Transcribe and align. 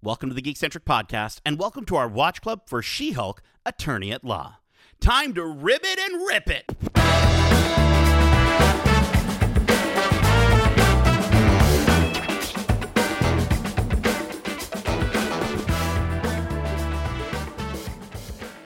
Welcome 0.00 0.28
to 0.28 0.34
the 0.36 0.42
Geekcentric 0.42 0.84
Podcast, 0.84 1.40
and 1.44 1.58
welcome 1.58 1.84
to 1.86 1.96
our 1.96 2.06
watch 2.06 2.40
club 2.40 2.68
for 2.68 2.82
She 2.82 3.10
Hulk 3.10 3.42
Attorney 3.66 4.12
at 4.12 4.22
Law. 4.22 4.58
Time 5.00 5.34
to 5.34 5.44
ribbit 5.44 5.98
and 5.98 6.24
rip 6.24 6.48
it! 6.48 6.72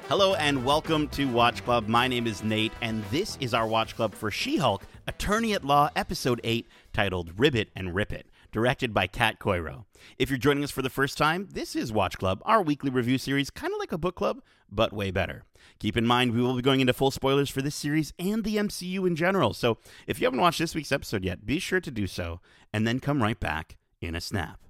Hello 0.09 0.35
and 0.35 0.63
welcome 0.67 1.09
to 1.09 1.25
Watch 1.25 1.65
Club. 1.65 1.89
My 1.89 2.07
name 2.07 2.27
is 2.27 2.45
Nate, 2.45 2.73
and 2.83 3.03
this 3.05 3.39
is 3.41 3.55
our 3.55 3.67
Watch 3.67 3.97
Club 3.97 4.15
for 4.15 4.31
She 4.31 4.59
Hulk 4.59 4.85
Attorney 5.07 5.55
at 5.55 5.65
Law, 5.65 5.89
Episode 5.97 6.43
8, 6.45 6.69
titled 6.93 7.33
Ribbit 7.39 7.71
and 7.75 7.95
Rip 7.95 8.13
It, 8.13 8.27
directed 8.53 8.93
by 8.93 9.07
Kat 9.07 9.41
Coiro. 9.41 9.87
If 10.19 10.29
you're 10.29 10.39
joining 10.39 10.63
us 10.63 10.71
for 10.71 10.83
the 10.83 10.91
first 10.91 11.19
time, 11.19 11.49
this 11.53 11.75
is 11.75 11.93
Watch 11.93 12.19
Club, 12.19 12.43
our 12.45 12.63
weekly 12.63 12.91
review 12.91 13.19
series, 13.19 13.51
kind 13.51 13.73
of 13.73 13.79
like 13.79 13.93
a 13.93 13.99
book 13.99 14.15
club, 14.15 14.43
but 14.71 14.93
way 14.93 15.11
better. 15.11 15.45
Keep 15.79 15.97
in 15.97 16.07
mind, 16.07 16.33
we 16.33 16.43
will 16.43 16.55
be 16.55 16.63
going 16.63 16.81
into 16.81 16.93
full 16.93 17.11
spoilers 17.11 17.49
for 17.49 17.63
this 17.63 17.75
series 17.75 18.13
and 18.19 18.45
the 18.45 18.57
MCU 18.57 19.07
in 19.07 19.17
general, 19.17 19.55
so 19.55 19.79
if 20.07 20.21
you 20.21 20.27
haven't 20.27 20.41
watched 20.41 20.59
this 20.59 20.75
week's 20.75 20.93
episode 20.93 21.25
yet, 21.25 21.47
be 21.47 21.59
sure 21.59 21.81
to 21.81 21.91
do 21.91 22.07
so, 22.07 22.41
and 22.73 22.87
then 22.87 23.01
come 23.01 23.23
right 23.23 23.41
back 23.41 23.79
in 24.01 24.15
a 24.15 24.21
snap. 24.21 24.61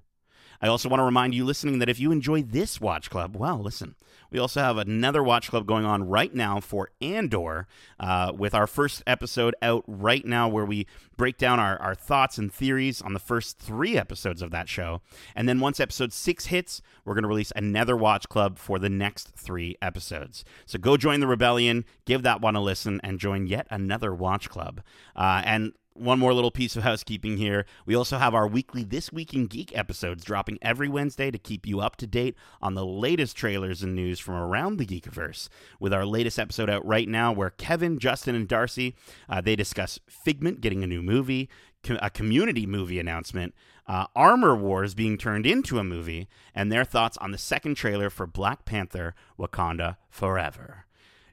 I 0.63 0.67
also 0.67 0.87
want 0.87 1.01
to 1.01 1.03
remind 1.03 1.35
you 1.35 1.43
listening 1.43 1.79
that 1.79 1.89
if 1.89 1.99
you 1.99 2.13
enjoy 2.13 2.41
this 2.41 2.79
Watch 2.79 3.09
Club, 3.09 3.35
well, 3.35 3.59
listen, 3.59 3.95
we 4.31 4.39
also 4.39 4.61
have 4.61 4.77
another 4.77 5.21
Watch 5.21 5.49
Club 5.49 5.67
going 5.67 5.83
on 5.83 6.07
right 6.07 6.33
now 6.33 6.61
for 6.61 6.89
Andor, 7.01 7.67
uh, 7.99 8.31
with 8.33 8.55
our 8.55 8.65
first 8.65 9.03
episode 9.05 9.55
out 9.61 9.83
right 9.87 10.25
now, 10.25 10.47
where 10.47 10.63
we 10.63 10.87
break 11.17 11.37
down 11.37 11.59
our, 11.59 11.77
our 11.81 11.93
thoughts 11.93 12.37
and 12.37 12.51
theories 12.51 13.01
on 13.01 13.11
the 13.11 13.19
first 13.19 13.59
three 13.59 13.97
episodes 13.97 14.41
of 14.41 14.51
that 14.51 14.69
show. 14.69 15.01
And 15.35 15.49
then 15.49 15.59
once 15.59 15.81
episode 15.81 16.13
six 16.13 16.45
hits, 16.45 16.81
we're 17.03 17.13
going 17.13 17.23
to 17.23 17.27
release 17.27 17.51
another 17.57 17.97
Watch 17.97 18.29
Club 18.29 18.57
for 18.57 18.79
the 18.79 18.89
next 18.89 19.35
three 19.35 19.75
episodes. 19.81 20.45
So 20.65 20.79
go 20.79 20.95
join 20.95 21.19
the 21.19 21.27
rebellion, 21.27 21.83
give 22.05 22.23
that 22.23 22.39
one 22.39 22.55
a 22.55 22.61
listen, 22.61 23.01
and 23.03 23.19
join 23.19 23.47
yet 23.47 23.67
another 23.69 24.15
Watch 24.15 24.49
Club. 24.49 24.81
Uh, 25.13 25.41
and 25.43 25.73
one 25.95 26.19
more 26.19 26.33
little 26.33 26.51
piece 26.51 26.75
of 26.75 26.83
housekeeping 26.83 27.37
here. 27.37 27.65
We 27.85 27.95
also 27.95 28.17
have 28.17 28.33
our 28.33 28.47
weekly 28.47 28.83
This 28.83 29.11
Week 29.11 29.33
in 29.33 29.47
Geek 29.47 29.77
episodes 29.77 30.23
dropping 30.23 30.57
every 30.61 30.89
Wednesday 30.89 31.31
to 31.31 31.37
keep 31.37 31.65
you 31.65 31.79
up 31.79 31.95
to 31.97 32.07
date 32.07 32.35
on 32.61 32.73
the 32.73 32.85
latest 32.85 33.35
trailers 33.35 33.83
and 33.83 33.95
news 33.95 34.19
from 34.19 34.35
around 34.35 34.77
the 34.77 34.85
Geekiverse. 34.85 35.49
With 35.79 35.93
our 35.93 36.05
latest 36.05 36.39
episode 36.39 36.69
out 36.69 36.85
right 36.85 37.07
now, 37.07 37.31
where 37.31 37.49
Kevin, 37.49 37.99
Justin, 37.99 38.35
and 38.35 38.47
Darcy 38.47 38.95
uh, 39.29 39.41
they 39.41 39.55
discuss 39.55 39.99
Figment 40.07 40.61
getting 40.61 40.83
a 40.83 40.87
new 40.87 41.01
movie, 41.01 41.49
co- 41.83 41.97
a 42.01 42.09
community 42.09 42.65
movie 42.65 42.99
announcement, 42.99 43.53
uh, 43.87 44.05
Armor 44.15 44.55
Wars 44.55 44.93
being 44.93 45.17
turned 45.17 45.45
into 45.45 45.79
a 45.79 45.83
movie, 45.83 46.27
and 46.55 46.71
their 46.71 46.85
thoughts 46.85 47.17
on 47.17 47.31
the 47.31 47.37
second 47.37 47.75
trailer 47.75 48.09
for 48.09 48.25
Black 48.25 48.65
Panther: 48.65 49.13
Wakanda 49.37 49.97
Forever. 50.09 50.85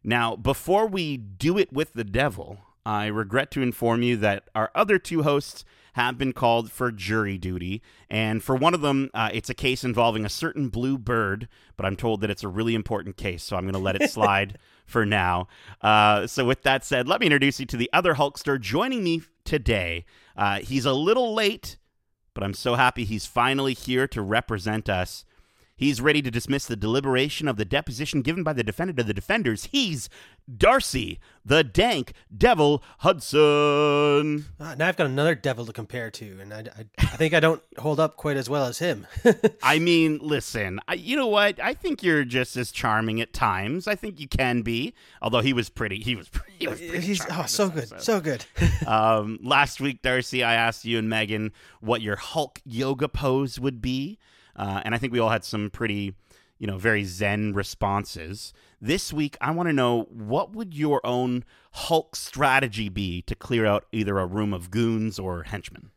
Now, 0.03 0.35
before 0.35 0.87
we 0.87 1.17
do 1.17 1.59
it 1.59 1.73
with 1.73 1.93
the 1.93 2.05
devil, 2.05 2.59
I 2.85 3.07
regret 3.07 3.51
to 3.53 3.63
inform 3.63 4.03
you 4.03 4.17
that 4.19 4.49
our 4.55 4.71
other 4.75 4.99
two 4.99 5.23
hosts 5.23 5.65
have 5.95 6.19
been 6.19 6.33
called 6.33 6.71
for 6.71 6.91
jury 6.91 7.39
duty. 7.39 7.83
And 8.09 8.43
for 8.43 8.55
one 8.55 8.75
of 8.75 8.81
them, 8.81 9.11
uh, 9.15 9.31
it's 9.33 9.51
a 9.51 9.55
case 9.55 9.85
involving 9.85 10.25
a 10.25 10.29
certain 10.29 10.69
blue 10.69 10.99
bird, 10.99 11.49
but 11.77 11.87
I'm 11.87 11.97
told 11.97 12.21
that 12.21 12.31
it's 12.31 12.45
a 12.45 12.49
really 12.49 12.75
important 12.75 13.17
case, 13.17 13.43
so 13.43 13.57
I'm 13.57 13.65
going 13.65 13.73
to 13.75 13.79
let 13.79 14.01
it 14.01 14.11
slide 14.11 14.59
for 14.87 15.05
now. 15.05 15.49
Uh, 15.81 16.27
so, 16.27 16.45
with 16.45 16.63
that 16.63 16.85
said, 16.85 17.09
let 17.09 17.21
me 17.21 17.27
introduce 17.27 17.61
you 17.61 17.67
to 17.67 17.77
the 17.77 17.91
other 17.93 18.15
Hulkster 18.15 18.61
joining 18.61 19.03
me 19.03 19.23
today. 19.45 20.05
Uh, 20.37 20.61
he's 20.61 20.85
a 20.85 20.93
little 20.93 21.35
late, 21.35 21.77
but 22.35 22.45
I'm 22.45 22.55
so 22.55 22.75
happy 22.75 23.05
he's 23.05 23.27
finally 23.27 23.75
here 23.75 24.07
to 24.09 24.23
represent 24.23 24.89
us. 24.89 25.25
He's 25.81 25.99
ready 25.99 26.21
to 26.21 26.31
dismiss 26.31 26.67
the 26.67 26.77
deliberation 26.77 27.49
of 27.49 27.57
the 27.57 27.65
deposition 27.65 28.21
given 28.21 28.43
by 28.43 28.53
the 28.53 28.63
defendant 28.63 29.01
of 29.01 29.07
the 29.07 29.15
defenders. 29.15 29.65
He's 29.73 30.11
Darcy, 30.55 31.19
the 31.43 31.65
dank 31.65 32.13
devil 32.37 32.83
Hudson. 32.99 34.45
Ah, 34.61 34.75
now 34.77 34.89
I've 34.89 34.99
got 34.99 35.07
another 35.07 35.35
devil 35.35 35.65
to 35.65 35.73
compare 35.73 36.11
to, 36.11 36.39
and 36.39 36.53
I, 36.53 36.59
I, 36.77 36.85
I 36.99 37.17
think 37.17 37.33
I 37.33 37.41
don't 37.41 37.63
hold 37.79 37.99
up 37.99 38.19
quite 38.19 38.37
as 38.37 38.51
well 38.51 38.67
as 38.67 38.79
him. 38.79 39.07
I 39.63 39.79
mean, 39.79 40.19
listen, 40.21 40.81
I, 40.87 40.95
you 40.95 41.17
know 41.17 41.29
what? 41.29 41.59
I 41.59 41.73
think 41.73 42.03
you're 42.03 42.25
just 42.25 42.59
as 42.59 42.71
charming 42.71 43.23
at 43.23 43.33
times. 43.33 43.89
I 43.89 43.95
think 43.95 44.21
you 44.21 44.29
can 44.29 44.61
be, 44.61 44.93
although 45.23 45.41
he 45.41 45.55
was 45.55 45.71
pretty. 45.71 46.01
He 46.01 46.15
was 46.15 46.29
pretty. 46.29 46.51
He 46.61 46.69
was 46.69 46.79
pretty 46.79 47.01
He's 47.01 47.25
oh, 47.31 47.47
so 47.47 47.71
good, 47.71 47.85
episode. 47.85 48.03
so 48.03 48.21
good. 48.21 48.45
um, 48.87 49.39
last 49.43 49.81
week, 49.81 50.03
Darcy, 50.03 50.45
I 50.45 50.53
asked 50.53 50.85
you 50.85 50.99
and 50.99 51.09
Megan 51.09 51.53
what 51.81 52.03
your 52.03 52.17
Hulk 52.17 52.61
yoga 52.67 53.09
pose 53.09 53.59
would 53.59 53.81
be, 53.81 54.19
uh, 54.57 54.81
and 54.85 54.95
I 54.95 54.99
think 54.99 55.13
we 55.13 55.19
all 55.19 55.31
had 55.31 55.45
some 55.45 55.71
pretty, 55.71 56.15
you 56.59 56.67
know, 56.67 56.79
very 56.79 57.05
zen 57.05 57.53
responses. 57.55 58.53
This 58.81 59.13
week, 59.13 59.37
I 59.41 59.51
want 59.51 59.69
to 59.69 59.73
know 59.73 60.03
what 60.11 60.53
would 60.55 60.75
your 60.75 61.01
own 61.05 61.45
Hulk 61.73 62.17
strategy 62.17 62.89
be 62.89 63.23
to 63.23 63.35
clear 63.35 63.65
out 63.67 63.85
either 63.93 64.19
a 64.19 64.27
room 64.27 64.53
of 64.53 64.71
goons 64.71 65.19
or 65.19 65.45
henchmen. 65.45 65.91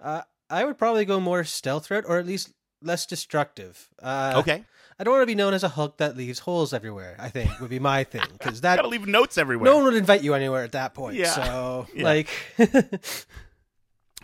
Uh, 0.00 0.22
I 0.48 0.64
would 0.64 0.78
probably 0.78 1.04
go 1.04 1.20
more 1.20 1.44
stealth 1.44 1.90
route, 1.90 2.04
or 2.06 2.18
at 2.18 2.26
least 2.26 2.52
less 2.80 3.06
destructive. 3.06 3.88
Uh, 4.02 4.34
okay, 4.36 4.64
I 4.98 5.04
don't 5.04 5.12
want 5.12 5.22
to 5.22 5.26
be 5.26 5.34
known 5.34 5.54
as 5.54 5.62
a 5.64 5.68
Hulk 5.68 5.98
that 5.98 6.16
leaves 6.16 6.40
holes 6.40 6.72
everywhere. 6.72 7.16
I 7.18 7.28
think 7.28 7.60
would 7.60 7.70
be 7.70 7.78
my 7.78 8.04
thing 8.12 8.22
because 8.32 8.60
that 8.62 8.76
gotta 8.76 8.88
leave 8.88 9.06
notes 9.06 9.36
everywhere. 9.38 9.64
no 9.70 9.76
one 9.76 9.84
would 9.84 9.94
invite 9.94 10.22
you 10.22 10.34
anywhere 10.34 10.64
at 10.64 10.72
that 10.72 10.94
point. 10.94 11.16
Yeah. 11.16 11.30
So 11.30 11.86
Yeah. 11.94 12.04
like, 12.04 12.28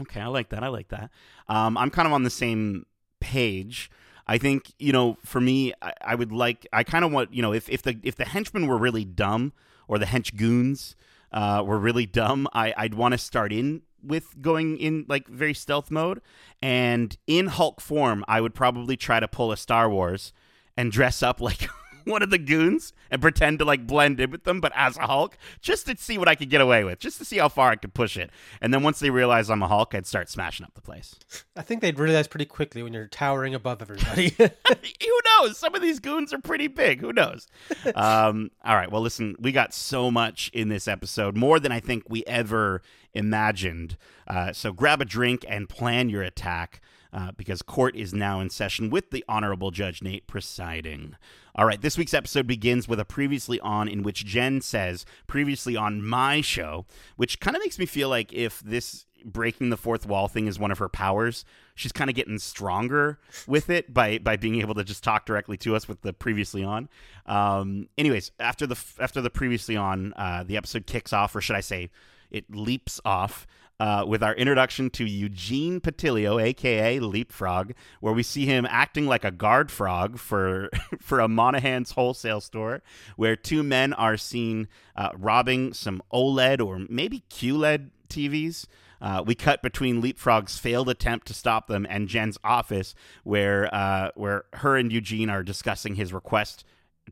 Okay, 0.00 0.20
I 0.20 0.26
like 0.26 0.50
that. 0.50 0.62
I 0.62 0.68
like 0.68 0.88
that. 0.88 1.10
Um, 1.48 1.76
I'm 1.76 1.90
kind 1.90 2.06
of 2.06 2.12
on 2.12 2.22
the 2.22 2.30
same 2.30 2.86
page. 3.20 3.90
I 4.26 4.38
think 4.38 4.72
you 4.78 4.92
know, 4.92 5.16
for 5.24 5.40
me, 5.40 5.72
I, 5.80 5.92
I 6.02 6.14
would 6.14 6.32
like. 6.32 6.66
I 6.72 6.84
kind 6.84 7.04
of 7.04 7.12
want 7.12 7.32
you 7.32 7.42
know, 7.42 7.52
if 7.52 7.68
if 7.68 7.82
the 7.82 7.98
if 8.02 8.16
the 8.16 8.24
henchmen 8.24 8.66
were 8.66 8.78
really 8.78 9.04
dumb 9.04 9.52
or 9.86 9.98
the 9.98 10.06
hench 10.06 10.36
goons 10.36 10.96
uh, 11.32 11.62
were 11.64 11.78
really 11.78 12.06
dumb, 12.06 12.46
I, 12.52 12.74
I'd 12.76 12.94
want 12.94 13.12
to 13.12 13.18
start 13.18 13.52
in 13.52 13.82
with 14.02 14.40
going 14.40 14.78
in 14.78 15.06
like 15.08 15.28
very 15.28 15.54
stealth 15.54 15.90
mode, 15.90 16.20
and 16.60 17.16
in 17.26 17.46
Hulk 17.46 17.80
form, 17.80 18.24
I 18.28 18.40
would 18.40 18.54
probably 18.54 18.96
try 18.96 19.20
to 19.20 19.28
pull 19.28 19.50
a 19.50 19.56
Star 19.56 19.88
Wars 19.88 20.32
and 20.76 20.92
dress 20.92 21.22
up 21.22 21.40
like. 21.40 21.68
One 22.08 22.22
of 22.22 22.30
the 22.30 22.38
goons 22.38 22.92
and 23.10 23.20
pretend 23.22 23.58
to 23.60 23.64
like 23.64 23.86
blend 23.86 24.18
in 24.18 24.30
with 24.30 24.44
them, 24.44 24.60
but 24.60 24.72
as 24.74 24.96
a 24.96 25.06
Hulk, 25.06 25.36
just 25.60 25.86
to 25.86 25.96
see 25.96 26.18
what 26.18 26.28
I 26.28 26.34
could 26.34 26.50
get 26.50 26.60
away 26.60 26.84
with, 26.84 26.98
just 26.98 27.18
to 27.18 27.24
see 27.24 27.38
how 27.38 27.48
far 27.48 27.70
I 27.70 27.76
could 27.76 27.94
push 27.94 28.16
it. 28.16 28.30
And 28.60 28.72
then 28.72 28.82
once 28.82 28.98
they 28.98 29.10
realize 29.10 29.50
I'm 29.50 29.62
a 29.62 29.68
Hulk, 29.68 29.94
I'd 29.94 30.06
start 30.06 30.28
smashing 30.28 30.64
up 30.64 30.74
the 30.74 30.80
place. 30.80 31.16
I 31.56 31.62
think 31.62 31.80
they'd 31.80 31.98
realize 31.98 32.26
pretty 32.26 32.46
quickly 32.46 32.82
when 32.82 32.92
you're 32.92 33.06
towering 33.06 33.54
above 33.54 33.82
everybody. 33.82 34.30
Who 34.38 35.20
knows? 35.40 35.58
Some 35.58 35.74
of 35.74 35.82
these 35.82 36.00
goons 36.00 36.32
are 36.32 36.38
pretty 36.38 36.68
big. 36.68 37.00
Who 37.00 37.12
knows? 37.12 37.46
um, 37.94 38.50
all 38.64 38.74
right. 38.74 38.90
Well, 38.90 39.02
listen, 39.02 39.36
we 39.38 39.52
got 39.52 39.74
so 39.74 40.10
much 40.10 40.50
in 40.52 40.68
this 40.68 40.88
episode, 40.88 41.36
more 41.36 41.60
than 41.60 41.72
I 41.72 41.80
think 41.80 42.04
we 42.08 42.24
ever 42.26 42.82
imagined. 43.14 43.96
Uh, 44.26 44.52
so 44.52 44.72
grab 44.72 45.00
a 45.00 45.04
drink 45.04 45.44
and 45.48 45.68
plan 45.68 46.08
your 46.08 46.22
attack. 46.22 46.80
Uh, 47.10 47.32
because 47.32 47.62
court 47.62 47.96
is 47.96 48.12
now 48.12 48.38
in 48.38 48.50
session 48.50 48.90
with 48.90 49.10
the 49.10 49.24
Honorable 49.26 49.70
Judge 49.70 50.02
Nate 50.02 50.26
presiding. 50.26 51.16
All 51.54 51.64
right, 51.64 51.80
this 51.80 51.96
week's 51.96 52.12
episode 52.12 52.46
begins 52.46 52.86
with 52.86 53.00
a 53.00 53.04
previously 53.04 53.58
on 53.60 53.88
in 53.88 54.02
which 54.02 54.26
Jen 54.26 54.60
says, 54.60 55.06
previously 55.26 55.74
on 55.74 56.06
my 56.06 56.42
show, 56.42 56.84
which 57.16 57.40
kind 57.40 57.56
of 57.56 57.62
makes 57.62 57.78
me 57.78 57.86
feel 57.86 58.10
like 58.10 58.32
if 58.34 58.60
this 58.60 59.06
breaking 59.24 59.70
the 59.70 59.76
fourth 59.76 60.06
wall 60.06 60.28
thing 60.28 60.46
is 60.46 60.58
one 60.58 60.70
of 60.70 60.78
her 60.78 60.88
powers, 60.88 61.44
she's 61.74 61.92
kind 61.92 62.10
of 62.10 62.16
getting 62.16 62.38
stronger 62.38 63.18
with 63.46 63.70
it 63.70 63.92
by 63.92 64.18
by 64.18 64.36
being 64.36 64.60
able 64.60 64.74
to 64.74 64.84
just 64.84 65.02
talk 65.02 65.26
directly 65.26 65.56
to 65.56 65.74
us 65.74 65.88
with 65.88 66.02
the 66.02 66.12
previously 66.12 66.62
on. 66.62 66.88
Um, 67.26 67.88
anyways, 67.96 68.30
after 68.38 68.66
the 68.66 68.78
after 69.00 69.20
the 69.20 69.30
previously 69.30 69.76
on, 69.76 70.12
uh, 70.14 70.44
the 70.44 70.56
episode 70.56 70.86
kicks 70.86 71.12
off, 71.12 71.34
or 71.34 71.40
should 71.40 71.56
I 71.56 71.60
say, 71.60 71.90
it 72.30 72.44
leaps 72.54 73.00
off 73.04 73.46
uh, 73.80 74.04
with 74.06 74.22
our 74.22 74.34
introduction 74.34 74.90
to 74.90 75.04
Eugene 75.04 75.80
Patilio, 75.80 76.42
aka 76.42 76.98
Leapfrog, 76.98 77.72
where 78.00 78.12
we 78.12 78.22
see 78.22 78.44
him 78.46 78.66
acting 78.68 79.06
like 79.06 79.24
a 79.24 79.30
guard 79.30 79.70
frog 79.70 80.18
for 80.18 80.70
for 81.00 81.20
a 81.20 81.28
Monahan's 81.28 81.92
wholesale 81.92 82.40
store, 82.40 82.82
where 83.16 83.36
two 83.36 83.62
men 83.62 83.92
are 83.92 84.16
seen 84.16 84.68
uh, 84.96 85.10
robbing 85.16 85.72
some 85.72 86.02
OLED 86.12 86.64
or 86.64 86.80
maybe 86.88 87.24
QLED 87.30 87.90
TVs. 88.08 88.66
Uh, 89.00 89.22
we 89.24 89.36
cut 89.36 89.62
between 89.62 90.02
Leapfrog's 90.02 90.58
failed 90.58 90.88
attempt 90.88 91.28
to 91.28 91.34
stop 91.34 91.68
them 91.68 91.86
and 91.88 92.08
Jen's 92.08 92.36
office, 92.42 92.96
where 93.22 93.72
uh, 93.72 94.10
where 94.16 94.44
her 94.54 94.76
and 94.76 94.92
Eugene 94.92 95.30
are 95.30 95.44
discussing 95.44 95.94
his 95.94 96.12
request 96.12 96.64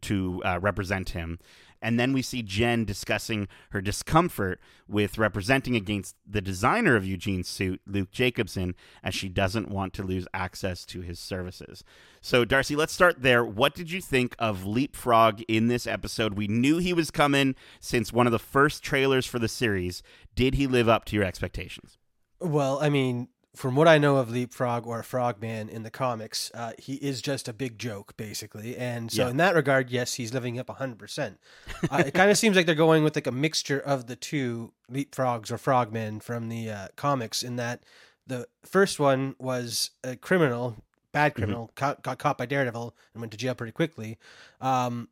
to 0.02 0.42
uh, 0.44 0.58
represent 0.60 1.10
him. 1.10 1.38
And 1.80 1.98
then 1.98 2.12
we 2.12 2.22
see 2.22 2.42
Jen 2.42 2.84
discussing 2.84 3.48
her 3.70 3.80
discomfort 3.80 4.60
with 4.88 5.18
representing 5.18 5.76
against 5.76 6.16
the 6.26 6.40
designer 6.40 6.96
of 6.96 7.04
Eugene's 7.04 7.48
suit, 7.48 7.80
Luke 7.86 8.10
Jacobson, 8.10 8.74
as 9.02 9.14
she 9.14 9.28
doesn't 9.28 9.70
want 9.70 9.92
to 9.94 10.02
lose 10.02 10.26
access 10.32 10.84
to 10.86 11.00
his 11.00 11.18
services. 11.18 11.84
So, 12.20 12.44
Darcy, 12.44 12.76
let's 12.76 12.92
start 12.92 13.22
there. 13.22 13.44
What 13.44 13.74
did 13.74 13.90
you 13.90 14.00
think 14.00 14.34
of 14.38 14.64
Leapfrog 14.64 15.42
in 15.48 15.68
this 15.68 15.86
episode? 15.86 16.34
We 16.34 16.48
knew 16.48 16.78
he 16.78 16.92
was 16.92 17.10
coming 17.10 17.54
since 17.80 18.12
one 18.12 18.26
of 18.26 18.32
the 18.32 18.38
first 18.38 18.82
trailers 18.82 19.26
for 19.26 19.38
the 19.38 19.48
series. 19.48 20.02
Did 20.34 20.54
he 20.54 20.66
live 20.66 20.88
up 20.88 21.04
to 21.06 21.16
your 21.16 21.24
expectations? 21.24 21.98
well, 22.40 22.78
I 22.80 22.88
mean, 22.88 23.28
from 23.56 23.74
what 23.74 23.88
I 23.88 23.96
know 23.98 24.16
of 24.18 24.30
Leapfrog 24.30 24.86
or 24.86 25.02
Frogman 25.02 25.68
in 25.68 25.82
the 25.82 25.90
comics, 25.90 26.50
uh, 26.54 26.72
he 26.78 26.94
is 26.96 27.22
just 27.22 27.48
a 27.48 27.52
big 27.52 27.78
joke, 27.78 28.16
basically. 28.16 28.76
And 28.76 29.10
so, 29.10 29.24
Yeah. 29.24 29.30
in 29.30 29.38
that 29.38 29.54
regard, 29.54 29.90
yes, 29.90 30.14
he's 30.14 30.34
living 30.34 30.58
up 30.58 30.68
100%. 30.68 31.38
uh, 31.90 32.02
it 32.06 32.12
kind 32.14 32.30
of 32.30 32.36
seems 32.38 32.54
like 32.56 32.66
they're 32.66 32.74
going 32.74 33.02
with 33.02 33.16
like 33.16 33.26
a 33.26 33.32
mixture 33.32 33.80
of 33.80 34.06
the 34.06 34.16
two 34.16 34.72
Leapfrogs 34.92 35.50
or 35.50 35.56
Frogmen 35.58 36.20
from 36.22 36.48
the 36.48 36.70
uh, 36.70 36.88
comics, 36.96 37.42
in 37.42 37.56
that 37.56 37.82
the 38.26 38.46
first 38.64 39.00
one 39.00 39.34
was 39.38 39.90
a 40.04 40.16
criminal, 40.16 40.76
bad 41.12 41.34
criminal, 41.34 41.70
caught, 41.74 42.02
got 42.02 42.18
caught 42.18 42.36
by 42.36 42.44
Daredevil 42.46 42.94
and 43.14 43.20
went 43.22 43.30
to 43.32 43.38
jail 43.38 43.54
pretty 43.54 43.72
quickly. 43.72 44.18
Um, 44.60 45.08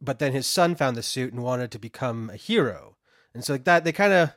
but 0.00 0.18
then 0.18 0.32
his 0.32 0.46
son 0.46 0.74
found 0.76 0.96
the 0.96 1.02
suit 1.02 1.32
and 1.32 1.42
wanted 1.42 1.70
to 1.72 1.78
become 1.78 2.30
a 2.30 2.36
hero. 2.36 2.96
And 3.34 3.44
so, 3.44 3.52
like 3.52 3.64
that, 3.64 3.84
they 3.84 3.92
kind 3.92 4.12
of 4.14 4.30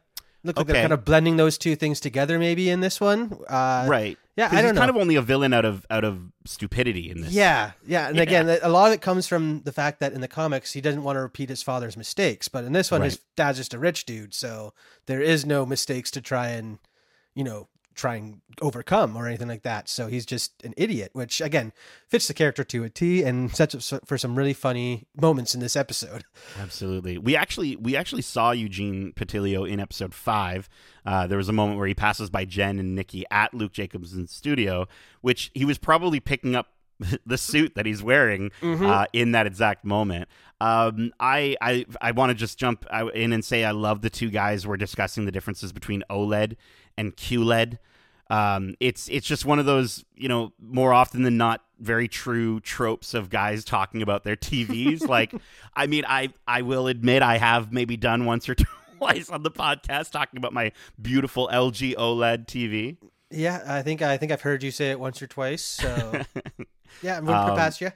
look 0.44 0.58
like 0.58 0.64
Okay. 0.66 0.74
they're 0.74 0.82
kind 0.84 0.94
of 0.94 1.04
blending 1.06 1.38
those 1.38 1.58
two 1.58 1.76
things 1.76 2.00
together, 2.00 2.40
maybe 2.40 2.70
in 2.70 2.80
this 2.80 3.00
one. 3.02 3.38
Uh, 3.48 3.86
right. 3.88 4.18
Yeah, 4.38 4.46
I 4.48 4.62
don't 4.62 4.64
he's 4.66 4.74
know. 4.74 4.80
kind 4.80 4.90
of 4.90 4.96
only 4.96 5.16
a 5.16 5.22
villain 5.22 5.54
out 5.54 5.66
of 5.66 5.86
out 5.90 6.06
of 6.06 6.22
stupidity 6.46 7.10
in 7.12 7.22
this. 7.22 7.32
Yeah, 7.32 7.72
yeah, 7.86 8.08
and 8.08 8.16
Yeah. 8.16 8.22
again, 8.24 8.60
a 8.62 8.70
lot 8.70 8.88
of 8.88 8.94
it 8.94 9.02
comes 9.02 9.28
from 9.28 9.64
the 9.66 9.74
fact 9.74 10.00
that 10.00 10.14
in 10.14 10.22
the 10.22 10.30
comics 10.30 10.72
he 10.72 10.80
doesn't 10.80 11.04
want 11.04 11.18
to 11.18 11.22
repeat 11.22 11.50
his 11.50 11.62
father's 11.62 11.98
mistakes, 11.98 12.48
but 12.48 12.64
in 12.64 12.72
this 12.72 12.90
one, 12.90 13.02
his 13.02 13.20
dad's 13.36 13.58
just 13.58 13.74
a 13.74 13.80
rich 13.80 14.06
dude, 14.06 14.34
so 14.34 14.74
there 15.08 15.22
is 15.22 15.46
no 15.46 15.66
mistakes 15.66 16.10
to 16.12 16.22
try 16.22 16.48
and, 16.50 16.80
you 17.36 17.44
know, 17.44 17.68
try 18.00 18.16
and 18.16 18.42
overcome 18.62 19.16
or 19.16 19.28
anything 19.28 19.48
like 19.48 19.64
that. 19.64 19.90
So 19.90 20.08
he's 20.08 20.26
just 20.26 20.64
an 20.64 20.74
idiot, 20.78 21.12
which 21.14 21.42
again 21.42 21.74
fits 22.08 22.28
the 22.28 22.34
character 22.34 22.64
to 22.64 22.84
a 22.84 22.90
T 22.90 23.24
and 23.24 23.54
sets 23.54 23.94
up 23.94 24.08
for 24.08 24.18
some 24.18 24.36
really 24.36 24.54
funny 24.54 25.08
moments 25.20 25.54
in 25.54 25.60
this 25.60 25.76
episode. 25.76 26.24
Absolutely. 26.60 27.18
We 27.18 27.36
actually 27.36 27.76
we 27.76 27.96
actually 27.96 28.22
saw 28.22 28.52
Eugene 28.52 29.14
Patilio 29.16 29.70
in 29.70 29.80
episode 29.80 30.14
five. 30.14 30.70
Uh, 31.06 31.28
there 31.28 31.38
was 31.38 31.50
a 31.50 31.54
moment 31.54 31.78
where 31.78 31.88
he 31.88 31.94
passes 31.94 32.30
by 32.30 32.46
Jen 32.46 32.80
and 32.80 32.96
Nikki 32.96 33.26
at 33.32 33.54
Luke 33.54 33.74
Jacobson's 33.74 34.32
studio, 34.32 34.88
which 35.22 35.52
he 35.54 35.66
was 35.66 35.78
probably 35.78 36.20
picking 36.20 36.56
up 36.56 36.68
the 37.26 37.38
suit 37.38 37.76
that 37.76 37.86
he's 37.86 38.04
wearing 38.04 38.52
uh, 38.62 39.06
in 39.14 39.32
that 39.32 39.48
exact 39.48 39.86
moment. 39.86 40.28
Um, 40.62 41.14
I 41.20 41.56
I 41.62 41.86
I 42.02 42.12
want 42.12 42.32
to 42.32 42.34
just 42.36 42.58
jump 42.58 42.86
uh, 42.92 43.08
in 43.08 43.32
and 43.32 43.44
say 43.44 43.64
I 43.64 43.72
love 43.72 44.02
the 44.02 44.10
two 44.10 44.30
guys 44.30 44.68
were 44.68 44.76
discussing 44.78 45.26
the 45.26 45.32
differences 45.32 45.72
between 45.72 46.04
OLED 46.10 46.56
and 47.00 47.16
QLED. 47.16 47.78
Um, 48.30 48.76
it's 48.80 49.08
it's 49.10 49.26
just 49.26 49.46
one 49.46 49.58
of 49.58 49.66
those 49.66 50.06
you 50.16 50.28
know 50.28 50.54
more 50.62 50.94
often 50.94 51.24
than 51.24 51.38
not 51.38 51.64
very 51.80 52.08
true 52.08 52.60
tropes 52.60 53.14
of 53.14 53.30
guys 53.30 53.64
talking 53.64 54.02
about 54.02 54.24
their 54.24 54.36
TVs. 54.36 55.08
like, 55.08 55.34
I 55.74 55.88
mean, 55.88 56.04
I 56.08 56.30
I 56.48 56.62
will 56.62 56.88
admit 56.88 57.24
I 57.24 57.38
have 57.38 57.72
maybe 57.72 57.98
done 57.98 58.26
once 58.26 58.48
or 58.48 58.56
twice 58.98 59.30
on 59.30 59.42
the 59.44 59.52
podcast 59.52 60.12
talking 60.12 60.38
about 60.38 60.54
my 60.54 60.74
beautiful 61.02 61.50
LG 61.52 61.96
OLED 61.96 62.46
TV. 62.46 62.98
Yeah, 63.32 63.64
I 63.66 63.82
think 63.82 64.02
I 64.02 64.18
think 64.18 64.32
I've 64.32 64.42
heard 64.42 64.62
you 64.62 64.72
say 64.72 64.92
it 64.92 65.00
once 65.00 65.22
or 65.22 65.28
twice. 65.28 65.64
So 65.64 65.88
yeah, 67.02 67.18
I'm 67.18 67.26
going 67.26 67.48
to 67.48 67.56
past 67.56 67.82
you. 67.82 67.92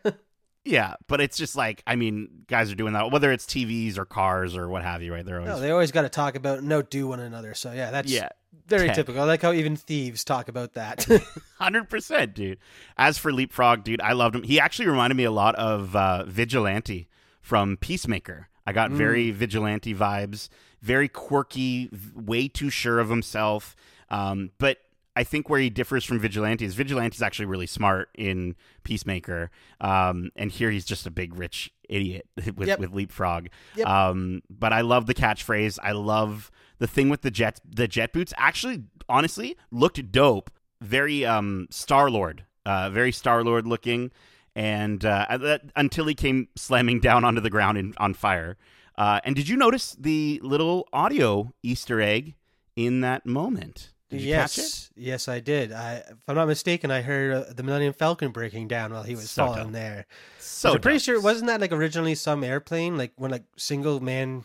Yeah, 0.65 0.94
but 1.07 1.19
it's 1.19 1.38
just 1.38 1.55
like 1.55 1.83
I 1.85 1.95
mean, 1.95 2.45
guys 2.47 2.71
are 2.71 2.75
doing 2.75 2.94
that 2.94 3.11
whether 3.11 3.31
it's 3.31 3.45
TVs 3.45 3.97
or 3.97 4.05
cars 4.05 4.55
or 4.55 4.69
what 4.69 4.81
have 4.81 5.03
you, 5.03 5.13
right? 5.13 5.25
They're 5.25 5.39
always 5.39 5.53
no, 5.53 5.59
they 5.59 5.71
always 5.71 5.91
got 5.91 6.03
to 6.03 6.09
talk 6.09 6.35
about 6.35 6.63
no 6.63 6.81
do 6.81 7.07
one 7.07 7.19
another. 7.19 7.53
So 7.53 7.71
yeah, 7.71 7.91
that's 7.91 8.11
yeah. 8.11 8.29
Very 8.67 8.88
tech. 8.88 8.95
typical. 8.95 9.21
I 9.21 9.25
like 9.25 9.41
how 9.41 9.51
even 9.53 9.75
thieves 9.75 10.23
talk 10.23 10.47
about 10.47 10.73
that. 10.73 11.05
Hundred 11.59 11.89
percent, 11.89 12.33
dude. 12.33 12.59
As 12.97 13.17
for 13.17 13.31
Leapfrog, 13.31 13.83
dude, 13.83 14.01
I 14.01 14.13
loved 14.13 14.35
him. 14.35 14.44
He 14.44 14.59
actually 14.59 14.88
reminded 14.88 15.15
me 15.15 15.23
a 15.23 15.31
lot 15.31 15.55
of 15.55 15.95
uh, 15.95 16.25
Vigilante 16.25 17.07
from 17.41 17.77
Peacemaker. 17.77 18.50
I 18.65 18.71
got 18.71 18.91
very 18.91 19.31
vigilante 19.31 19.94
vibes, 19.94 20.47
very 20.81 21.09
quirky, 21.09 21.89
way 22.15 22.47
too 22.47 22.69
sure 22.69 23.00
of 23.00 23.09
himself. 23.09 23.75
Um, 24.09 24.51
but 24.57 24.77
I 25.17 25.25
think 25.25 25.50
where 25.50 25.59
he 25.59 25.69
differs 25.69 26.05
from 26.05 26.19
Vigilante 26.19 26.63
is 26.63 26.73
Vigilante 26.73 27.15
is 27.15 27.21
actually 27.21 27.47
really 27.47 27.67
smart 27.67 28.07
in 28.15 28.55
Peacemaker, 28.83 29.51
um, 29.81 30.29
and 30.38 30.50
here 30.50 30.71
he's 30.71 30.85
just 30.85 31.05
a 31.05 31.11
big 31.11 31.35
rich 31.35 31.71
idiot 31.89 32.25
with 32.55 32.69
Yep. 32.69 32.79
with 32.79 32.91
Leapfrog. 32.94 33.47
Yep. 33.75 33.85
Um, 33.88 34.41
but 34.50 34.71
I 34.71 34.79
love 34.81 35.05
the 35.07 35.13
catchphrase. 35.13 35.77
I 35.83 35.91
love 35.91 36.50
the 36.80 36.88
thing 36.88 37.10
with 37.10 37.22
the 37.22 37.31
jet 37.31 37.60
the 37.68 37.88
jet 37.88 38.14
boots. 38.14 38.34
Actually, 38.38 38.84
honestly, 39.08 39.58
looked 39.72 40.12
dope. 40.12 40.50
Very 40.81 41.25
um 41.25 41.68
Star 41.70 42.10
Lord, 42.10 42.44
uh, 42.66 42.90
very 42.90 43.12
Star 43.12 43.44
Lord 43.44 43.66
looking, 43.66 44.12
and 44.56 45.04
uh, 45.06 45.38
that, 45.38 45.62
until 45.75 46.06
he 46.06 46.14
came 46.14 46.48
slamming 46.56 47.00
down 47.00 47.24
onto 47.24 47.42
the 47.42 47.50
ground 47.50 47.78
in, 47.78 47.94
on 47.98 48.14
fire. 48.14 48.58
Uh, 48.98 49.20
and 49.24 49.36
did 49.36 49.48
you 49.50 49.58
notice 49.58 49.96
the 50.00 50.40
little 50.44 50.88
audio 50.94 51.54
Easter 51.64 52.00
egg 52.02 52.36
in 52.75 53.02
that 53.02 53.25
moment? 53.25 53.92
Did 54.10 54.22
you 54.22 54.34
catch 54.36 54.58
it? 54.60 54.62
yes, 54.62 54.92
yes, 54.96 55.28
I 55.28 55.40
did. 55.40 55.72
I, 55.72 56.04
if 56.08 56.18
I'm 56.28 56.36
not 56.36 56.48
mistaken, 56.48 56.92
I 56.92 57.02
heard 57.02 57.34
uh, 57.34 57.54
the 57.54 57.64
Millennium 57.64 57.94
Falcon 57.94 58.30
breaking 58.31 58.68
down 58.68 58.94
while 58.94 59.02
he 59.02 59.16
was 59.16 59.31
So 59.31 59.46
falling 59.48 59.64
dope. 59.64 59.72
there. 59.72 60.06
So 60.38 60.74
I'm 60.74 60.81
pretty 60.81 61.00
sure 61.00 61.20
wasn't 61.20 61.48
that 61.48 61.62
like 61.62 61.72
originally 61.72 62.14
some 62.14 62.44
airplane, 62.44 62.96
like 62.98 63.14
when 63.16 63.31
like 63.31 63.46
single 63.58 64.00
man, 64.02 64.44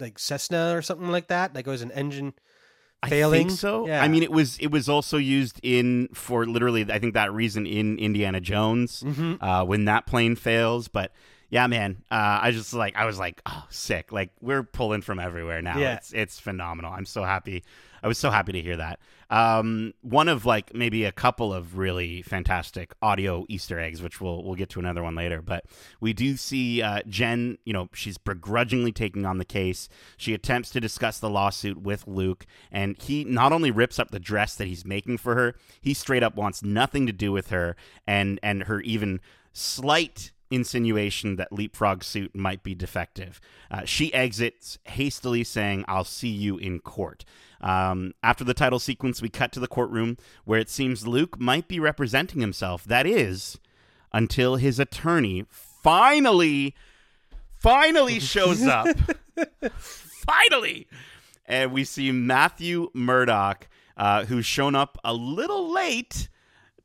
like 0.00 0.18
Cessna 0.18 0.74
or 0.76 0.82
something 0.82 1.08
like 1.10 1.28
that. 1.28 1.54
Like 1.54 1.66
it 1.66 1.70
was 1.70 1.82
an 1.82 1.92
engine 1.92 2.34
I 3.02 3.08
failing. 3.10 3.48
think 3.48 3.58
so. 3.58 3.86
Yeah. 3.86 4.02
I 4.02 4.08
mean, 4.08 4.22
it 4.22 4.30
was 4.32 4.58
it 4.58 4.68
was 4.70 4.88
also 4.88 5.16
used 5.18 5.60
in 5.62 6.08
for 6.14 6.46
literally 6.46 6.90
I 6.90 6.98
think 6.98 7.14
that 7.14 7.32
reason 7.32 7.66
in 7.66 7.98
Indiana 7.98 8.40
Jones 8.40 9.02
Mhm. 9.02 9.38
uh, 9.40 9.64
when 9.64 9.84
that 9.86 10.06
plane 10.06 10.34
fails. 10.36 10.88
But 10.88 11.12
yeah, 11.50 11.66
man, 11.68 12.02
uh, 12.10 12.40
I 12.42 12.50
just 12.50 12.72
like 12.74 12.96
I 12.96 13.04
was 13.04 13.18
like, 13.18 13.40
oh, 13.46 13.64
sick. 13.70 14.12
Like 14.12 14.30
we're 14.40 14.62
pulling 14.64 15.02
from 15.02 15.18
everywhere 15.18 15.62
now. 15.62 15.78
Yeah. 15.78 15.94
It's 15.96 16.12
it's 16.12 16.40
phenomenal. 16.40 16.92
I'm 16.92 17.06
so 17.06 17.22
happy. 17.22 17.62
I 18.06 18.08
was 18.08 18.18
so 18.18 18.30
happy 18.30 18.52
to 18.52 18.62
hear 18.62 18.76
that. 18.76 19.00
Um, 19.30 19.92
one 20.00 20.28
of 20.28 20.46
like 20.46 20.72
maybe 20.72 21.02
a 21.02 21.10
couple 21.10 21.52
of 21.52 21.76
really 21.76 22.22
fantastic 22.22 22.94
audio 23.02 23.44
Easter 23.48 23.80
eggs, 23.80 24.00
which 24.00 24.20
we'll 24.20 24.44
we'll 24.44 24.54
get 24.54 24.68
to 24.70 24.78
another 24.78 25.02
one 25.02 25.16
later. 25.16 25.42
But 25.42 25.64
we 26.00 26.12
do 26.12 26.36
see 26.36 26.82
uh, 26.82 27.00
Jen. 27.08 27.58
You 27.64 27.72
know, 27.72 27.88
she's 27.92 28.16
begrudgingly 28.16 28.92
taking 28.92 29.26
on 29.26 29.38
the 29.38 29.44
case. 29.44 29.88
She 30.16 30.34
attempts 30.34 30.70
to 30.70 30.80
discuss 30.80 31.18
the 31.18 31.28
lawsuit 31.28 31.78
with 31.78 32.06
Luke, 32.06 32.46
and 32.70 32.96
he 32.96 33.24
not 33.24 33.52
only 33.52 33.72
rips 33.72 33.98
up 33.98 34.12
the 34.12 34.20
dress 34.20 34.54
that 34.54 34.68
he's 34.68 34.84
making 34.84 35.18
for 35.18 35.34
her, 35.34 35.56
he 35.80 35.92
straight 35.92 36.22
up 36.22 36.36
wants 36.36 36.62
nothing 36.62 37.06
to 37.06 37.12
do 37.12 37.32
with 37.32 37.50
her, 37.50 37.74
and 38.06 38.38
and 38.40 38.62
her 38.62 38.82
even 38.82 39.18
slight 39.52 40.30
insinuation 40.50 41.36
that 41.36 41.52
leapfrog 41.52 42.04
suit 42.04 42.34
might 42.34 42.62
be 42.62 42.74
defective. 42.74 43.40
Uh, 43.70 43.84
she 43.84 44.12
exits 44.14 44.78
hastily, 44.84 45.44
saying, 45.44 45.84
"I'll 45.88 46.04
see 46.04 46.28
you 46.28 46.56
in 46.58 46.80
court." 46.80 47.24
Um, 47.60 48.14
after 48.22 48.44
the 48.44 48.54
title 48.54 48.78
sequence, 48.78 49.22
we 49.22 49.28
cut 49.28 49.52
to 49.52 49.60
the 49.60 49.68
courtroom 49.68 50.18
where 50.44 50.60
it 50.60 50.68
seems 50.68 51.06
Luke 51.06 51.40
might 51.40 51.68
be 51.68 51.80
representing 51.80 52.40
himself. 52.40 52.84
That 52.84 53.06
is, 53.06 53.58
until 54.12 54.56
his 54.56 54.78
attorney 54.78 55.44
finally, 55.50 56.74
finally 57.54 58.20
shows 58.20 58.62
up. 58.62 58.88
finally, 59.78 60.86
and 61.46 61.72
we 61.72 61.84
see 61.84 62.12
Matthew 62.12 62.90
Murdock, 62.94 63.68
uh, 63.96 64.24
who's 64.24 64.46
shown 64.46 64.74
up 64.74 64.98
a 65.04 65.14
little 65.14 65.72
late 65.72 66.28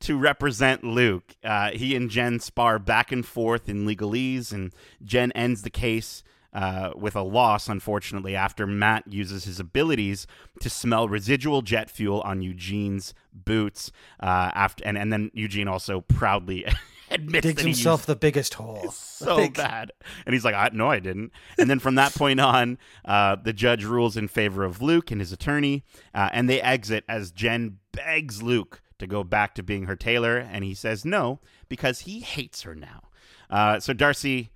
to 0.02 0.18
represent 0.18 0.84
Luke. 0.84 1.36
Uh, 1.42 1.70
he 1.70 1.96
and 1.96 2.10
Jen 2.10 2.40
spar 2.40 2.78
back 2.78 3.12
and 3.12 3.24
forth 3.26 3.68
in 3.68 3.86
legalese, 3.86 4.52
and 4.52 4.72
Jen 5.02 5.32
ends 5.32 5.62
the 5.62 5.70
case 5.70 6.22
uh, 6.52 6.90
with 6.94 7.16
a 7.16 7.22
loss, 7.22 7.68
unfortunately, 7.68 8.36
after 8.36 8.66
Matt 8.66 9.10
uses 9.10 9.44
his 9.44 9.58
abilities 9.58 10.26
to 10.60 10.68
smell 10.68 11.08
residual 11.08 11.62
jet 11.62 11.90
fuel 11.90 12.20
on 12.22 12.42
Eugene's 12.42 13.14
boots. 13.32 13.90
Uh, 14.20 14.50
after 14.54 14.84
and, 14.84 14.98
and 14.98 15.12
then 15.12 15.30
Eugene 15.32 15.66
also 15.66 16.02
proudly 16.02 16.66
admits 17.10 17.46
Digs 17.46 17.62
himself 17.62 18.04
the 18.04 18.16
biggest 18.16 18.54
hole. 18.54 18.90
so 18.92 19.36
Like, 19.36 19.54
bad. 19.54 19.92
And 20.26 20.34
he's 20.34 20.44
like, 20.44 20.54
I, 20.54 20.68
no, 20.72 20.90
I 20.90 20.98
didn't. 20.98 21.32
And 21.58 21.70
then 21.70 21.78
from 21.78 21.94
that 21.94 22.14
point 22.14 22.40
on, 22.40 22.76
uh, 23.04 23.36
the 23.36 23.54
judge 23.54 23.84
rules 23.84 24.16
in 24.16 24.28
favor 24.28 24.62
of 24.62 24.82
Luke 24.82 25.10
and 25.10 25.20
his 25.20 25.32
attorney, 25.32 25.84
uh, 26.14 26.28
and 26.32 26.50
they 26.50 26.60
exit 26.60 27.04
as 27.08 27.30
Jen 27.30 27.78
begs 27.92 28.42
Luke 28.42 28.81
to 28.98 29.06
go 29.06 29.24
back 29.24 29.54
to 29.54 29.62
being 29.62 29.84
her 29.84 29.96
tailor, 29.96 30.36
and 30.36 30.64
he 30.64 30.74
says 30.74 31.04
no 31.04 31.40
because 31.68 32.00
he 32.00 32.20
hates 32.20 32.62
her 32.62 32.74
now. 32.74 33.08
Uh, 33.50 33.80
so 33.80 33.92
Darcy, 33.92 34.50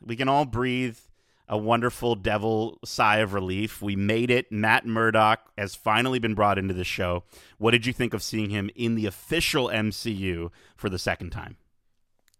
we 0.00 0.16
can 0.16 0.28
all 0.28 0.44
breathe 0.44 0.98
a 1.48 1.56
wonderful 1.56 2.14
devil 2.16 2.78
sigh 2.84 3.18
of 3.18 3.32
relief. 3.32 3.80
We 3.80 3.94
made 3.94 4.30
it. 4.30 4.50
Matt 4.50 4.84
Murdock 4.84 5.40
has 5.56 5.74
finally 5.74 6.18
been 6.18 6.34
brought 6.34 6.58
into 6.58 6.74
the 6.74 6.84
show. 6.84 7.24
What 7.58 7.70
did 7.70 7.86
you 7.86 7.92
think 7.92 8.14
of 8.14 8.22
seeing 8.22 8.50
him 8.50 8.70
in 8.74 8.94
the 8.94 9.06
official 9.06 9.68
MCU 9.68 10.50
for 10.76 10.88
the 10.88 10.98
second 10.98 11.30
time? 11.30 11.56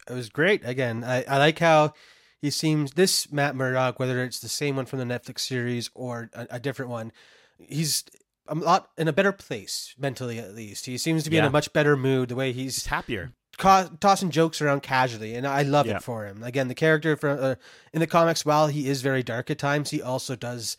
It 0.09 0.15
was 0.15 0.29
great. 0.29 0.63
Again, 0.65 1.05
I, 1.05 1.25
I 1.25 1.39
like 1.39 1.59
how 1.59 1.93
he 2.41 2.51
seems 2.51 2.93
this 2.93 3.33
Matt 3.33 3.57
Murdock, 3.57 3.99
whether 3.99 4.23
it's 4.23 4.41
the 4.41 4.49
same 4.49 4.77
one 4.77 4.87
from 4.87 4.99
the 4.99 5.05
Netflix 5.05 5.41
series 5.41 5.91
or 5.95 6.31
a, 6.33 6.47
a 6.51 6.61
different 6.61 6.91
one, 6.91 7.13
he's 7.59 8.05
a 8.49 8.55
lot 8.55 8.91
in 8.97 9.09
a 9.09 9.13
better 9.13 9.33
place 9.33 9.95
mentally 9.99 10.39
at 10.39 10.55
least. 10.55 10.87
He 10.87 10.99
seems 10.99 11.25
to 11.25 11.31
be 11.31 11.39
in 11.39 11.45
a 11.45 11.51
much 11.51 11.73
better 11.73 11.97
mood. 11.97 12.29
The 12.31 12.35
way 12.37 12.53
he's 12.53 12.77
He's 12.77 12.87
happier. 12.87 13.33
tossing 13.59 14.31
jokes 14.31 14.61
around 14.61 14.83
casually, 14.83 15.35
and 15.35 15.47
I 15.47 15.63
love 15.63 15.87
Yeah. 15.87 15.97
it 15.97 16.03
for 16.03 16.27
him. 16.27 16.43
Again, 16.43 16.69
the 16.69 16.75
character 16.75 17.17
from 17.17 17.39
uh, 17.41 17.55
in 17.93 18.01
the 18.01 18.07
comics, 18.07 18.45
while 18.45 18.69
he 18.69 18.89
is 18.89 19.03
very 19.03 19.23
dark 19.23 19.51
at 19.51 19.59
times, 19.59 19.91
he 19.91 20.03
also 20.03 20.37
does 20.37 20.77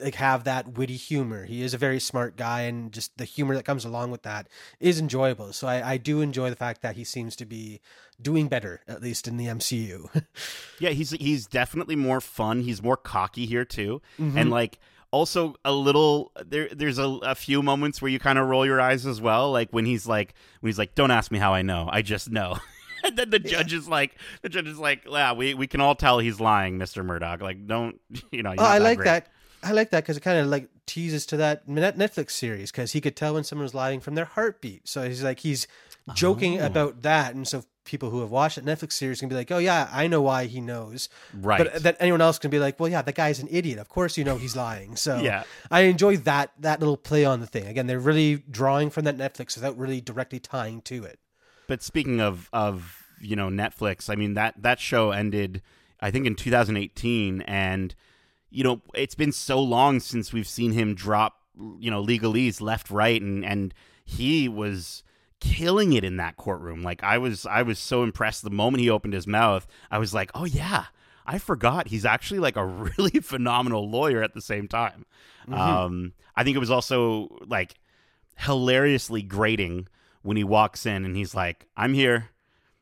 like 0.00 0.16
have 0.16 0.42
that 0.44 0.76
witty 0.76 0.96
humor. 0.96 1.44
He 1.44 1.62
is 1.62 1.72
a 1.72 1.78
very 1.78 2.00
smart 2.00 2.36
guy, 2.36 2.62
and 2.62 2.90
just 2.92 3.16
the 3.16 3.24
humor 3.24 3.54
that 3.54 3.64
comes 3.64 3.84
along 3.84 4.10
with 4.10 4.22
that 4.22 4.48
is 4.80 4.98
enjoyable. 4.98 5.52
So 5.52 5.68
I, 5.68 5.92
I 5.92 5.96
do 5.98 6.20
enjoy 6.20 6.50
the 6.50 6.56
fact 6.56 6.82
that 6.82 6.96
he 6.96 7.04
seems 7.04 7.36
to 7.36 7.46
be 7.46 7.80
doing 8.20 8.48
better, 8.48 8.80
at 8.88 9.00
least 9.00 9.28
in 9.28 9.36
the 9.36 9.46
MCU. 9.46 10.08
yeah, 10.80 10.90
he's 10.90 11.10
he's 11.12 11.46
definitely 11.46 11.94
more 11.96 12.20
fun. 12.20 12.62
He's 12.62 12.82
more 12.82 12.96
cocky 12.96 13.46
here 13.46 13.64
too, 13.64 14.02
Mm-hmm. 14.18 14.36
and 14.38 14.50
like 14.50 14.78
also 15.14 15.54
a 15.64 15.72
little 15.72 16.32
there. 16.44 16.68
There's 16.72 16.98
a, 16.98 17.06
a 17.22 17.34
few 17.34 17.62
moments 17.62 18.02
where 18.02 18.10
you 18.10 18.18
kind 18.18 18.38
of 18.38 18.48
roll 18.48 18.66
your 18.66 18.80
eyes 18.80 19.06
as 19.06 19.20
well, 19.20 19.52
like 19.52 19.70
when 19.70 19.86
he's 19.86 20.06
like 20.06 20.34
when 20.60 20.68
he's 20.68 20.78
like, 20.78 20.94
"Don't 20.94 21.10
ask 21.10 21.30
me 21.30 21.38
how 21.38 21.54
I 21.54 21.62
know. 21.62 21.88
I 21.90 22.02
just 22.02 22.30
know." 22.30 22.58
And 23.06 23.18
then 23.18 23.28
the 23.28 23.38
judge 23.38 23.74
is 23.74 23.86
like, 23.86 24.16
the 24.40 24.48
judge 24.48 24.66
is 24.66 24.78
like, 24.78 25.04
yeah, 25.06 25.34
we, 25.34 25.52
we 25.52 25.66
can 25.66 25.82
all 25.82 25.94
tell 25.94 26.20
he's 26.20 26.40
lying, 26.40 26.78
Mr. 26.78 27.04
Murdock. 27.04 27.42
Like, 27.42 27.66
don't, 27.66 28.00
you 28.32 28.42
know. 28.42 28.52
you're 28.52 28.62
Oh, 28.62 28.64
I 28.64 28.78
like 28.78 28.96
great." 28.96 29.04
that. 29.04 29.26
I 29.62 29.72
like 29.72 29.90
that 29.90 30.04
because 30.04 30.16
it 30.16 30.20
kind 30.22 30.38
of 30.38 30.46
like 30.46 30.70
teases 30.86 31.26
to 31.26 31.36
that 31.36 31.68
Netflix 31.68 32.30
series 32.30 32.70
because 32.70 32.92
he 32.92 33.02
could 33.02 33.14
tell 33.14 33.34
when 33.34 33.44
someone 33.44 33.64
was 33.64 33.74
lying 33.74 34.00
from 34.00 34.14
their 34.14 34.24
heartbeat. 34.24 34.88
So 34.88 35.02
he's 35.06 35.22
like 35.22 35.40
he's 35.40 35.66
joking 36.14 36.62
Oh. 36.62 36.66
about 36.66 37.02
that, 37.02 37.34
and 37.34 37.46
so 37.46 37.64
people 37.84 38.10
who 38.10 38.20
have 38.20 38.30
watched 38.30 38.56
that 38.56 38.64
Netflix 38.64 38.92
series 38.92 39.20
can 39.20 39.28
be 39.28 39.34
like, 39.34 39.50
"Oh 39.50 39.58
yeah, 39.58 39.88
I 39.92 40.06
know 40.06 40.22
why 40.22 40.46
he 40.46 40.60
knows." 40.60 41.08
Right. 41.32 41.58
But 41.58 41.82
that 41.82 41.96
anyone 42.00 42.20
else 42.20 42.38
can 42.38 42.50
be 42.50 42.58
like, 42.58 42.80
"Well, 42.80 42.90
yeah, 42.90 43.02
that 43.02 43.14
guy's 43.14 43.38
an 43.40 43.48
idiot. 43.50 43.78
Of 43.78 43.88
course, 43.88 44.16
you 44.16 44.24
know 44.24 44.36
he's 44.36 44.56
lying." 44.56 44.96
So 44.96 45.18
Yeah. 45.18 45.44
I 45.70 45.82
enjoy 45.82 46.16
that 46.18 46.52
that 46.60 46.80
little 46.80 46.96
play 46.96 47.24
on 47.24 47.40
the 47.40 47.46
thing. 47.46 47.66
Again, 47.66 47.86
they're 47.86 47.98
really 47.98 48.42
drawing 48.50 48.90
from 48.90 49.04
that 49.04 49.16
Netflix 49.16 49.56
without 49.56 49.76
really 49.76 50.00
directly 50.00 50.40
tying 50.40 50.80
to 50.82 51.04
it. 51.04 51.18
But 51.66 51.82
speaking 51.82 52.20
of 52.20 52.48
of 52.52 53.04
you 53.20 53.36
know 53.36 53.48
Netflix, 53.48 54.10
I 54.10 54.16
mean 54.16 54.34
that 54.34 54.54
that 54.62 54.80
show 54.80 55.10
ended, 55.10 55.62
I 56.00 56.10
think 56.10 56.26
in 56.26 56.34
2018, 56.34 57.42
and 57.42 57.94
you 58.50 58.64
know 58.64 58.82
it's 58.94 59.14
been 59.14 59.32
so 59.32 59.60
long 59.60 60.00
since 60.00 60.32
we've 60.32 60.48
seen 60.48 60.72
him 60.72 60.94
drop 60.94 61.40
you 61.78 61.90
know 61.90 62.04
legalese 62.04 62.60
left, 62.60 62.90
right, 62.90 63.20
and 63.20 63.44
and 63.44 63.74
he 64.04 64.48
was 64.48 65.02
killing 65.40 65.92
it 65.92 66.04
in 66.04 66.16
that 66.16 66.36
courtroom. 66.36 66.82
Like 66.82 67.02
I 67.02 67.18
was 67.18 67.46
I 67.46 67.62
was 67.62 67.78
so 67.78 68.02
impressed 68.02 68.42
the 68.42 68.50
moment 68.50 68.82
he 68.82 68.90
opened 68.90 69.14
his 69.14 69.26
mouth. 69.26 69.66
I 69.90 69.98
was 69.98 70.14
like, 70.14 70.30
oh 70.34 70.44
yeah. 70.44 70.86
I 71.26 71.38
forgot 71.38 71.88
he's 71.88 72.04
actually 72.04 72.40
like 72.40 72.56
a 72.56 72.66
really 72.98 73.20
phenomenal 73.20 73.88
lawyer 73.88 74.22
at 74.22 74.34
the 74.34 74.42
same 74.42 74.68
time. 74.68 75.06
Um, 75.50 76.12
I 76.36 76.44
think 76.44 76.56
it 76.56 76.60
was 76.60 76.70
also 76.70 77.38
like 77.46 77.74
hilariously 78.38 79.22
grating 79.22 79.88
when 80.22 80.36
he 80.36 80.44
walks 80.44 80.86
in 80.86 81.04
and 81.04 81.16
he's 81.16 81.34
like, 81.34 81.66
"I'm 81.76 81.94
here. 81.94 82.30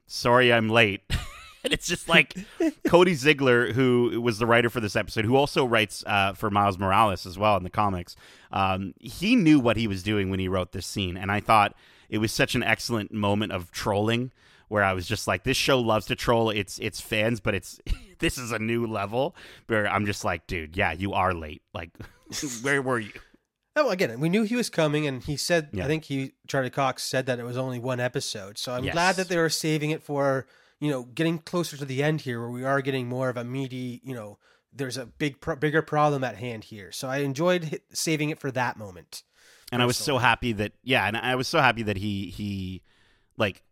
Sorry, 0.07 0.53
I'm 0.53 0.69
late." 0.69 1.03
and 1.65 1.73
it's 1.73 1.87
just 1.87 2.09
like 2.09 2.37
Cody 2.87 3.15
Ziegler, 3.15 3.73
who 3.73 4.21
was 4.21 4.39
the 4.39 4.47
writer 4.47 4.71
for 4.71 4.81
this 4.81 4.97
episode, 4.97 5.25
who 5.25 5.37
also 5.37 5.65
writes 5.65 6.05
uh, 6.07 6.33
for 6.33 6.51
Miles 6.51 6.79
Morales 6.79 7.27
as 7.27 7.39
well 7.39 7.57
in 7.57 7.65
the 7.65 7.71
comics. 7.71 8.17
Um, 8.53 8.95
he 9.01 9.37
knew 9.37 9.59
what 9.61 9.77
he 9.77 9.87
was 9.87 10.03
doing 10.03 10.31
when 10.31 10.41
he 10.41 10.49
wrote 10.49 10.73
this 10.73 10.87
scene, 10.87 11.17
and 11.17 11.31
I 11.31 11.41
thought 11.41 11.75
it 12.13 12.19
was 12.19 12.31
such 12.31 12.55
an 12.55 12.63
excellent 12.63 13.11
moment 13.13 13.51
of 13.51 13.73
trolling. 13.73 14.31
Where 14.69 14.85
I 14.85 14.95
was 14.95 15.07
just 15.07 15.27
like, 15.29 15.45
this 15.45 15.59
show 15.59 15.79
loves 15.81 16.07
to 16.07 16.15
troll 16.15 16.49
its 16.49 16.79
its 16.79 16.99
fans, 17.01 17.41
but 17.41 17.55
it's 17.55 17.79
this 18.21 18.39
is 18.39 18.53
a 18.53 18.59
new 18.59 18.87
level 18.87 19.35
where 19.67 19.87
I'm 19.87 20.07
just 20.07 20.25
like, 20.25 20.47
dude, 20.47 20.77
yeah, 20.77 20.93
you 20.93 21.13
are 21.13 21.35
late. 21.35 21.61
Like, 21.75 21.91
where 22.63 22.81
were 22.81 23.01
you? 23.01 23.13
Oh, 23.75 23.89
again, 23.89 24.21
we 24.21 24.29
knew 24.29 24.43
he 24.43 24.55
was 24.55 24.69
coming, 24.69 25.07
and 25.07 25.25
he 25.25 25.35
said, 25.35 25.71
Yeah. 25.73 25.85
I 25.85 25.87
think 25.87 26.05
he 26.05 26.33
Charlie 26.47 26.69
Cox 26.69 27.03
said 27.05 27.25
that 27.25 27.39
it 27.39 27.43
was 27.45 27.57
only 27.57 27.79
one 27.79 28.01
episode. 28.01 28.59
So 28.59 28.75
I'm 28.75 28.85
Yes. 28.85 28.93
glad 28.93 29.17
that 29.17 29.29
they 29.31 29.39
were 29.39 29.49
saving 29.49 29.91
it 29.91 30.03
for 30.03 30.47
you 30.79 30.91
know 30.91 31.05
getting 31.05 31.39
closer 31.39 31.79
to 31.79 31.87
the 31.87 32.03
end 32.03 32.21
here, 32.21 32.39
where 32.41 32.51
we 32.51 32.65
are 32.65 32.83
getting 32.83 33.09
more 33.09 33.31
of 33.31 33.39
a 33.39 33.45
meaty, 33.45 34.03
you 34.05 34.15
know, 34.15 34.37
there's 34.75 34.99
a 34.99 35.07
big, 35.07 35.41
pro- 35.41 35.57
bigger 35.57 35.81
problem 35.81 36.23
at 36.23 36.37
hand 36.37 36.65
here. 36.65 36.93
So 36.93 37.09
I 37.09 37.19
enjoyed 37.19 37.81
saving 37.95 38.29
it 38.29 38.39
for 38.39 38.51
that 38.51 38.77
moment. 38.77 39.23
And 39.73 39.83
I 39.83 39.87
was 39.87 39.97
so 39.97 40.19
happy 40.19 40.53
that 40.53 40.73
yeah, 40.85 41.07
and 41.07 41.17
I 41.17 41.35
was 41.35 41.49
so 41.49 41.61
happy 41.61 41.83
that 41.85 41.97
he 41.97 42.27
he 42.27 42.83
like 43.37 43.63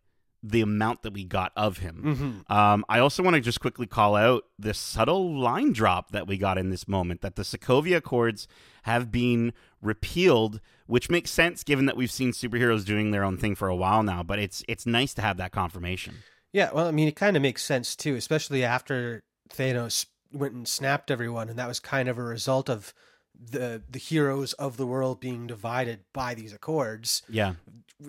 the 0.43 0.61
amount 0.61 1.03
that 1.03 1.13
we 1.13 1.23
got 1.23 1.51
of 1.55 1.77
him. 1.77 2.43
Mhm. 2.49 2.55
Um, 2.55 2.83
I 2.89 2.97
also 2.97 3.21
want 3.21 3.35
to 3.35 3.41
just 3.41 3.59
quickly 3.59 3.85
call 3.85 4.15
out 4.15 4.43
the 4.57 4.73
subtle 4.73 5.39
line 5.39 5.71
drop 5.71 6.11
that 6.11 6.25
we 6.25 6.37
got 6.37 6.57
in 6.57 6.71
this 6.71 6.87
moment 6.87 7.21
that 7.21 7.35
the 7.35 7.43
Sokovia 7.43 7.97
Accords 7.97 8.47
have 8.83 9.11
been 9.11 9.53
repealed, 9.83 10.59
which 10.87 11.11
makes 11.11 11.29
sense 11.29 11.63
given 11.63 11.85
that 11.85 11.95
we've 11.95 12.11
seen 12.11 12.31
superheroes 12.31 12.83
doing 12.83 13.11
their 13.11 13.23
own 13.23 13.37
thing 13.37 13.53
for 13.53 13.67
a 13.67 13.75
while 13.75 14.01
now. 14.01 14.23
But 14.23 14.39
it's 14.39 14.63
it's 14.67 14.85
nice 14.87 15.13
to 15.13 15.21
have 15.21 15.37
that 15.37 15.51
confirmation. 15.51 16.15
Yeah, 16.51 16.71
well, 16.73 16.87
I 16.87 16.91
mean, 16.91 17.07
it 17.07 17.15
kind 17.15 17.37
of 17.37 17.43
makes 17.43 17.63
sense 17.63 17.95
too, 17.95 18.15
especially 18.15 18.63
after 18.63 19.23
Thanos 19.49 20.07
went 20.33 20.53
and 20.53 20.67
snapped 20.67 21.11
everyone, 21.11 21.49
and 21.49 21.59
that 21.59 21.67
was 21.67 21.79
kind 21.79 22.09
of 22.09 22.17
a 22.17 22.23
result 22.23 22.67
of 22.69 22.93
the 23.39 23.81
the 23.89 23.99
heroes 23.99 24.53
of 24.53 24.77
the 24.77 24.85
world 24.85 25.19
being 25.19 25.47
divided 25.47 26.01
by 26.13 26.33
these 26.33 26.53
accords. 26.53 27.23
Yeah, 27.29 27.53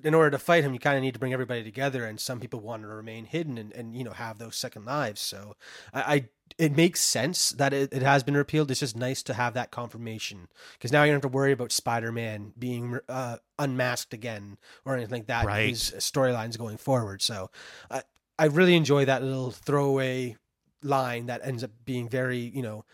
in 0.03 0.15
order 0.15 0.31
to 0.31 0.39
fight 0.39 0.65
him, 0.65 0.73
you 0.73 0.79
kind 0.79 0.97
of 0.97 1.03
need 1.03 1.15
to 1.15 1.21
bring 1.21 1.33
everybody 1.33 1.63
together, 1.63 2.05
and 2.05 2.19
some 2.19 2.41
people 2.41 2.61
want 2.61 2.83
to 2.83 2.89
remain 2.89 3.25
hidden 3.25 3.59
and, 3.59 3.73
and 3.73 3.97
you 3.97 4.05
know 4.05 4.13
have 4.13 4.39
those 4.39 4.57
second 4.57 4.85
lives. 4.85 5.21
So 5.21 5.57
I, 5.93 6.01
I 6.01 6.29
it 6.59 6.77
makes 6.77 7.01
sense 7.01 7.51
that 7.51 7.73
it, 7.73 7.93
it 7.93 8.03
has 8.03 8.23
been 8.23 8.37
repealed. 8.37 8.71
It's 8.71 8.81
just 8.81 8.97
nice 8.97 9.23
to 9.25 9.35
have 9.35 9.55
that 9.55 9.71
confirmation 9.71 10.49
because 10.75 10.93
now 10.93 11.03
you 11.03 11.13
don't 11.13 11.23
have 11.23 11.31
to 11.31 11.37
worry 11.37 11.53
about 11.53 11.73
Spider 11.73 12.13
Man 12.13 12.53
being 12.59 12.99
uh, 13.09 13.39
unmasked 13.59 14.15
again 14.15 14.59
or 14.85 14.95
anything 14.95 15.21
like 15.21 15.27
that. 15.27 15.47
Right. 15.47 15.71
His 15.71 15.93
storylines 15.99 16.59
going 16.59 16.77
forward. 16.77 17.23
So 17.23 17.51
I 17.91 18.03
I 18.39 18.47
really 18.47 18.77
enjoy 18.77 19.05
that 19.05 19.23
little 19.23 19.51
throwaway 19.51 20.37
line 20.83 21.27
that 21.27 21.41
ends 21.45 21.63
up 21.63 21.71
being 21.85 22.09
very 22.09 22.39
you 22.39 22.63
know 22.63 22.85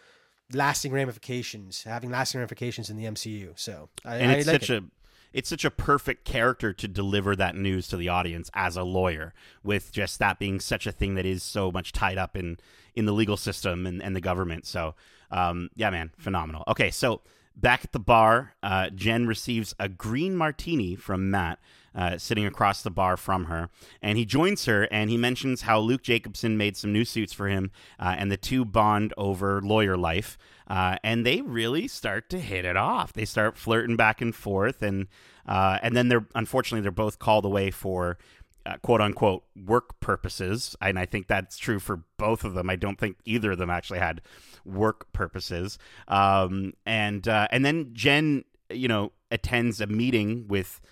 lasting 0.53 0.93
ramifications, 0.93 1.83
having 1.85 2.11
lasting 2.11 2.39
ramifications 2.39 2.91
in 2.91 2.97
the 2.97 3.05
MCU. 3.05 3.59
So 3.59 3.89
I, 4.05 4.17
and 4.17 4.31
I 4.31 4.35
it's 4.35 4.47
like 4.47 4.61
such 4.61 4.71
it. 4.71 4.83
a 4.83 4.87
it's 5.33 5.49
such 5.49 5.65
a 5.65 5.71
perfect 5.71 6.25
character 6.25 6.73
to 6.73 6.89
deliver 6.89 7.37
that 7.37 7.55
news 7.55 7.89
to 7.89 7.97
the 7.97 8.09
audience 8.09 8.51
as 8.55 8.77
a 8.77 8.83
lawyer 8.83 9.35
with 9.63 9.93
just 9.93 10.19
that 10.19 10.39
being 10.39 10.61
such 10.61 10.87
a 10.87 10.93
thing 10.93 11.15
that 11.17 11.27
is 11.27 11.43
so 11.43 11.71
much 11.71 11.93
tied 11.93 12.19
up 12.19 12.37
in 12.37 12.59
in 12.95 13.05
the 13.05 13.13
legal 13.13 13.37
system 13.37 13.87
and, 13.87 14.03
and 14.03 14.17
the 14.17 14.21
government 14.21 14.67
so 14.67 14.95
um, 15.31 15.69
yeah 15.75 15.91
man 15.91 16.11
phenomenal 16.19 16.65
okay 16.67 16.91
so 16.91 17.21
back 17.55 17.85
at 17.85 17.93
the 17.93 18.01
bar 18.01 18.55
uh, 18.63 18.89
jen 18.91 19.27
receives 19.27 19.75
a 19.79 19.89
green 19.89 20.35
martini 20.35 20.95
from 20.97 21.31
matt 21.31 21.59
uh, 21.99 22.17
sitting 22.17 22.47
across 22.47 22.83
the 22.83 22.91
bar 22.91 23.17
from 23.17 23.47
her 23.47 23.69
and 24.01 24.17
he 24.17 24.25
joins 24.25 24.65
her 24.65 24.85
and 24.85 25.11
he 25.11 25.17
mentions 25.17 25.63
how 25.63 25.79
luke 25.79 26.03
jacobson 26.03 26.57
made 26.57 26.77
some 26.77 26.93
new 26.93 27.05
suits 27.05 27.33
for 27.33 27.49
him 27.49 27.71
uh, 27.99 28.15
and 28.17 28.33
the 28.33 28.37
two 28.37 28.65
bond 28.65 29.13
over 29.19 29.61
lawyer 29.61 29.97
life 29.97 30.39
uh, 30.69 30.97
and 31.03 31.25
they 31.25 31.41
really 31.41 31.89
start 31.89 32.29
to 32.31 32.39
hit 32.39 32.65
it 32.65 32.77
off. 32.77 33.13
They 33.15 33.25
start 33.25 33.57
flirting 33.57 33.97
back 33.97 34.21
and 34.21 34.35
forth, 34.35 34.83
and 34.83 35.09
uh, 35.47 35.79
and 35.83 35.97
then 35.97 36.09
they're 36.09 36.27
unfortunately 36.35 36.83
they're 36.83 36.93
both 36.93 37.19
called 37.19 37.47
away 37.47 37.71
for 37.71 38.19
uh, 38.67 38.77
quote 38.83 39.01
unquote 39.01 39.45
work 39.57 39.99
purposes, 40.01 40.77
and 40.81 40.99
I 40.99 41.07
think 41.07 41.27
that's 41.27 41.57
true 41.57 41.79
for 41.79 42.03
both 42.19 42.45
of 42.45 42.53
them. 42.53 42.69
I 42.69 42.77
don't 42.77 42.99
think 42.99 43.17
either 43.25 43.53
of 43.53 43.59
them 43.59 43.71
actually 43.71 43.99
had 43.99 44.21
work 44.67 45.11
purposes. 45.13 45.79
Um, 46.07 46.75
and 46.85 47.27
uh, 47.27 47.49
and 47.51 47.65
then 47.65 47.91
Jen, 47.95 48.45
you 48.71 48.89
know, 48.89 49.13
attends 49.31 49.81
a 49.81 49.87
meeting 49.87 50.49
with 50.49 50.83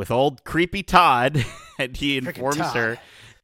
with 0.00 0.10
old 0.10 0.44
creepy 0.44 0.82
Todd, 0.82 1.44
and 1.78 1.94
he 1.94 2.16
informs 2.16 2.72
her. 2.72 2.96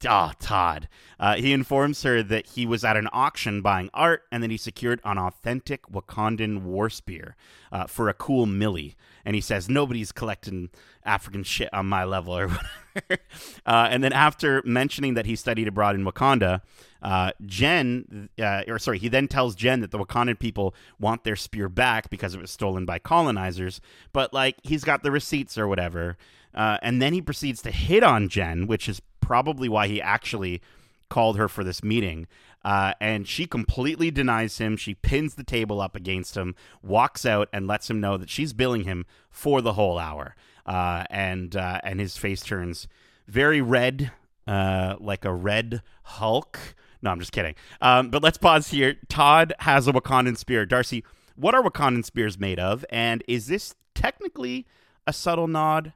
Oh, 0.08 0.32
Todd. 0.40 0.88
Uh, 1.20 1.36
he 1.36 1.52
informs 1.52 2.02
her 2.02 2.22
that 2.22 2.46
he 2.46 2.64
was 2.64 2.82
at 2.82 2.96
an 2.96 3.08
auction 3.12 3.60
buying 3.60 3.90
art 3.92 4.22
and 4.32 4.42
that 4.42 4.50
he 4.50 4.56
secured 4.56 5.00
an 5.04 5.18
authentic 5.18 5.86
Wakandan 5.86 6.62
war 6.62 6.88
spear 6.88 7.36
uh, 7.72 7.86
for 7.86 8.08
a 8.08 8.14
cool 8.14 8.46
millie. 8.46 8.94
And 9.24 9.34
he 9.34 9.40
says, 9.40 9.68
Nobody's 9.68 10.12
collecting 10.12 10.70
African 11.04 11.44
shit 11.44 11.72
on 11.74 11.86
my 11.86 12.04
level 12.04 12.36
or 12.36 12.48
whatever. 12.92 13.22
uh, 13.66 13.88
and 13.90 14.02
then 14.02 14.12
after 14.12 14.62
mentioning 14.64 15.14
that 15.14 15.26
he 15.26 15.36
studied 15.36 15.68
abroad 15.68 15.94
in 15.94 16.04
Wakanda, 16.04 16.60
uh, 17.02 17.32
Jen, 17.44 18.28
uh, 18.38 18.62
or 18.68 18.78
sorry, 18.78 18.98
he 18.98 19.08
then 19.08 19.28
tells 19.28 19.54
Jen 19.54 19.80
that 19.80 19.90
the 19.90 19.98
Wakandan 19.98 20.38
people 20.38 20.74
want 20.98 21.24
their 21.24 21.36
spear 21.36 21.68
back 21.68 22.10
because 22.10 22.34
it 22.34 22.40
was 22.40 22.50
stolen 22.50 22.84
by 22.86 22.98
colonizers, 22.98 23.80
but 24.12 24.32
like 24.32 24.56
he's 24.62 24.84
got 24.84 25.02
the 25.02 25.10
receipts 25.10 25.58
or 25.58 25.68
whatever. 25.68 26.16
Uh, 26.56 26.78
and 26.82 27.00
then 27.00 27.12
he 27.12 27.20
proceeds 27.20 27.62
to 27.62 27.70
hit 27.70 28.02
on 28.02 28.28
Jen, 28.28 28.66
which 28.66 28.88
is 28.88 29.00
probably 29.20 29.68
why 29.68 29.88
he 29.88 30.00
actually 30.00 30.62
called 31.08 31.36
her 31.36 31.48
for 31.48 31.62
this 31.62 31.84
meeting. 31.84 32.26
Uh, 32.64 32.94
and 33.00 33.28
she 33.28 33.46
completely 33.46 34.10
denies 34.10 34.58
him. 34.58 34.76
She 34.76 34.94
pins 34.94 35.34
the 35.34 35.44
table 35.44 35.80
up 35.80 35.94
against 35.94 36.36
him, 36.36 36.56
walks 36.82 37.24
out, 37.24 37.48
and 37.52 37.66
lets 37.66 37.88
him 37.88 38.00
know 38.00 38.16
that 38.16 38.30
she's 38.30 38.52
billing 38.52 38.84
him 38.84 39.06
for 39.30 39.60
the 39.60 39.74
whole 39.74 39.98
hour. 39.98 40.34
Uh, 40.64 41.04
and 41.10 41.54
uh, 41.54 41.80
and 41.84 42.00
his 42.00 42.16
face 42.16 42.42
turns 42.42 42.88
very 43.28 43.60
red, 43.60 44.10
uh, 44.48 44.96
like 44.98 45.24
a 45.24 45.32
red 45.32 45.82
Hulk. 46.02 46.58
No, 47.02 47.10
I'm 47.10 47.20
just 47.20 47.30
kidding. 47.30 47.54
Um, 47.80 48.10
but 48.10 48.22
let's 48.22 48.38
pause 48.38 48.68
here. 48.68 48.96
Todd 49.08 49.52
has 49.60 49.86
a 49.86 49.92
Wakandan 49.92 50.36
spear. 50.36 50.66
Darcy, 50.66 51.04
what 51.36 51.54
are 51.54 51.62
Wakandan 51.62 52.04
spears 52.04 52.36
made 52.36 52.58
of? 52.58 52.84
And 52.90 53.22
is 53.28 53.46
this 53.46 53.76
technically 53.94 54.66
a 55.06 55.12
subtle 55.12 55.46
nod 55.46 55.92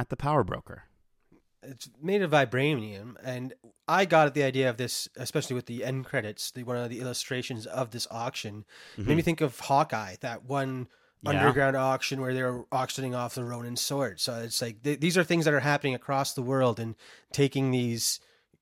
at 0.00 0.08
the 0.08 0.16
power 0.16 0.42
broker? 0.44 0.84
it's 1.62 1.90
made 2.02 2.22
of 2.22 2.30
vibranium 2.30 3.16
and 3.22 3.52
I 3.86 4.06
got 4.06 4.32
the 4.32 4.42
idea 4.44 4.70
of 4.70 4.78
this, 4.78 5.08
especially 5.16 5.54
with 5.54 5.66
the 5.66 5.84
end 5.84 6.06
credits, 6.06 6.50
the 6.52 6.62
one 6.62 6.78
of 6.78 6.88
the 6.88 7.00
illustrations 7.00 7.66
of 7.66 7.90
this 7.90 8.06
auction, 8.10 8.64
made 8.96 9.14
me 9.14 9.20
think 9.22 9.42
of 9.42 9.60
Hawkeye, 9.60 10.16
that 10.22 10.44
one 10.44 10.88
Mm-hmm. 11.22 11.34
Yeah. 11.34 11.40
underground 11.40 11.76
auction 11.76 12.22
where 12.22 12.32
they're 12.32 12.64
auctioning 12.72 13.14
off 13.14 13.34
the 13.34 13.44
Ronin 13.44 13.76
sword. 13.76 14.20
So 14.20 14.36
it's 14.36 14.62
like 14.62 14.82
th- 14.82 15.00
these 15.00 15.18
are 15.18 15.22
things 15.22 15.44
that 15.44 15.52
are 15.52 15.60
happening 15.60 15.94
across 15.94 16.32
the 16.32 16.40
world 16.40 16.80
and 16.80 16.94
taking 17.30 17.70
these 17.72 18.20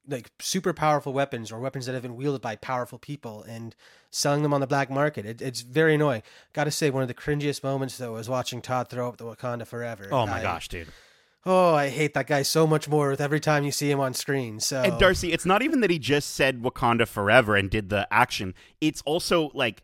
like 0.09 0.33
super 0.41 0.73
powerful 0.73 1.13
weapons 1.13 1.53
or 1.53 1.61
weapons 1.61 1.87
that 1.87 1.93
have 1.93 2.03
been 2.03 2.17
wielded 2.17 2.41
by 2.43 2.57
powerful 2.57 2.99
people 2.99 3.45
and 3.45 3.77
selling 4.11 4.43
them 4.43 4.53
on 4.53 4.61
the 4.61 4.67
black 4.67 4.91
market. 4.91 5.25
It, 5.25 5.41
it's 5.41 5.61
very 5.61 5.95
annoying. 5.95 6.23
Got 6.53 6.65
to 6.65 6.73
say, 6.73 6.91
one 6.91 7.03
of 7.03 7.09
the 7.09 7.15
cringiest 7.15 7.63
moments 7.63 7.97
though 7.97 8.15
was 8.15 8.29
watching 8.29 8.61
Todd 8.61 8.89
throw 8.91 9.07
up 9.09 9.19
the 9.19 9.25
Wakanda 9.25 9.65
Forever. 9.65 10.09
Oh 10.11 10.27
my 10.27 10.41
I- 10.41 10.43
gosh, 10.43 10.67
dude. 10.67 10.89
Oh, 11.47 11.73
I 11.75 11.89
hate 11.89 12.15
that 12.15 12.27
guy 12.27 12.43
so 12.43 12.67
much 12.67 12.89
more 12.89 13.11
with 13.11 13.21
every 13.21 13.41
time 13.41 13.65
you 13.65 13.71
see 13.71 13.91
him 13.91 14.01
on 14.01 14.13
screen. 14.13 14.61
So 14.61 14.83
And 14.83 14.99
Darcy, 14.99 15.33
it's 15.33 15.47
not 15.47 15.63
even 15.63 15.81
that 15.81 15.91
he 15.91 15.99
just 15.99 16.35
said 16.35 16.63
Wakanda 16.63 17.07
forever 17.07 17.57
and 17.57 17.71
did 17.71 17.89
the 17.91 18.07
action. 18.13 18.55
It's 18.81 19.03
also 19.07 19.51
like 19.55 19.83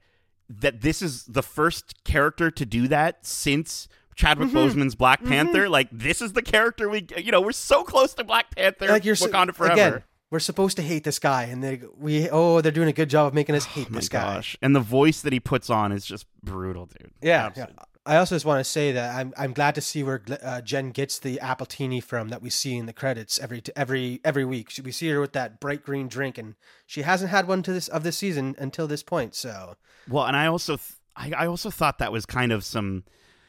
that 0.50 0.82
this 0.82 1.00
is 1.00 1.24
the 1.24 1.42
first 1.42 2.04
character 2.04 2.50
to 2.50 2.66
do 2.66 2.86
that 2.88 3.24
since 3.24 3.88
Chadwick 4.14 4.48
Mm-hmm. 4.50 4.56
Boseman's 4.80 4.94
Black 4.94 5.24
Panther. 5.24 5.68
Like 5.68 5.88
this 5.90 6.20
is 6.20 6.34
the 6.34 6.42
character 6.42 6.88
we 6.88 7.06
you 7.16 7.30
know, 7.32 7.40
we're 7.40 7.52
so 7.52 7.82
close 7.82 8.14
to 8.14 8.24
Black 8.24 8.54
Panther, 8.54 8.88
like 8.88 9.04
you're 9.04 9.14
Wakanda 9.16 9.54
forever. 9.54 9.72
again. 9.72 10.02
We're 10.30 10.40
supposed 10.40 10.76
to 10.78 10.82
hate 10.82 11.04
this 11.04 11.20
guy, 11.20 11.44
and 11.44 11.62
they 11.62 11.80
we 11.96 12.28
oh 12.28 12.60
they're 12.60 12.72
doing 12.72 12.88
a 12.88 12.92
good 12.92 13.08
job 13.08 13.28
of 13.28 13.34
making 13.34 13.54
us 13.54 13.64
hate 13.66 13.86
Oh 13.88 13.92
my 13.92 13.98
this 14.00 14.08
guy. 14.08 14.34
gosh. 14.34 14.56
And 14.60 14.74
the 14.74 14.80
voice 14.80 15.20
that 15.22 15.32
he 15.32 15.38
puts 15.40 15.70
on 15.70 15.92
is 15.92 16.04
just 16.04 16.26
brutal, 16.42 16.86
dude. 16.86 17.12
Yeah, 17.22 17.50
yeah. 17.56 17.66
I 18.06 18.16
also 18.16 18.34
just 18.34 18.44
want 18.44 18.60
to 18.60 18.64
say 18.70 18.92
that 18.92 19.14
I'm 19.14 19.32
I'm 19.36 19.52
glad 19.52 19.74
to 19.76 19.80
see 19.80 20.02
where 20.02 20.22
uh, 20.42 20.60
Jen 20.60 20.90
gets 20.90 21.18
the 21.18 21.38
appletini 21.42 22.02
from 22.02 22.28
that 22.28 22.42
we 22.42 22.50
see 22.50 22.76
in 22.76 22.86
the 22.86 22.92
credits 22.92 23.38
every 23.38 23.62
every 23.74 24.20
every 24.24 24.44
week. 24.44 24.72
We 24.84 24.92
see 24.92 25.08
her 25.08 25.20
with 25.20 25.32
that 25.32 25.58
bright 25.58 25.82
green 25.82 26.08
drink, 26.08 26.36
and 26.36 26.54
she 26.86 27.02
hasn't 27.02 27.30
had 27.30 27.48
one 27.48 27.62
to 27.62 27.72
this 27.72 27.88
of 27.88 28.02
this 28.02 28.18
season 28.18 28.56
until 28.58 28.86
this 28.86 29.02
point. 29.02 29.34
So 29.34 29.76
Well, 30.08 30.24
and 30.26 30.36
I 30.36 30.46
also 30.46 30.76
th- 30.76 30.92
I, 31.16 31.32
I 31.44 31.46
also 31.46 31.70
thought 31.70 31.98
that 31.98 32.12
was 32.12 32.26
kind 32.26 32.52
of 32.52 32.62
some 32.64 33.04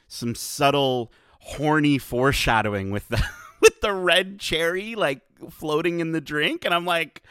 some 0.08 0.36
subtle 0.36 1.12
horny 1.42 1.98
foreshadowing 1.98 2.92
with 2.92 3.10
the 3.10 3.22
with 3.62 3.82
the 3.82 3.92
red 3.92 4.40
cherry 4.40 4.96
like 4.96 5.22
floating 5.50 6.00
in 6.00 6.12
the 6.12 6.22
drink 6.22 6.64
and 6.66 6.74
I'm 6.74 6.86
like 6.86 7.24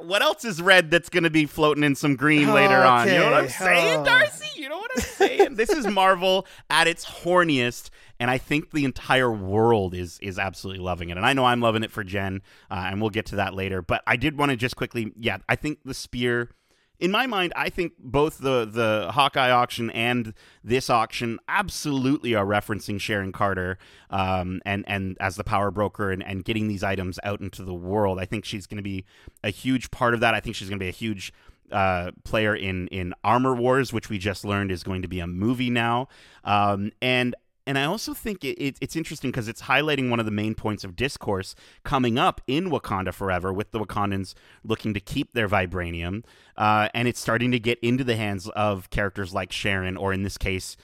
what 0.00 0.22
else 0.22 0.44
is 0.44 0.60
red 0.62 0.90
that's 0.90 1.08
going 1.08 1.24
to 1.24 1.30
be 1.30 1.46
floating 1.46 1.82
in 1.82 1.94
some 1.96 2.14
green 2.14 2.52
later 2.52 2.76
on? 2.76 3.08
You 3.08 3.14
know 3.14 3.30
what 3.32 3.42
I'm 3.44 3.48
saying, 3.48 4.00
Oh. 4.00 4.04
Darcy? 4.04 4.57
Saying? 5.00 5.54
this 5.54 5.70
is 5.70 5.86
Marvel 5.86 6.46
at 6.70 6.86
its 6.86 7.04
horniest, 7.04 7.90
and 8.18 8.30
I 8.30 8.38
think 8.38 8.70
the 8.70 8.84
entire 8.84 9.30
world 9.30 9.94
is 9.94 10.18
is 10.20 10.38
absolutely 10.38 10.82
loving 10.82 11.10
it. 11.10 11.16
And 11.16 11.26
I 11.26 11.32
know 11.32 11.44
I'm 11.44 11.60
loving 11.60 11.82
it 11.82 11.90
for 11.90 12.04
Jen, 12.04 12.42
uh, 12.70 12.86
and 12.86 13.00
we'll 13.00 13.10
get 13.10 13.26
to 13.26 13.36
that 13.36 13.54
later. 13.54 13.82
But 13.82 14.02
I 14.06 14.16
did 14.16 14.38
want 14.38 14.50
to 14.50 14.56
just 14.56 14.76
quickly, 14.76 15.12
yeah, 15.18 15.38
I 15.48 15.56
think 15.56 15.80
the 15.84 15.94
spear 15.94 16.50
in 16.98 17.12
my 17.12 17.26
mind, 17.26 17.52
I 17.54 17.70
think 17.70 17.92
both 17.98 18.38
the 18.38 18.64
the 18.64 19.10
Hawkeye 19.12 19.50
auction 19.50 19.90
and 19.90 20.34
this 20.64 20.90
auction 20.90 21.38
absolutely 21.48 22.34
are 22.34 22.44
referencing 22.44 23.00
Sharon 23.00 23.30
Carter 23.30 23.78
um, 24.10 24.60
and 24.66 24.84
and 24.88 25.16
as 25.20 25.36
the 25.36 25.44
power 25.44 25.70
broker 25.70 26.10
and, 26.10 26.22
and 26.22 26.44
getting 26.44 26.66
these 26.66 26.82
items 26.82 27.20
out 27.22 27.40
into 27.40 27.62
the 27.62 27.74
world. 27.74 28.18
I 28.18 28.24
think 28.24 28.44
she's 28.44 28.66
going 28.66 28.78
to 28.78 28.82
be 28.82 29.04
a 29.44 29.50
huge 29.50 29.90
part 29.90 30.14
of 30.14 30.20
that. 30.20 30.34
I 30.34 30.40
think 30.40 30.56
she's 30.56 30.68
going 30.68 30.78
to 30.78 30.84
be 30.84 30.88
a 30.88 30.92
huge 30.92 31.32
uh, 31.72 32.12
player 32.24 32.54
in 32.54 32.88
in 32.88 33.14
Armor 33.24 33.54
Wars, 33.54 33.92
which 33.92 34.08
we 34.08 34.18
just 34.18 34.44
learned 34.44 34.70
is 34.70 34.82
going 34.82 35.02
to 35.02 35.08
be 35.08 35.20
a 35.20 35.26
movie 35.26 35.70
now. 35.70 36.08
Um, 36.44 36.92
and 37.02 37.34
and 37.68 37.78
I 37.78 37.84
also 37.84 38.14
think 38.14 38.44
it, 38.44 38.58
it, 38.58 38.78
it's 38.80 38.96
interesting 38.96 39.30
because 39.30 39.46
it's 39.46 39.62
highlighting 39.62 40.08
one 40.08 40.18
of 40.18 40.24
the 40.24 40.32
main 40.32 40.54
points 40.54 40.84
of 40.84 40.96
discourse 40.96 41.54
coming 41.84 42.18
up 42.18 42.40
in 42.46 42.70
Wakanda 42.70 43.12
Forever 43.12 43.52
with 43.52 43.72
the 43.72 43.78
Wakandans 43.78 44.32
looking 44.64 44.94
to 44.94 45.00
keep 45.00 45.34
their 45.34 45.50
vibranium. 45.50 46.24
Uh, 46.56 46.88
and 46.94 47.06
it's 47.06 47.20
starting 47.20 47.50
to 47.50 47.58
get 47.58 47.78
into 47.80 48.04
the 48.04 48.16
hands 48.16 48.48
of 48.48 48.88
characters 48.88 49.34
like 49.34 49.52
Sharon, 49.52 49.98
or 49.98 50.14
in 50.14 50.22
this 50.22 50.38
case, 50.38 50.78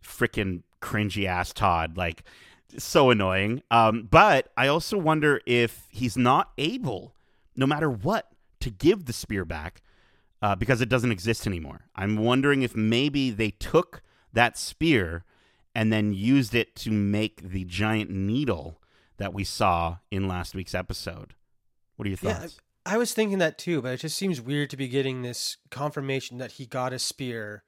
freaking 0.00 0.62
cringy 0.80 1.26
ass 1.26 1.52
Todd. 1.52 1.96
Like, 1.96 2.22
so 2.76 3.10
annoying. 3.10 3.64
Um, 3.72 4.06
but 4.08 4.52
I 4.56 4.68
also 4.68 4.96
wonder 4.96 5.40
if 5.44 5.88
he's 5.90 6.16
not 6.16 6.52
able, 6.56 7.16
no 7.56 7.66
matter 7.66 7.90
what, 7.90 8.30
to 8.60 8.70
give 8.70 9.06
the 9.06 9.12
spear 9.12 9.44
back 9.44 9.82
uh, 10.42 10.54
because 10.54 10.80
it 10.80 10.88
doesn't 10.88 11.12
exist 11.12 11.46
anymore. 11.46 11.86
I'm 11.94 12.16
wondering 12.16 12.62
if 12.62 12.76
maybe 12.76 13.30
they 13.30 13.50
took 13.50 14.02
that 14.32 14.56
spear 14.56 15.24
and 15.74 15.92
then 15.92 16.12
used 16.12 16.54
it 16.54 16.74
to 16.76 16.90
make 16.90 17.50
the 17.50 17.64
giant 17.64 18.10
needle 18.10 18.80
that 19.18 19.34
we 19.34 19.44
saw 19.44 19.98
in 20.10 20.28
last 20.28 20.54
week's 20.54 20.74
episode. 20.74 21.34
What 21.96 22.06
are 22.06 22.10
your 22.10 22.16
thoughts? 22.16 22.34
Yeah, 22.34 22.40
thoughts? 22.40 22.60
I 22.86 22.96
was 22.96 23.12
thinking 23.12 23.38
that 23.38 23.58
too, 23.58 23.82
but 23.82 23.92
it 23.92 24.00
just 24.00 24.16
seems 24.16 24.40
weird 24.40 24.70
to 24.70 24.76
be 24.76 24.88
getting 24.88 25.22
this 25.22 25.58
confirmation 25.70 26.38
that 26.38 26.52
he 26.52 26.66
got 26.66 26.92
a 26.92 26.98
spear 26.98 27.64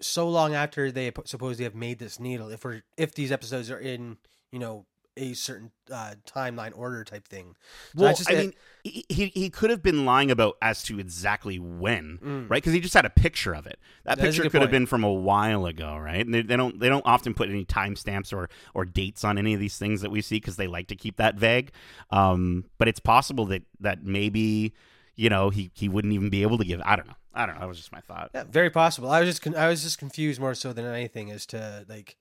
so 0.00 0.28
long 0.28 0.54
after 0.54 0.92
they 0.92 1.10
supposedly 1.24 1.64
have 1.64 1.74
made 1.74 1.98
this 1.98 2.20
needle. 2.20 2.50
If 2.50 2.64
we're 2.64 2.82
if 2.96 3.14
these 3.14 3.32
episodes 3.32 3.70
are 3.70 3.78
in 3.78 4.18
you 4.52 4.58
know 4.58 4.86
a 5.16 5.32
certain 5.34 5.70
uh, 5.92 6.14
timeline 6.26 6.72
order 6.76 7.04
type 7.04 7.26
thing. 7.28 7.54
So 7.96 8.02
well, 8.04 8.14
just 8.14 8.30
I 8.30 8.34
it. 8.34 8.38
mean, 8.38 8.54
he, 8.84 9.26
he 9.34 9.50
could 9.50 9.68
have 9.70 9.82
been 9.82 10.04
lying 10.06 10.30
about 10.30 10.56
as 10.62 10.82
to 10.84 10.98
exactly 10.98 11.58
when, 11.58 12.18
Mm. 12.22 12.48
right? 12.50 12.62
Because 12.62 12.72
he 12.72 12.80
just 12.80 12.94
had 12.94 13.04
a 13.04 13.10
picture 13.10 13.52
of 13.52 13.66
it. 13.66 13.78
That, 14.04 14.16
That 14.18 14.24
picture 14.24 14.48
could 14.48 14.62
have 14.62 14.70
been 14.70 14.86
from 14.86 15.04
a 15.04 15.12
while 15.12 15.66
ago, 15.66 15.96
right? 15.96 16.24
And 16.24 16.32
they, 16.32 16.42
they 16.42 16.56
don't 16.56 16.78
they 16.80 16.88
don't 16.88 17.04
often 17.04 17.34
put 17.34 17.48
any 17.50 17.64
timestamps 17.64 18.32
or 18.32 18.48
or 18.74 18.84
dates 18.84 19.24
on 19.24 19.36
any 19.36 19.52
of 19.52 19.60
these 19.60 19.76
things 19.76 20.00
that 20.02 20.10
we 20.10 20.22
see 20.22 20.36
because 20.36 20.56
they 20.56 20.66
like 20.68 20.86
to 20.88 20.96
keep 20.96 21.16
that 21.16 21.34
vague. 21.34 21.72
Um, 22.10 22.64
but 22.78 22.88
it's 22.88 23.00
possible 23.00 23.44
that 23.46 23.62
that 23.80 24.04
maybe 24.04 24.72
you 25.16 25.28
know 25.28 25.50
he 25.50 25.70
he 25.74 25.88
wouldn't 25.88 26.14
even 26.14 26.30
be 26.30 26.42
able 26.42 26.56
to 26.58 26.64
give. 26.64 26.80
I 26.84 26.96
don't 26.96 27.08
know. 27.08 27.14
I 27.34 27.46
don't 27.46 27.56
know. 27.56 27.60
That 27.60 27.68
was 27.68 27.78
just 27.78 27.92
my 27.92 28.00
thought. 28.00 28.30
Yeah, 28.34 28.44
very 28.50 28.70
possible. 28.70 29.10
I 29.10 29.20
was 29.20 29.28
just 29.28 29.42
con- 29.42 29.56
I 29.56 29.68
was 29.68 29.82
just 29.82 29.98
confused 29.98 30.40
more 30.40 30.54
so 30.54 30.72
than 30.72 30.84
anything 30.86 31.30
as 31.30 31.46
to 31.46 31.84
like 31.88 32.16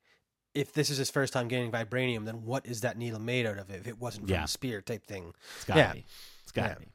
if 0.59 0.73
this 0.73 0.89
is 0.89 0.97
his 0.97 1.09
first 1.09 1.31
time 1.33 1.47
getting 1.47 1.71
vibranium, 1.71 2.25
then 2.25 2.43
what 2.45 2.65
is 2.65 2.81
that 2.81 2.97
needle 2.97 3.19
made 3.19 3.45
out 3.45 3.57
of? 3.57 3.69
If 3.71 3.87
it 3.87 3.99
wasn't 3.99 4.25
from 4.27 4.33
Yeah. 4.35 4.43
a 4.43 4.47
spear 4.47 4.81
type 4.81 5.05
thing. 5.05 5.33
It's 5.55 5.65
gotta 5.65 5.79
Yeah. 5.79 5.93
be. 5.93 6.05
It's 6.43 6.51
gotta 6.51 6.69
Yeah. 6.69 6.85
be. 6.85 6.91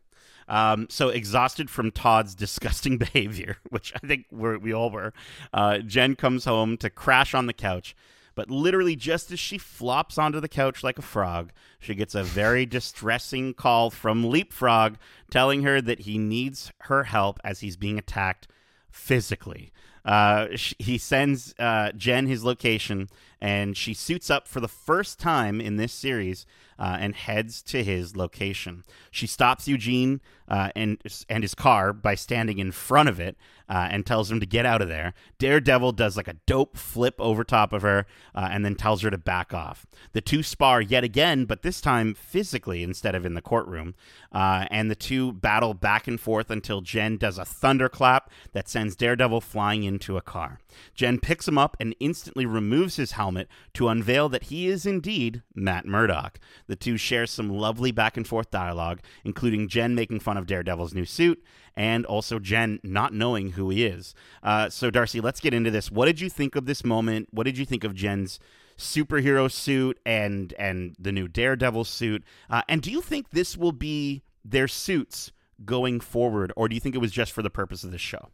Um, 0.47 0.87
so 0.91 1.09
exhausted 1.09 1.71
from 1.71 1.91
Todd's 1.91 2.35
disgusting 2.45 2.99
behavior, 2.99 3.57
which 3.71 3.93
I 4.03 4.07
think 4.07 4.27
we're, 4.31 4.59
we 4.59 4.73
all 4.75 4.91
were, 4.91 5.13
uh, 5.55 5.79
Jen 5.79 6.17
comes 6.17 6.45
home 6.45 6.77
to 6.79 6.91
crash 6.91 7.33
on 7.35 7.47
the 7.47 7.55
couch. 7.55 7.97
But 8.37 8.51
literally, 8.51 8.97
just 8.97 9.31
as 9.31 9.39
she 9.39 9.59
flops 9.59 10.19
onto 10.19 10.41
the 10.41 10.49
couch 10.49 10.83
like 10.83 10.99
a 10.99 11.03
frog, 11.03 11.53
she 11.79 11.95
gets 11.95 12.15
a 12.17 12.25
very 12.25 12.67
distressing 12.79 13.55
call 13.55 13.91
from 13.91 14.25
Leapfrog 14.25 14.97
telling 15.31 15.63
her 15.63 15.81
that 15.81 16.01
he 16.01 16.19
needs 16.19 16.73
her 16.91 17.05
help 17.05 17.39
as 17.45 17.61
he's 17.61 17.77
being 17.77 17.97
attacked 17.97 18.49
physically. 18.91 19.73
Uh, 20.05 20.49
sh- 20.55 20.75
he 20.79 20.99
sends 20.99 21.55
uh, 21.59 21.91
Jen 21.93 22.27
his 22.27 22.45
location, 22.45 23.09
and 23.41 23.77
she 23.77 23.95
suits 23.95 24.31
up 24.31 24.49
for 24.49 24.61
the 24.61 24.69
first 24.69 25.19
time 25.19 25.61
in 25.61 25.77
this 25.77 25.93
series 25.93 26.47
uh, 26.79 26.97
and 27.01 27.15
heads 27.15 27.63
to 27.63 27.85
his 27.85 28.17
location. 28.17 28.85
She 29.11 29.27
stops 29.27 29.69
Eugene 29.69 30.21
uh, 30.49 30.71
and 30.75 30.99
and 31.29 31.43
his 31.43 31.55
car 31.55 31.93
by 31.93 32.15
standing 32.15 32.59
in 32.59 32.73
front 32.73 33.09
of 33.09 33.21
it 33.21 33.37
uh, 33.69 33.89
and 33.91 34.05
tells 34.05 34.31
him 34.31 34.41
to 34.41 34.47
get 34.47 34.67
out 34.67 34.83
of 34.83 34.89
there. 34.89 35.15
Daredevil 35.39 35.93
does 35.93 36.17
like 36.17 36.29
a 36.29 36.37
dope 36.47 36.77
flip 36.77 37.15
over 37.19 37.45
top 37.45 37.73
of 37.73 37.83
her 37.83 38.07
uh, 38.35 38.49
and 38.51 38.65
then 38.65 38.75
tells 38.75 39.03
her 39.03 39.11
to 39.11 39.19
back 39.19 39.55
off. 39.55 39.87
The 40.13 40.21
two 40.21 40.43
spar 40.43 40.81
yet 40.81 41.05
again, 41.05 41.47
but 41.47 41.63
this 41.63 41.81
time 41.81 42.15
physically 42.15 42.83
instead 42.83 43.15
of 43.15 43.25
in 43.25 43.35
the 43.35 43.41
courtroom. 43.41 43.95
Uh, 44.33 44.67
and 44.71 44.91
the 44.91 44.95
two 44.95 45.33
battle 45.33 45.73
back 45.75 46.07
and 46.07 46.21
forth 46.21 46.51
until 46.51 46.81
Jen 46.83 47.17
does 47.17 47.39
a 47.39 47.45
thunderclap 47.45 48.31
that 48.53 48.69
sends 48.69 48.97
Daredevil 48.97 49.41
flying 49.41 49.85
into 49.85 50.17
a 50.17 50.23
car. 50.23 50.61
Jen 50.95 51.19
picks 51.19 51.49
him 51.49 51.57
up 51.57 51.77
and 51.81 51.95
instantly 52.01 52.45
removes 52.45 52.97
his 52.97 53.13
helmet 53.13 53.24
to 53.75 53.89
unveil 53.89 54.29
that 54.29 54.45
he 54.45 54.69
is 54.69 54.87
indeed 54.87 55.43
Matt 55.55 55.87
Murdock. 55.87 56.39
The 56.67 56.77
two 56.77 56.97
share 56.97 57.27
some 57.27 57.49
lovely 57.49 57.93
back 57.93 58.17
and 58.17 58.27
forth 58.27 58.51
dialogue, 58.51 59.01
including 59.25 59.69
Jen 59.69 59.95
making 59.95 60.21
fun 60.21 60.37
of 60.37 60.47
Daredevil's 60.47 60.95
new 60.95 61.05
suit 61.05 61.43
and 61.77 62.07
also 62.07 62.39
Jen 62.39 62.81
not 62.83 63.13
knowing 63.13 63.53
who 63.53 63.71
he 63.71 63.85
is. 63.85 64.15
Uh, 64.43 64.69
so, 64.69 64.91
Darcy, 64.91 65.21
let's 65.21 65.41
get 65.41 65.55
into 65.55 65.71
this. 65.71 65.91
What 65.91 66.07
did 66.07 66.21
you 66.21 66.31
think 66.31 66.57
of 66.57 66.67
this 66.67 66.85
moment? 66.85 67.29
What 67.31 67.45
did 67.45 67.59
you 67.59 67.65
think 67.65 67.85
of 67.85 67.95
Jen's 67.95 68.39
superhero 68.77 69.51
suit 69.51 69.99
and 70.05 70.53
and 70.59 70.97
the 70.99 71.13
new 71.13 71.29
Daredevil 71.29 71.85
suit? 71.85 72.25
Uh, 72.51 72.63
and 72.69 72.83
do 72.83 72.91
you 72.91 73.01
think 73.01 73.31
this 73.31 73.57
will 73.57 73.73
be 73.73 74.23
their 74.45 74.69
suits 74.69 75.33
going 75.65 76.01
forward, 76.01 76.53
or 76.57 76.69
do 76.69 76.75
you 76.75 76.81
think 76.81 76.95
it 76.95 77.01
was 77.01 77.13
just 77.13 77.33
for 77.33 77.43
the 77.43 77.51
purpose 77.51 77.85
of 77.85 77.91
this 77.91 78.01
show? 78.01 78.31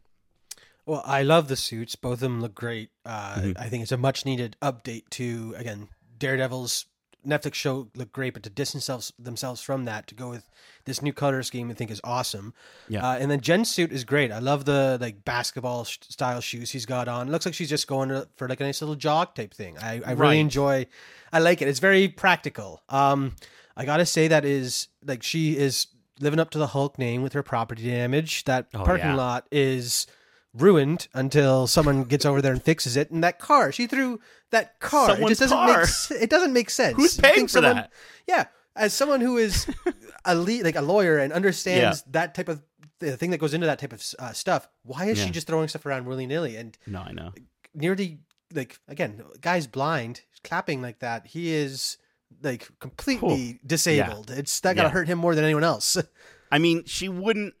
Well, 0.91 1.03
I 1.05 1.23
love 1.23 1.47
the 1.47 1.55
suits. 1.55 1.95
Both 1.95 2.15
of 2.15 2.19
them 2.19 2.41
look 2.41 2.53
great. 2.53 2.89
Uh, 3.05 3.35
Mhm. 3.37 3.57
I 3.57 3.69
think 3.69 3.81
it's 3.83 3.93
a 3.93 3.97
much 3.97 4.25
needed 4.25 4.57
update 4.61 5.09
to 5.11 5.53
again 5.57 5.87
Daredevil's 6.19 6.85
Netflix 7.25 7.53
show 7.53 7.87
looked 7.95 8.11
great, 8.11 8.33
but 8.33 8.43
to 8.43 8.49
distance 8.49 8.87
themselves, 8.87 9.13
themselves 9.17 9.61
from 9.61 9.85
that 9.85 10.07
to 10.07 10.15
go 10.15 10.29
with 10.29 10.49
this 10.85 11.01
new 11.01 11.13
color 11.13 11.43
scheme, 11.43 11.69
I 11.71 11.75
think 11.75 11.91
is 11.91 12.01
awesome. 12.03 12.53
Yeah. 12.89 13.07
Uh, 13.07 13.15
and 13.19 13.31
then 13.31 13.39
Jen's 13.39 13.69
suit 13.71 13.91
is 13.93 14.03
great. 14.03 14.31
I 14.33 14.39
love 14.39 14.65
the 14.65 14.97
like 14.99 15.23
basketball 15.23 15.85
sh- 15.85 15.99
style 16.09 16.41
shoes 16.41 16.71
he's 16.71 16.85
got 16.85 17.07
on. 17.07 17.29
It 17.29 17.31
looks 17.31 17.45
like 17.45 17.53
she's 17.53 17.69
just 17.69 17.87
going 17.87 18.09
to, 18.09 18.27
for 18.35 18.49
like 18.49 18.59
a 18.59 18.63
nice 18.63 18.81
little 18.81 18.95
jog 18.95 19.33
type 19.35 19.53
thing. 19.53 19.77
I, 19.77 19.93
I 19.93 19.99
Right. 19.99 20.17
really 20.17 20.39
enjoy. 20.41 20.87
I 21.31 21.39
like 21.39 21.61
it. 21.61 21.67
It's 21.69 21.79
very 21.79 22.07
practical. 22.09 22.81
Um, 22.89 23.35
I 23.77 23.85
gotta 23.85 24.05
say 24.05 24.27
that 24.27 24.43
is 24.43 24.89
like 25.05 25.23
she 25.23 25.55
is 25.57 25.87
living 26.19 26.39
up 26.39 26.49
to 26.49 26.57
the 26.57 26.67
Hulk 26.67 26.97
name 26.97 27.21
with 27.21 27.31
her 27.33 27.43
property 27.43 27.85
damage. 27.89 28.43
That 28.43 28.67
Oh, 28.73 28.83
parking 28.83 29.07
yeah. 29.11 29.15
lot 29.15 29.47
is 29.51 30.05
ruined 30.53 31.07
until 31.13 31.67
someone 31.67 32.03
gets 32.03 32.25
over 32.25 32.41
there 32.41 32.51
and 32.53 32.61
fixes 32.61 32.97
it. 32.97 33.09
And 33.11 33.23
that 33.23 33.39
car, 33.39 33.71
she 33.71 33.87
threw 33.87 34.19
that 34.51 34.79
car. 34.79 35.09
it 35.09 35.13
Someone's 35.13 35.29
just 35.39 35.51
doesn't 35.51 35.57
car. 35.57 35.77
make 36.11 36.21
it 36.23 36.29
doesn't 36.29 36.53
make 36.53 36.69
sense. 36.69 36.95
Who's 36.97 37.17
paying 37.17 37.45
for 37.47 37.53
someone- 37.53 37.75
that? 37.75 37.91
Yeah, 38.27 38.45
as 38.75 38.93
someone 38.93 39.21
who 39.21 39.37
is 39.37 39.67
a 40.25 40.35
lead, 40.35 40.63
like 40.63 40.75
a 40.75 40.81
lawyer 40.81 41.17
and 41.17 41.31
understands 41.33 42.03
that 42.11 42.35
type 42.35 42.49
of 42.49 42.61
the 42.99 43.17
thing 43.17 43.31
that 43.31 43.39
goes 43.39 43.53
into 43.53 43.65
that 43.67 43.79
type 43.79 43.93
of 43.93 44.03
uh, 44.19 44.31
stuff. 44.33 44.67
Why 44.83 45.05
is 45.05 45.17
Yeah. 45.19 45.25
she 45.25 45.31
just 45.31 45.47
throwing 45.47 45.67
stuff 45.67 45.85
around 45.85 46.05
willy 46.05 46.27
nilly 46.27 46.55
and 46.55 46.77
No, 46.85 46.99
I 47.01 47.11
know. 47.13 47.31
nearly 47.73 48.19
like 48.53 48.79
again, 48.87 49.23
guy's 49.39 49.65
blind, 49.67 50.21
clapping 50.43 50.81
like 50.81 50.99
that. 50.99 51.27
He 51.27 51.53
is 51.53 51.97
like 52.43 52.67
completely 52.79 53.59
disabled. 53.65 54.29
It's 54.31 54.59
that 54.61 54.75
gotta 54.75 54.89
Yeah. 54.89 54.93
hurt 54.93 55.07
him 55.07 55.17
more 55.17 55.33
than 55.35 55.43
anyone 55.45 55.63
else. 55.63 55.97
I 56.51 56.59
mean, 56.59 56.83
she 56.85 57.07
wouldn't. 57.09 57.53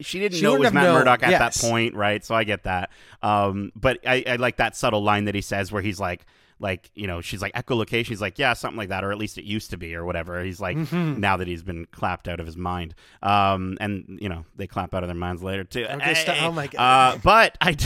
She 0.00 0.18
didn't 0.18 0.38
She 0.38 0.42
know 0.42 0.54
it 0.54 0.60
was 0.60 0.72
Matt 0.72 0.84
known, 0.84 0.94
Murdock 1.00 1.22
at 1.22 1.30
yes. 1.30 1.60
that 1.60 1.68
point, 1.68 1.94
right? 1.94 2.24
So 2.24 2.34
I 2.34 2.44
get 2.44 2.64
that. 2.64 2.90
Um, 3.22 3.72
but 3.74 3.98
I, 4.06 4.24
I 4.26 4.36
like 4.36 4.56
that 4.56 4.76
subtle 4.76 5.02
line 5.02 5.24
that 5.26 5.34
he 5.34 5.40
says 5.40 5.70
where 5.72 5.82
he's 5.82 6.00
like, 6.00 6.26
like 6.58 6.90
you 6.94 7.06
know, 7.06 7.20
she's 7.22 7.40
like 7.40 7.52
echolocation. 7.54 8.06
He's 8.08 8.20
like, 8.20 8.38
yeah, 8.38 8.52
something 8.52 8.76
like 8.76 8.90
that, 8.90 9.02
or 9.02 9.12
at 9.12 9.18
least 9.18 9.38
it 9.38 9.44
used 9.44 9.70
to 9.70 9.76
be, 9.78 9.94
or 9.94 10.04
whatever. 10.04 10.42
He's 10.44 10.60
like, 10.60 10.76
Mhm. 10.76 11.16
now 11.18 11.36
that 11.38 11.48
he's 11.48 11.62
been 11.62 11.86
clapped 11.86 12.28
out 12.28 12.38
of 12.38 12.44
his 12.46 12.56
mind. 12.56 12.94
Um, 13.22 13.78
and 13.80 14.18
you 14.20 14.28
know, 14.28 14.44
they 14.56 14.66
clap 14.66 14.94
out 14.94 15.02
of 15.02 15.08
their 15.08 15.16
minds 15.16 15.42
later 15.42 15.64
too. 15.64 15.84
Okay, 15.86 16.14
Hey, 16.14 16.38
oh 16.42 16.52
my 16.52 16.66
God. 16.66 17.14
Uh, 17.14 17.18
but 17.24 17.56
I, 17.62 17.76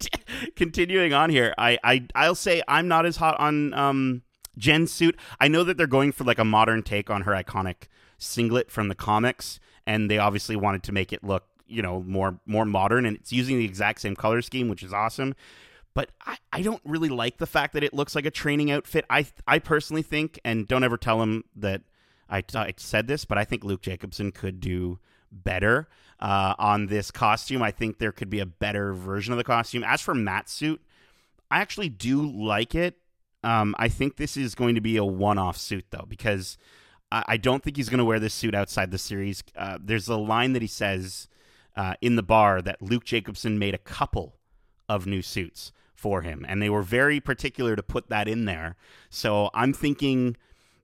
continuing 0.56 1.12
on 1.12 1.30
here, 1.30 1.54
I, 1.58 1.78
I, 1.82 2.06
I'll 2.14 2.34
say 2.34 2.62
I'm 2.68 2.88
not 2.88 3.06
as 3.06 3.16
hot 3.16 3.38
on 3.38 3.74
um 3.74 4.22
Jen's 4.56 4.90
suit. 4.92 5.16
I 5.40 5.48
know 5.48 5.62
that 5.64 5.76
they're 5.76 5.86
going 5.86 6.12
for 6.12 6.24
like 6.24 6.38
a 6.38 6.44
modern 6.44 6.82
take 6.82 7.10
on 7.10 7.22
her 7.22 7.32
iconic 7.32 7.86
singlet 8.18 8.70
from 8.70 8.88
the 8.88 8.94
comics, 8.96 9.60
and 9.86 10.10
they 10.10 10.18
obviously 10.18 10.56
wanted 10.56 10.82
to 10.84 10.92
make 10.92 11.12
it 11.12 11.22
look, 11.22 11.46
you 11.68 11.82
know, 11.82 12.02
more 12.02 12.40
more 12.46 12.64
modern, 12.64 13.06
and 13.06 13.16
it's 13.16 13.32
using 13.32 13.58
the 13.58 13.64
exact 13.64 14.00
same 14.00 14.16
color 14.16 14.42
scheme, 14.42 14.68
which 14.68 14.82
is 14.82 14.92
awesome. 14.92 15.34
But 15.94 16.10
I, 16.24 16.38
I 16.52 16.62
don't 16.62 16.82
really 16.84 17.08
like 17.08 17.38
the 17.38 17.46
fact 17.46 17.72
that 17.72 17.82
it 17.82 17.92
looks 17.92 18.14
like 18.14 18.26
a 18.26 18.30
training 18.30 18.70
outfit. 18.70 19.04
I 19.10 19.26
I 19.46 19.58
personally 19.58 20.02
think, 20.02 20.38
and 20.44 20.66
don't 20.66 20.84
ever 20.84 20.96
tell 20.96 21.22
him 21.22 21.44
that 21.56 21.82
I, 22.28 22.42
I 22.54 22.74
said 22.76 23.06
this, 23.06 23.24
but 23.24 23.38
I 23.38 23.44
think 23.44 23.64
Luke 23.64 23.82
Jacobson 23.82 24.32
could 24.32 24.60
do 24.60 24.98
better 25.30 25.88
uh, 26.20 26.54
on 26.58 26.86
this 26.86 27.10
costume. 27.10 27.62
I 27.62 27.70
think 27.70 27.98
there 27.98 28.12
could 28.12 28.30
be 28.30 28.40
a 28.40 28.46
better 28.46 28.92
version 28.92 29.32
of 29.32 29.38
the 29.38 29.44
costume. 29.44 29.84
As 29.84 30.00
for 30.00 30.14
Matt's 30.14 30.52
suit, 30.52 30.82
I 31.50 31.60
actually 31.60 31.88
do 31.88 32.30
like 32.30 32.74
it. 32.74 32.96
Um, 33.44 33.74
I 33.78 33.88
think 33.88 34.16
this 34.16 34.36
is 34.36 34.54
going 34.54 34.74
to 34.74 34.80
be 34.80 34.96
a 34.96 35.04
one-off 35.04 35.56
suit 35.56 35.86
though, 35.90 36.06
because 36.08 36.58
I, 37.10 37.36
don't 37.38 37.62
think 37.62 37.76
he's 37.76 37.88
going 37.88 37.98
to 37.98 38.04
wear 38.04 38.20
this 38.20 38.34
suit 38.34 38.54
outside 38.54 38.90
the 38.90 38.98
series. 38.98 39.42
Uh, 39.56 39.78
there's 39.80 40.08
a 40.08 40.16
line 40.16 40.52
that 40.52 40.62
he 40.62 40.68
says 40.68 41.28
uh, 41.78 41.94
in 42.00 42.16
the 42.16 42.24
bar 42.24 42.60
that 42.60 42.82
Luke 42.82 43.04
Jacobson 43.04 43.56
made 43.56 43.72
a 43.72 43.78
couple 43.78 44.34
of 44.88 45.06
new 45.06 45.22
suits 45.22 45.70
for 45.94 46.22
him, 46.22 46.44
and 46.48 46.60
they 46.60 46.68
were 46.68 46.82
very 46.82 47.20
particular 47.20 47.76
to 47.76 47.82
put 47.84 48.08
that 48.08 48.26
in 48.26 48.46
there. 48.46 48.74
So 49.10 49.48
I'm 49.54 49.72
thinking 49.72 50.36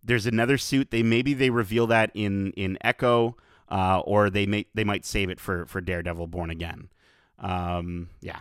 there's 0.04 0.24
another 0.24 0.57
suit. 0.57 0.92
They 0.92 1.02
maybe 1.02 1.35
they 1.35 1.50
reveal 1.50 1.88
that 1.88 2.12
in 2.14 2.52
in 2.52 2.78
Echo, 2.80 3.37
uh, 3.68 4.00
or 4.04 4.30
they 4.30 4.46
may 4.46 4.66
they 4.72 4.85
might 4.85 5.04
save 5.04 5.30
it 5.30 5.40
for 5.40 5.66
for 5.66 5.80
Daredevil 5.80 6.28
Born 6.28 6.50
Again. 6.50 6.88
Um, 7.40 8.11
yeah, 8.20 8.38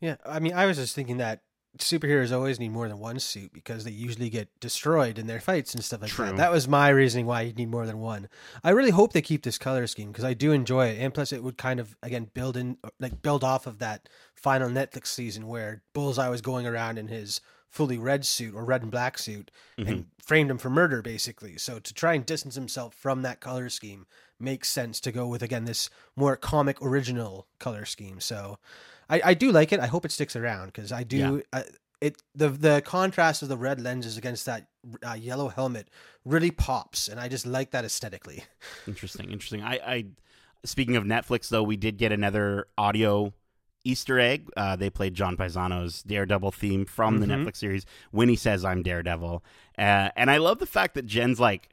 yeah, 0.00 0.16
I 0.26 0.40
mean, 0.40 0.52
I 0.52 0.66
was 0.66 0.76
just 0.76 0.94
thinking 0.94 1.16
that 1.16 1.40
superheroes 1.78 2.32
always 2.32 2.60
need 2.60 2.70
more 2.70 2.88
than 2.88 2.98
one 2.98 3.18
suit 3.18 3.52
because 3.52 3.84
they 3.84 3.90
usually 3.90 4.30
get 4.30 4.48
destroyed 4.60 5.18
in 5.18 5.26
their 5.26 5.40
fights 5.40 5.74
and 5.74 5.82
stuff 5.82 6.02
like 6.02 6.10
True. 6.10 6.26
that. 6.26 6.36
That 6.36 6.52
was 6.52 6.68
my 6.68 6.88
reasoning 6.88 7.26
why 7.26 7.42
you 7.42 7.52
need 7.52 7.70
more 7.70 7.86
than 7.86 7.98
one. 7.98 8.28
I 8.62 8.70
really 8.70 8.90
hope 8.90 9.12
they 9.12 9.22
keep 9.22 9.42
this 9.42 9.58
color 9.58 9.86
scheme 9.86 10.12
because 10.12 10.24
I 10.24 10.34
do 10.34 10.52
enjoy 10.52 10.88
it, 10.88 11.00
and 11.00 11.12
plus 11.12 11.32
it 11.32 11.42
would 11.42 11.58
kind 11.58 11.80
of 11.80 11.96
again 12.02 12.30
build 12.32 12.56
in 12.56 12.78
like 13.00 13.22
build 13.22 13.42
off 13.42 13.66
of 13.66 13.78
that 13.78 14.08
final 14.34 14.68
Netflix 14.68 15.08
season 15.08 15.46
where 15.46 15.82
Bullseye 15.92 16.28
was 16.28 16.40
going 16.40 16.66
around 16.66 16.98
in 16.98 17.08
his 17.08 17.40
fully 17.74 17.98
red 17.98 18.24
suit 18.24 18.54
or 18.54 18.64
red 18.64 18.82
and 18.82 18.90
black 18.92 19.18
suit 19.18 19.50
and 19.76 19.86
mm-hmm. 19.86 20.00
framed 20.22 20.48
him 20.48 20.58
for 20.58 20.70
murder 20.70 21.02
basically. 21.02 21.56
So 21.58 21.80
to 21.80 21.92
try 21.92 22.14
and 22.14 22.24
distance 22.24 22.54
himself 22.54 22.94
from 22.94 23.22
that 23.22 23.40
color 23.40 23.68
scheme 23.68 24.06
makes 24.38 24.68
sense 24.68 25.00
to 25.00 25.10
go 25.10 25.26
with 25.26 25.42
again 25.42 25.64
this 25.64 25.90
more 26.14 26.36
comic 26.36 26.80
original 26.80 27.48
color 27.58 27.84
scheme. 27.84 28.20
So 28.20 28.58
I, 29.08 29.20
I 29.24 29.34
do 29.34 29.52
like 29.52 29.72
it. 29.72 29.80
I 29.80 29.86
hope 29.86 30.04
it 30.04 30.12
sticks 30.12 30.36
around 30.36 30.66
because 30.66 30.92
I 30.92 31.02
do. 31.04 31.42
Uh, 31.52 31.62
it 32.00 32.20
the 32.34 32.48
the 32.50 32.82
contrast 32.84 33.42
of 33.42 33.48
the 33.48 33.56
red 33.56 33.80
lenses 33.80 34.16
against 34.18 34.46
that 34.46 34.66
uh, 35.06 35.12
yellow 35.14 35.48
helmet 35.48 35.88
really 36.24 36.50
pops, 36.50 37.08
and 37.08 37.18
I 37.20 37.28
just 37.28 37.46
like 37.46 37.70
that 37.70 37.84
aesthetically. 37.84 38.44
Interesting, 38.86 39.30
interesting. 39.30 39.62
I, 39.62 39.74
I 39.86 40.04
speaking 40.64 40.96
of 40.96 41.04
Netflix 41.04 41.48
though, 41.48 41.62
we 41.62 41.76
did 41.76 41.96
get 41.96 42.12
another 42.12 42.66
audio 42.76 43.32
Easter 43.84 44.18
egg. 44.18 44.48
Uh, 44.56 44.76
they 44.76 44.90
played 44.90 45.14
John 45.14 45.36
Paesano's 45.36 46.02
Daredevil 46.02 46.50
theme 46.52 46.84
from 46.86 47.20
the 47.20 47.26
Mhm. 47.26 47.44
Netflix 47.46 47.56
series 47.56 47.86
when 48.10 48.28
he 48.28 48.36
says 48.36 48.64
"I'm 48.64 48.82
Daredevil," 48.82 49.42
uh, 49.78 50.08
and 50.16 50.30
I 50.30 50.38
love 50.38 50.58
the 50.58 50.66
fact 50.66 50.94
that 50.94 51.06
Jen's 51.06 51.38
like, 51.40 51.68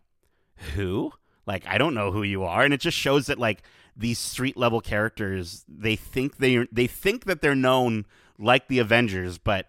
"Who? 0.76 1.12
Like 1.46 1.65
I 1.67 1.78
don't 1.78 1.94
know 1.96 2.12
who 2.12 2.24
you 2.24 2.44
are," 2.44 2.63
and 2.63 2.74
it 2.74 2.80
just 2.82 2.98
shows 2.98 3.26
that 3.28 3.39
like 3.39 3.63
these 3.95 4.19
street 4.19 4.58
level 4.58 4.82
characters 4.82 5.65
they 5.67 5.95
think 5.95 6.38
they 6.38 6.67
they 6.71 6.88
think 6.88 7.25
that 7.25 7.41
they're 7.41 7.56
known 7.56 8.06
like 8.38 8.67
the 8.67 8.80
Avengers, 8.80 9.38
but 9.38 9.67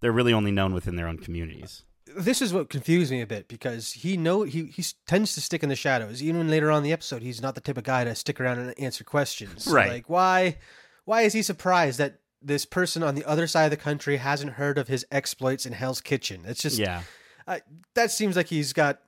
they're 0.00 0.12
really 0.12 0.32
only 0.32 0.50
known 0.50 0.74
within 0.74 0.96
their 0.96 1.06
own 1.06 1.18
communities. 1.18 1.84
This 2.16 2.40
is 2.40 2.52
what 2.52 2.70
confused 2.70 3.10
me 3.10 3.20
a 3.20 3.26
bit 3.26 3.48
because 3.48 3.92
he 3.92 4.16
know 4.16 4.42
he 4.42 4.66
he 4.66 4.84
tends 5.06 5.34
to 5.34 5.40
stick 5.40 5.62
in 5.62 5.68
the 5.68 5.76
shadows. 5.76 6.22
Even 6.22 6.48
later 6.48 6.70
on 6.70 6.78
in 6.78 6.84
the 6.84 6.92
episode, 6.92 7.22
he's 7.22 7.42
not 7.42 7.54
the 7.54 7.60
type 7.60 7.76
of 7.76 7.84
guy 7.84 8.04
to 8.04 8.14
stick 8.14 8.40
around 8.40 8.58
and 8.58 8.78
answer 8.78 9.04
questions. 9.04 9.66
Right. 9.66 9.90
Like 9.90 10.08
why 10.08 10.58
why 11.04 11.22
is 11.22 11.32
he 11.32 11.42
surprised 11.42 11.98
that 11.98 12.20
this 12.40 12.66
person 12.66 13.02
on 13.02 13.14
the 13.14 13.24
other 13.24 13.46
side 13.46 13.64
of 13.64 13.70
the 13.70 13.76
country 13.76 14.18
hasn't 14.18 14.52
heard 14.52 14.78
of 14.78 14.88
his 14.88 15.04
exploits 15.10 15.66
in 15.66 15.72
Hell's 15.72 16.00
Kitchen? 16.00 16.42
It's 16.44 16.62
just 16.62 16.78
Yeah, 16.78 17.02
uh, 17.46 17.58
that 17.94 18.10
seems 18.10 18.36
like 18.36 18.48
he's 18.48 18.72
got 18.72 19.00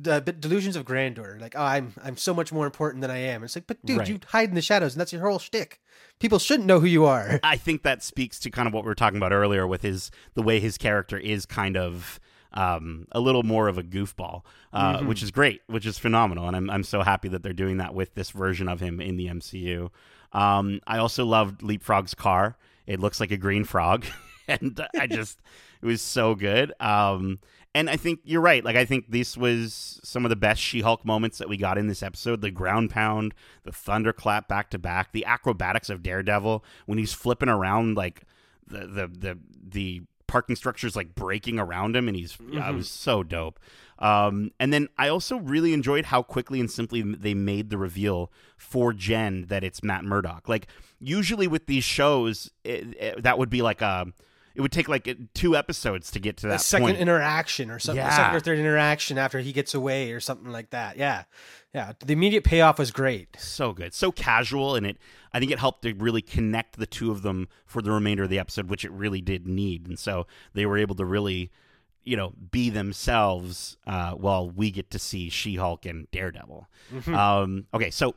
bit 0.00 0.40
delusions 0.40 0.76
of 0.76 0.84
grandeur. 0.84 1.38
Like, 1.40 1.54
oh, 1.56 1.62
I'm 1.62 1.92
I'm 2.02 2.16
so 2.16 2.32
much 2.34 2.52
more 2.52 2.66
important 2.66 3.02
than 3.02 3.10
I 3.10 3.18
am. 3.18 3.44
It's 3.44 3.54
like, 3.56 3.66
but 3.66 3.84
dude, 3.84 3.98
Right. 3.98 4.08
you 4.08 4.20
hide 4.26 4.48
in 4.48 4.54
the 4.54 4.62
shadows, 4.62 4.94
and 4.94 5.00
that's 5.00 5.12
your 5.12 5.22
whole 5.28 5.38
shtick. 5.38 5.80
People 6.18 6.38
shouldn't 6.38 6.66
know 6.66 6.80
who 6.80 6.86
you 6.86 7.04
are. 7.04 7.40
I 7.44 7.56
think 7.56 7.82
that 7.82 8.02
speaks 8.02 8.38
to 8.40 8.50
kind 8.50 8.66
of 8.68 8.74
what 8.74 8.84
we 8.84 8.88
were 8.88 8.94
talking 8.94 9.16
about 9.18 9.32
earlier 9.32 9.66
with 9.66 9.82
his 9.82 10.10
the 10.34 10.42
way 10.42 10.60
his 10.60 10.78
character 10.78 11.18
is 11.18 11.44
kind 11.46 11.76
of 11.76 12.18
um, 12.54 13.06
a 13.12 13.20
little 13.20 13.42
more 13.42 13.68
of 13.68 13.78
a 13.78 13.82
goofball, 13.82 14.42
uh, 14.74 14.98
Mhm. 14.98 15.06
which 15.06 15.22
is 15.22 15.30
great, 15.30 15.62
which 15.68 15.86
is 15.86 15.98
phenomenal, 15.98 16.46
and 16.46 16.56
I'm 16.56 16.68
I'm 16.70 16.84
so 16.84 17.02
happy 17.02 17.28
that 17.28 17.42
they're 17.42 17.52
doing 17.52 17.78
that 17.78 17.94
with 17.94 18.14
this 18.14 18.30
version 18.30 18.68
of 18.68 18.80
him 18.80 19.00
in 19.00 19.16
the 19.16 19.28
MCU. 19.28 19.90
Um, 20.32 20.80
I 20.86 20.98
also 20.98 21.24
loved 21.24 21.60
Leapfrog's 21.62 22.14
car; 22.14 22.56
it 22.86 23.00
looks 23.00 23.20
like 23.20 23.30
a 23.30 23.36
green 23.36 23.64
frog, 23.64 24.04
and 24.48 24.80
I 24.98 25.06
just 25.06 25.40
it 25.82 25.86
was 25.86 26.00
so 26.02 26.34
good. 26.34 26.72
Um, 26.80 27.38
and 27.74 27.88
I 27.90 27.96
think 27.96 28.20
you're 28.24 28.40
right. 28.40 28.64
Like 28.64 28.76
I 28.76 28.84
think 28.84 29.10
this 29.10 29.36
was 29.36 30.00
some 30.04 30.24
of 30.24 30.28
the 30.30 30.36
best 30.36 30.60
She-Hulk 30.60 31.04
moments 31.04 31.38
that 31.38 31.48
we 31.48 31.56
got 31.56 31.78
in 31.78 31.86
this 31.88 32.02
episode. 32.02 32.40
The 32.40 32.50
ground 32.50 32.90
pound, 32.90 33.34
the 33.64 33.72
thunderclap 33.72 34.48
back 34.48 34.70
to 34.70 34.78
back, 34.78 35.12
the 35.12 35.24
acrobatics 35.24 35.88
of 35.90 36.02
Daredevil 36.02 36.64
when 36.86 36.98
he's 36.98 37.12
flipping 37.12 37.48
around 37.48 37.96
like 37.96 38.22
the 38.66 38.86
the 38.86 39.06
the 39.08 39.38
the 39.68 40.02
parking 40.26 40.56
structures 40.56 40.96
like 40.96 41.14
breaking 41.14 41.58
around 41.58 41.94
him 41.94 42.08
and 42.08 42.16
he's 42.16 42.38
yeah, 42.50 42.68
it 42.68 42.72
Mhm. 42.72 42.76
was 42.76 42.88
so 42.88 43.22
dope. 43.22 43.58
Um, 43.98 44.50
and 44.58 44.72
then 44.72 44.88
I 44.98 45.08
also 45.08 45.36
really 45.36 45.72
enjoyed 45.74 46.06
how 46.06 46.22
quickly 46.22 46.58
and 46.58 46.70
simply 46.70 47.02
they 47.02 47.34
made 47.34 47.70
the 47.70 47.76
reveal 47.78 48.32
for 48.56 48.92
Jen 48.92 49.44
that 49.48 49.62
it's 49.62 49.82
Matt 49.82 50.04
Murdock. 50.04 50.48
Like 50.48 50.66
usually 50.98 51.46
with 51.46 51.66
these 51.66 51.84
shows, 51.84 52.50
it, 52.64 52.96
it- 52.98 53.22
that 53.22 53.38
would 53.38 53.50
be 53.50 53.62
like 53.62 53.80
a 53.82 54.06
it 54.54 54.60
would 54.60 54.72
take 54.72 54.88
like 54.88 55.08
two 55.34 55.56
episodes 55.56 56.10
to 56.12 56.20
get 56.20 56.36
to 56.38 56.46
A 56.48 56.50
that 56.50 56.60
second 56.60 56.86
point. 56.86 56.98
interaction 56.98 57.70
or 57.70 57.78
something, 57.78 58.02
a 58.02 58.06
Yeah. 58.08 58.16
second 58.16 58.36
or 58.36 58.40
third 58.40 58.58
interaction 58.58 59.18
after 59.18 59.40
he 59.40 59.52
gets 59.52 59.74
away 59.74 60.12
or 60.12 60.20
something 60.20 60.50
like 60.52 60.70
that. 60.70 60.96
Yeah, 60.96 61.24
yeah. 61.74 61.92
The 62.04 62.12
immediate 62.12 62.44
payoff 62.44 62.78
was 62.78 62.90
great. 62.90 63.36
so 63.38 63.72
good 63.72 63.94
so 63.94 64.12
casual 64.12 64.74
and 64.74 64.86
it 64.86 64.98
i 65.32 65.38
think 65.38 65.50
it 65.50 65.58
helped 65.58 65.82
to 65.82 65.94
really 65.94 66.20
connect 66.22 66.76
the 66.76 66.86
two 66.86 67.10
of 67.10 67.22
them 67.22 67.48
for 67.66 67.80
the 67.82 67.90
remainder 67.90 68.22
of 68.24 68.28
the 68.30 68.38
episode 68.38 68.68
which 68.68 68.84
it 68.84 68.92
really 68.92 69.20
did 69.22 69.46
need 69.46 69.86
and 69.86 69.98
so 69.98 70.26
they 70.52 70.66
were 70.66 70.76
able 70.76 70.94
to 70.94 71.04
really 71.04 71.50
you 72.04 72.16
know 72.16 72.34
be 72.50 72.68
themselves 72.70 73.76
uh, 73.86 74.12
while 74.12 74.48
we 74.50 74.70
get 74.70 74.90
to 74.90 74.98
see 74.98 75.28
she-hulk 75.30 75.86
and 75.86 76.10
daredevil 76.10 76.68
Mhm. 76.92 77.14
um, 77.16 77.66
okay 77.72 77.90
so 77.90 78.14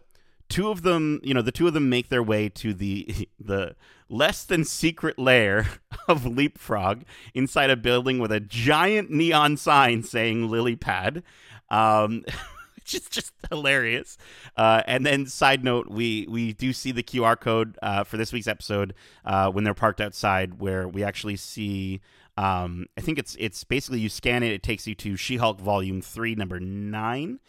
two 0.49 0.69
of 0.69 0.84
them 0.84 1.19
you 1.23 1.34
know 1.34 1.41
the 1.41 1.51
two 1.51 1.67
of 1.67 1.73
them 1.73 1.89
make 1.89 2.10
their 2.10 2.23
way 2.23 2.49
to 2.49 2.73
the 2.73 3.27
the 3.39 3.75
less 4.08 4.43
than 4.43 4.63
secret 4.63 5.17
lair 5.17 5.67
of 6.08 6.25
leapfrog 6.25 7.03
inside 7.34 7.69
a 7.69 7.75
building 7.75 8.19
with 8.19 8.31
a 8.31 8.39
giant 8.39 9.10
neon 9.10 9.58
sign 9.58 10.03
saying 10.03 10.49
lily 10.49 10.75
pad 10.75 11.23
um, 11.69 12.23
which 12.86 12.93
is 12.93 13.10
just 13.10 13.34
hilarious. 13.49 14.17
Uh, 14.55 14.84
and 14.86 15.03
then 15.05 15.25
side 15.25 15.63
note 15.63 15.89
we 15.89 16.27
we 16.29 16.53
do 16.53 16.71
see 16.71 16.91
the 16.91 17.03
qr 17.03 17.39
code 17.39 17.77
uh, 17.81 18.03
for 18.03 18.17
this 18.17 18.31
week's 18.31 18.47
episode 18.47 18.93
uh, 19.25 19.49
when 19.49 19.63
they're 19.63 19.73
parked 19.73 19.99
outside 19.99 20.60
where 20.60 20.88
we 20.88 21.03
actually 21.03 21.36
see 21.36 21.99
um, 22.38 22.86
i 22.97 23.01
think 23.01 23.17
it's 23.17 23.36
it's 23.39 23.63
basically 23.63 23.99
you 23.99 24.10
scan 24.10 24.43
it 24.43 24.51
it 24.51 24.62
takes 24.62 24.86
you 24.86 24.93
to 24.93 25.15
she-hulk 25.15 25.60
volume 25.60 26.01
3 26.01 26.36
number 26.36 26.60
9 26.60 27.39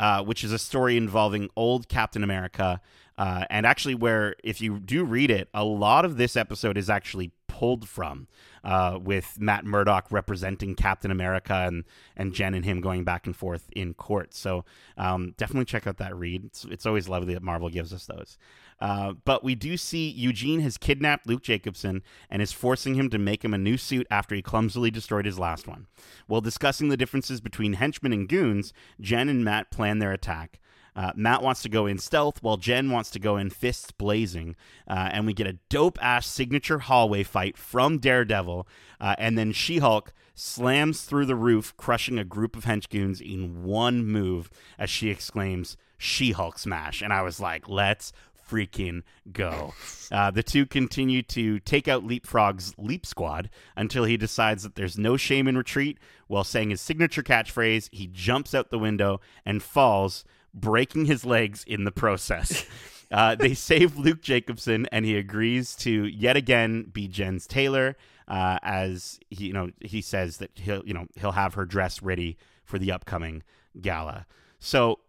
uh, 0.00 0.24
which 0.24 0.42
is 0.42 0.50
a 0.50 0.58
story 0.58 0.96
involving 0.96 1.50
old 1.54 1.86
Captain 1.88 2.24
America. 2.24 2.80
Uh, 3.20 3.44
and 3.50 3.66
actually, 3.66 3.94
where 3.94 4.34
if 4.42 4.62
you 4.62 4.78
do 4.78 5.04
read 5.04 5.30
it, 5.30 5.50
a 5.52 5.62
lot 5.62 6.06
of 6.06 6.16
this 6.16 6.36
episode 6.36 6.78
is 6.78 6.88
actually 6.88 7.32
pulled 7.48 7.86
from, 7.86 8.26
uh, 8.64 8.98
with 8.98 9.36
Matt 9.38 9.66
Murdock 9.66 10.06
representing 10.10 10.74
Captain 10.74 11.10
America 11.10 11.52
and 11.52 11.84
and 12.16 12.32
Jen 12.32 12.54
and 12.54 12.64
him 12.64 12.80
going 12.80 13.04
back 13.04 13.26
and 13.26 13.36
forth 13.36 13.68
in 13.76 13.92
court. 13.92 14.32
So 14.32 14.64
um, 14.96 15.34
definitely 15.36 15.66
check 15.66 15.86
out 15.86 15.98
that 15.98 16.16
read. 16.16 16.46
It's, 16.46 16.64
it's 16.64 16.86
always 16.86 17.10
lovely 17.10 17.34
that 17.34 17.42
Marvel 17.42 17.68
gives 17.68 17.92
us 17.92 18.06
those. 18.06 18.38
Uh, 18.80 19.12
but 19.26 19.44
we 19.44 19.54
do 19.54 19.76
see 19.76 20.08
Eugene 20.08 20.60
has 20.60 20.78
kidnapped 20.78 21.26
Luke 21.26 21.42
Jacobson 21.42 22.02
and 22.30 22.40
is 22.40 22.52
forcing 22.52 22.94
him 22.94 23.10
to 23.10 23.18
make 23.18 23.44
him 23.44 23.52
a 23.52 23.58
new 23.58 23.76
suit 23.76 24.06
after 24.10 24.34
he 24.34 24.40
clumsily 24.40 24.90
destroyed 24.90 25.26
his 25.26 25.38
last 25.38 25.68
one. 25.68 25.88
While 26.26 26.40
discussing 26.40 26.88
the 26.88 26.96
differences 26.96 27.42
between 27.42 27.74
henchmen 27.74 28.14
and 28.14 28.26
goons, 28.26 28.72
Jen 28.98 29.28
and 29.28 29.44
Matt 29.44 29.70
plan 29.70 29.98
their 29.98 30.12
attack. 30.12 30.58
Uh, 30.96 31.12
Matt 31.14 31.42
wants 31.42 31.62
to 31.62 31.68
go 31.68 31.86
in 31.86 31.98
stealth, 31.98 32.42
while 32.42 32.56
Jen 32.56 32.90
wants 32.90 33.10
to 33.10 33.18
go 33.18 33.36
in 33.36 33.50
fists 33.50 33.90
blazing. 33.90 34.56
Uh, 34.88 35.10
and 35.12 35.26
we 35.26 35.32
get 35.32 35.46
a 35.46 35.58
dope 35.68 35.98
ass 36.02 36.26
signature 36.26 36.80
hallway 36.80 37.22
fight 37.22 37.56
from 37.56 37.98
Daredevil. 37.98 38.66
Uh, 39.00 39.14
and 39.18 39.38
then 39.38 39.52
She 39.52 39.78
Hulk 39.78 40.12
slams 40.34 41.02
through 41.02 41.26
the 41.26 41.36
roof, 41.36 41.76
crushing 41.76 42.18
a 42.18 42.24
group 42.24 42.56
of 42.56 42.64
henchgoons 42.64 43.20
in 43.20 43.62
one 43.62 44.04
move 44.04 44.50
as 44.78 44.90
she 44.90 45.10
exclaims, 45.10 45.76
She 45.98 46.32
Hulk 46.32 46.58
smash. 46.58 47.02
And 47.02 47.12
I 47.12 47.22
was 47.22 47.40
like, 47.40 47.68
let's 47.68 48.12
freaking 48.50 49.02
go. 49.30 49.74
Uh, 50.12 50.28
the 50.28 50.42
two 50.42 50.66
continue 50.66 51.22
to 51.22 51.60
take 51.60 51.86
out 51.86 52.04
Leapfrog's 52.04 52.74
Leap 52.76 53.06
Squad 53.06 53.48
until 53.76 54.02
he 54.02 54.16
decides 54.16 54.64
that 54.64 54.74
there's 54.74 54.98
no 54.98 55.16
shame 55.16 55.46
in 55.46 55.56
retreat. 55.56 55.98
While 56.26 56.42
saying 56.42 56.70
his 56.70 56.80
signature 56.80 57.22
catchphrase, 57.22 57.88
he 57.92 58.08
jumps 58.08 58.52
out 58.52 58.70
the 58.70 58.78
window 58.80 59.20
and 59.46 59.62
falls, 59.62 60.24
breaking 60.54 61.06
his 61.06 61.24
legs 61.24 61.64
in 61.66 61.84
the 61.84 61.92
process. 61.92 62.64
Uh, 63.12 63.34
they 63.34 63.54
save 63.54 63.96
Luke 63.96 64.22
Jacobson, 64.22 64.86
and 64.92 65.04
he 65.04 65.16
agrees 65.16 65.74
to 65.74 66.06
yet 66.06 66.36
again 66.36 66.84
be 66.92 67.08
Jen's 67.08 67.46
tailor. 67.46 67.96
Uh, 68.28 68.58
as 68.62 69.18
he, 69.30 69.46
you 69.46 69.52
know, 69.52 69.70
he 69.80 70.00
says 70.00 70.36
that 70.36 70.52
he'll, 70.54 70.84
you 70.86 70.94
know, 70.94 71.06
he'll 71.16 71.32
have 71.32 71.54
her 71.54 71.64
dress 71.64 72.02
ready 72.02 72.36
for 72.64 72.78
the 72.78 72.92
upcoming 72.92 73.42
gala. 73.80 74.26
So, 74.60 75.00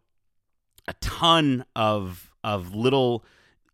a 0.87 0.93
ton 0.93 1.63
of 1.75 2.31
of 2.43 2.73
little 2.73 3.23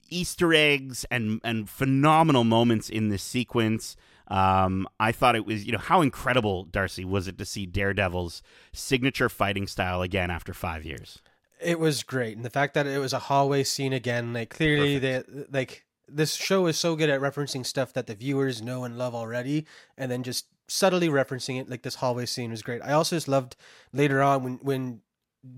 Easter 0.10 0.53
eggs 0.53 1.06
and 1.10 1.39
and 1.45 1.69
phenomenal 1.69 2.43
moments 2.43 2.89
in 2.89 3.08
this 3.08 3.23
sequence. 3.23 3.95
Um, 4.27 4.89
I 4.99 5.13
thought 5.13 5.38
it 5.38 5.45
was, 5.45 5.65
you 5.65 5.71
know, 5.71 5.77
how 5.77 6.01
incredible, 6.01 6.65
Darcy, 6.65 7.06
was 7.06 7.30
it 7.30 7.38
to 7.38 7.45
see 7.45 7.65
Daredevil's 7.65 8.41
signature 8.73 9.30
fighting 9.30 9.67
style 9.67 10.01
again 10.01 10.30
after 10.30 10.53
five 10.53 10.84
years? 10.84 11.21
It 11.59 11.79
was 11.79 12.03
great, 12.03 12.35
and 12.35 12.45
the 12.45 12.49
fact 12.49 12.73
that 12.75 12.85
it 12.87 12.99
was 12.99 13.13
a 13.13 13.19
hallway 13.19 13.63
scene 13.63 13.93
again, 13.93 14.33
like 14.33 14.51
clearly 14.51 14.99
they 14.99 15.23
like 15.51 15.85
this 16.07 16.33
show 16.35 16.67
is 16.67 16.77
so 16.77 16.95
good 16.95 17.09
at 17.09 17.19
referencing 17.19 17.65
stuff 17.65 17.93
that 17.93 18.07
the 18.07 18.15
viewers 18.15 18.61
know 18.61 18.83
and 18.83 18.97
love 18.97 19.15
already, 19.15 19.65
and 19.97 20.11
then 20.11 20.23
just 20.23 20.45
subtly 20.67 21.09
referencing 21.09 21.59
it. 21.59 21.69
Like 21.69 21.81
this 21.81 21.95
hallway 21.95 22.25
scene 22.25 22.51
was 22.51 22.61
great. 22.61 22.81
I 22.81 22.93
also 22.93 23.15
just 23.15 23.27
loved 23.27 23.55
later 23.93 24.21
on 24.21 24.43
when 24.43 24.53
when 24.61 25.01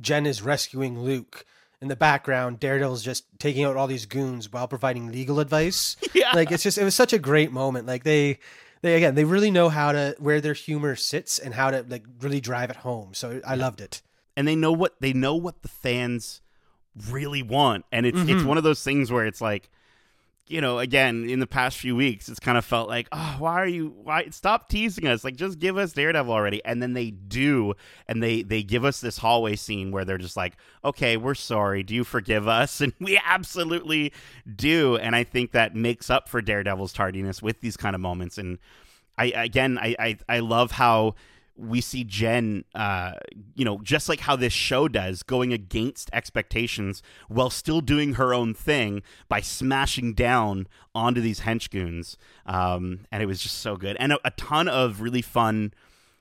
Jen 0.01 0.25
is 0.25 0.41
rescuing 0.41 0.99
Luke. 0.99 1.45
In 1.81 1.87
the 1.87 1.95
background, 1.95 2.59
Daredevil's 2.59 3.01
just 3.01 3.23
taking 3.39 3.63
out 3.63 3.77
all 3.77 3.87
these 3.87 4.05
goons 4.05 4.51
while 4.51 4.67
providing 4.67 5.13
legal 5.13 5.39
advice. 5.39 5.95
Yeah. 6.13 6.31
Like 6.33 6.51
it's 6.51 6.63
just 6.63 6.77
it 6.77 6.83
was 6.83 6.95
such 6.95 7.13
a 7.13 7.19
great 7.19 7.53
moment. 7.53 7.87
Like 7.87 8.03
they 8.03 8.39
they 8.81 8.95
again 8.95 9.15
they 9.15 9.23
really 9.23 9.49
know 9.49 9.69
how 9.69 9.93
to 9.93 10.13
where 10.19 10.41
their 10.41 10.53
humor 10.53 10.97
sits 10.97 11.39
and 11.39 11.53
how 11.53 11.71
to 11.71 11.85
like 11.87 12.03
really 12.19 12.41
drive 12.41 12.69
it 12.69 12.75
home. 12.77 13.13
So 13.13 13.39
I 13.47 13.55
loved 13.55 13.79
it. 13.79 14.01
And 14.39 14.47
they 14.47 14.55
know 14.55 14.71
what 14.71 14.95
they 15.01 15.11
know 15.11 15.35
what 15.35 15.61
the 15.61 15.67
fans 15.67 16.41
really 17.09 17.43
want. 17.43 17.83
And 17.91 18.05
it's 18.05 18.17
it's 18.19 18.41
Mhm. 18.43 18.45
one 18.45 18.57
of 18.57 18.63
those 18.63 18.81
things 18.83 19.11
where 19.11 19.25
it's 19.25 19.41
like 19.41 19.69
you 20.47 20.59
know 20.61 20.79
again 20.79 21.29
in 21.29 21.39
the 21.39 21.45
past 21.45 21.77
few 21.77 21.95
weeks 21.95 22.27
it's 22.27 22.39
kind 22.39 22.57
of 22.57 22.65
felt 22.65 22.89
like 22.89 23.07
oh 23.11 23.35
why 23.37 23.53
are 23.53 23.67
you 23.67 23.93
why 24.01 24.27
stop 24.31 24.67
teasing 24.69 25.05
us. 25.07 25.23
Like 25.23 25.35
just 25.35 25.59
give 25.59 25.77
us 25.77 25.91
daredevil 25.93 26.33
already. 26.33 26.63
And 26.65 26.81
then 26.81 26.93
they 26.93 27.11
do 27.11 27.73
and 28.07 28.23
they 28.23 28.41
they 28.41 28.63
give 28.63 28.83
us 28.83 28.99
this 29.01 29.17
hallway 29.19 29.55
scene 29.55 29.91
where 29.91 30.03
they're 30.05 30.17
just 30.17 30.35
like 30.37 30.57
okay 30.83 31.17
we're 31.17 31.35
sorry. 31.35 31.83
Do 31.83 31.93
you 31.93 32.03
forgive 32.03 32.47
us? 32.47 32.81
And 32.85 32.93
we 32.99 33.19
absolutely 33.23 34.11
do. 34.55 34.95
And 34.97 35.15
i 35.15 35.23
think 35.23 35.51
that 35.51 35.75
makes 35.75 36.09
up 36.09 36.27
for 36.27 36.41
daredevil's 36.41 36.93
tardiness 36.93 37.41
with 37.43 37.61
these 37.61 37.77
kind 37.77 37.93
of 37.95 38.01
moments. 38.01 38.37
And 38.39 38.57
i 39.19 39.25
again 39.35 39.77
i 39.77 39.95
i, 39.99 40.17
I 40.27 40.39
love 40.39 40.71
how 40.71 41.13
we 41.59 41.81
see 41.81 42.03
Jen, 42.03 42.63
uh, 42.73 43.13
you 43.55 43.65
know, 43.65 43.79
just 43.83 44.07
like 44.07 44.21
how 44.21 44.35
this 44.35 44.53
show 44.53 44.87
does, 44.87 45.23
going 45.23 45.51
against 45.51 46.09
expectations 46.13 47.03
while 47.27 47.49
still 47.49 47.81
doing 47.81 48.13
her 48.13 48.33
own 48.33 48.53
thing 48.53 49.01
by 49.27 49.41
smashing 49.41 50.13
down 50.13 50.67
onto 50.95 51.19
these 51.19 51.41
henchgoons. 51.41 52.15
Um, 52.45 53.01
and 53.11 53.21
it 53.21 53.25
was 53.25 53.41
just 53.41 53.57
so 53.57 53.75
good. 53.75 53.97
And 53.99 54.13
a, 54.13 54.19
a 54.23 54.31
ton 54.31 54.67
of 54.67 55.01
really 55.01 55.21
fun 55.21 55.73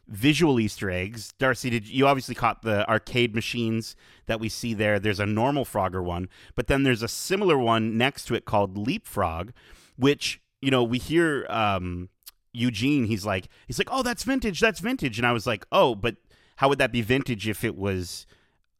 visual 0.08 0.58
Easter 0.58 0.90
eggs. 0.90 1.32
Darcy, 1.38 1.70
did 1.70 1.86
you 1.86 2.06
obviously 2.06 2.34
caught 2.34 2.62
the 2.62 2.88
arcade 2.88 3.34
machines 3.34 3.94
that 4.26 4.40
we 4.40 4.48
see 4.48 4.74
there? 4.74 4.98
There's 4.98 5.20
a 5.20 5.26
normal 5.26 5.64
Frogger 5.64 6.02
one, 6.02 6.28
but 6.54 6.66
then 6.66 6.82
there's 6.82 7.02
a 7.02 7.08
similar 7.08 7.58
one 7.58 7.96
next 7.96 8.24
to 8.26 8.34
it 8.34 8.44
called 8.44 8.76
Leapfrog, 8.76 9.52
which, 9.96 10.40
you 10.60 10.70
know, 10.70 10.82
we 10.82 10.98
hear. 10.98 11.46
Um, 11.48 12.08
Eugene, 12.52 13.04
he's 13.04 13.24
like, 13.26 13.48
he's 13.66 13.78
like, 13.78 13.88
oh, 13.90 14.02
that's 14.02 14.22
vintage, 14.24 14.60
that's 14.60 14.80
vintage, 14.80 15.18
and 15.18 15.26
I 15.26 15.32
was 15.32 15.46
like, 15.46 15.66
oh, 15.72 15.94
but 15.94 16.16
how 16.56 16.68
would 16.68 16.78
that 16.78 16.92
be 16.92 17.02
vintage 17.02 17.46
if 17.48 17.62
it 17.64 17.76
was 17.76 18.26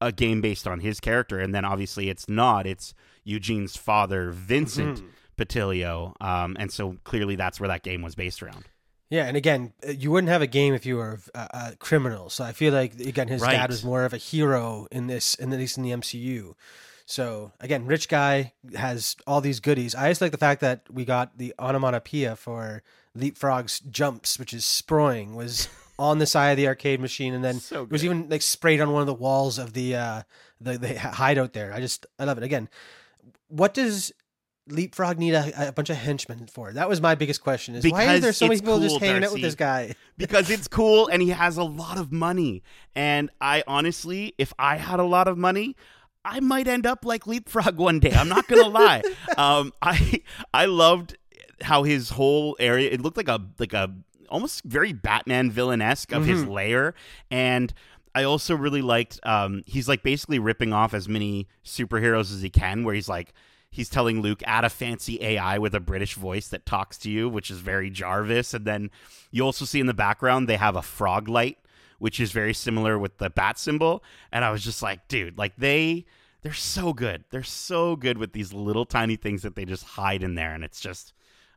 a 0.00 0.11
game 0.12 0.40
based 0.40 0.66
on 0.66 0.81
his 0.81 1.00
character? 1.00 1.38
And 1.38 1.54
then 1.54 1.64
obviously 1.64 2.09
it's 2.09 2.28
not. 2.28 2.66
It's 2.66 2.94
Eugene's 3.24 3.76
father, 3.76 4.31
Vincent 4.31 4.98
Mhm. 5.00 5.09
Patilio, 5.37 6.14
um, 6.20 6.57
and 6.59 6.72
so 6.72 6.96
clearly 7.04 7.37
that's 7.37 7.61
where 7.61 7.68
that 7.68 7.83
game 7.83 8.02
was 8.02 8.14
based 8.14 8.42
around. 8.42 8.64
Yeah, 9.11 9.24
and 9.24 9.37
again, 9.37 9.72
uh, 9.87 9.92
you 9.92 10.11
wouldn't 10.11 10.28
have 10.31 10.42
a 10.42 10.46
game 10.46 10.74
if 10.74 10.85
you 10.85 10.96
were 10.96 11.20
a, 11.35 11.48
a 11.70 11.76
criminal. 11.78 12.28
So 12.28 12.44
I 12.44 12.52
feel 12.52 12.74
like 12.74 12.94
again, 13.00 13.28
his 13.28 13.40
Right. 13.40 13.52
dad 13.52 13.70
was 13.70 13.85
more 13.85 14.04
of 14.04 14.12
a 14.12 14.18
hero 14.18 14.87
in 14.90 15.07
this, 15.07 15.35
in 15.37 15.52
at 15.52 15.59
least 15.59 15.76
in 15.78 15.83
the 15.85 15.92
MCU. 15.92 16.54
So 17.09 17.53
again, 17.59 17.87
rich 17.87 18.07
guy 18.11 18.53
has 18.77 19.16
all 19.27 19.40
these 19.40 19.61
goodies. 19.61 19.94
I 19.94 20.11
just 20.11 20.21
like 20.21 20.31
the 20.31 20.37
fact 20.37 20.61
that 20.61 20.83
we 20.92 21.07
got 21.07 21.38
the 21.38 21.55
onomatopoeia 21.59 22.37
for 22.37 22.83
Leapfrog's 23.16 23.81
jumps, 23.81 24.38
which 24.38 24.53
is 24.53 24.64
sproing, 24.64 25.33
was 25.33 25.71
on 25.99 26.18
the 26.18 26.27
side 26.27 26.51
of 26.51 26.57
the 26.59 26.68
arcade 26.68 27.01
machine, 27.01 27.33
and 27.33 27.42
then 27.42 27.61
So 27.61 27.85
it 27.85 27.90
was 27.90 28.05
even 28.05 28.29
like 28.29 28.42
sprayed 28.42 28.83
on 28.83 28.92
one 28.92 29.01
of 29.01 29.07
the 29.07 29.14
walls 29.14 29.59
of 29.59 29.73
the 29.73 29.97
uh, 29.97 30.23
the 30.61 30.77
the 30.77 30.99
hideout 30.99 31.55
there. 31.55 31.73
I 31.73 31.81
just 31.81 32.05
I 32.18 32.25
love 32.25 32.37
it. 32.37 32.44
Again, 32.44 32.68
what 33.49 33.73
does 33.73 34.12
Leapfrog 34.68 35.18
need 35.18 35.33
a, 35.33 35.68
a 35.68 35.73
bunch 35.73 35.88
of 35.88 35.97
henchmen 35.97 36.47
for? 36.47 36.75
That 36.75 36.90
was 36.90 37.01
my 37.01 37.14
biggest 37.14 37.42
question. 37.42 37.75
Is 37.75 37.85
why 37.85 38.01
Because 38.01 38.16
is 38.16 38.21
there 38.23 38.33
so 38.35 38.49
many 38.49 38.61
people 38.61 38.81
just 38.81 39.01
cool, 39.01 39.09
hanging 39.09 39.25
out 39.25 39.33
with 39.33 39.40
this 39.40 39.55
guy? 39.55 39.94
because 40.18 40.51
it's 40.51 40.68
cool 40.68 41.09
and 41.09 41.23
he 41.23 41.31
has 41.31 41.57
a 41.57 41.64
lot 41.64 41.97
of 41.97 42.12
money. 42.12 42.62
And 42.94 43.31
I 43.40 43.64
honestly, 43.66 44.35
if 44.37 44.53
I 44.59 44.77
had 44.77 45.01
a 45.01 45.05
lot 45.05 45.27
of 45.27 45.38
money, 45.38 45.75
I 46.29 46.41
might 46.41 46.69
end 46.69 46.87
up 46.87 47.05
like 47.05 47.27
Leapfrog 47.27 47.77
one 47.79 48.01
day. 48.01 48.12
I'm 48.12 48.29
not 48.29 48.47
gonna 48.47 48.69
lie. 48.69 49.03
Um, 49.37 49.73
I 49.81 50.23
I 50.53 50.67
loved 50.67 51.17
how 51.61 51.85
his 51.85 52.11
whole 52.11 52.57
area. 52.59 52.91
It 52.91 53.01
looked 53.01 53.17
like 53.17 53.29
a 53.29 53.41
like 53.59 53.73
a 53.73 53.95
almost 54.29 54.64
very 54.64 54.93
Batman 54.93 55.51
villain 55.51 55.81
esque 55.81 56.12
of 56.12 56.27
his 56.27 56.45
lair 56.45 56.95
and. 57.31 57.73
I 58.14 58.25
also 58.25 58.57
really 58.57 58.83
liked 58.83 59.21
um 59.23 59.62
he's 59.67 59.87
like 59.87 60.03
basically 60.03 60.41
ripping 60.41 60.73
off 60.73 60.93
as 60.93 61.09
many 61.09 61.47
superheroes 61.64 62.33
as 62.35 62.41
he 62.43 62.51
can 62.51 62.83
where 62.83 62.95
he's 62.95 63.09
like 63.09 63.33
he's 63.71 63.88
telling 63.88 64.23
Luke 64.23 64.43
add 64.45 64.64
a 64.64 64.71
fancy 64.71 65.23
AI 65.23 65.59
with 65.59 65.73
a 65.73 65.79
British 65.79 66.14
voice 66.14 66.49
that 66.49 66.67
talks 66.67 66.99
to 66.99 67.11
you 67.11 67.29
which 67.29 67.49
is 67.49 67.59
very 67.61 67.91
Jarvis 67.91 68.55
and 68.55 68.64
then 68.64 68.91
you 69.31 69.45
also 69.45 69.64
see 69.64 69.79
in 69.79 69.87
the 69.87 69.95
background 69.95 70.49
they 70.49 70.57
have 70.57 70.75
a 70.75 70.83
frog 70.83 71.29
light 71.29 71.59
which 71.99 72.19
is 72.19 72.33
very 72.33 72.55
similar 72.55 72.99
with 72.99 73.19
the 73.19 73.31
bat 73.31 73.57
symbol 73.57 74.03
and 74.33 74.45
I 74.45 74.51
was 74.51 74.64
just 74.64 74.83
like 74.83 75.07
dude 75.07 75.38
like 75.38 75.55
they 75.57 76.07
they're 76.42 76.53
so 76.53 76.92
good 76.92 77.24
they're 77.31 77.42
so 77.42 77.96
good 77.96 78.18
with 78.18 78.33
these 78.33 78.53
little 78.53 78.85
tiny 78.85 79.16
things 79.16 79.42
that 79.42 79.55
they 79.55 79.64
just 79.64 79.85
hide 79.85 80.22
in 80.22 80.35
there 80.35 80.53
and 80.55 80.64
it's 80.64 80.81
just 80.81 81.12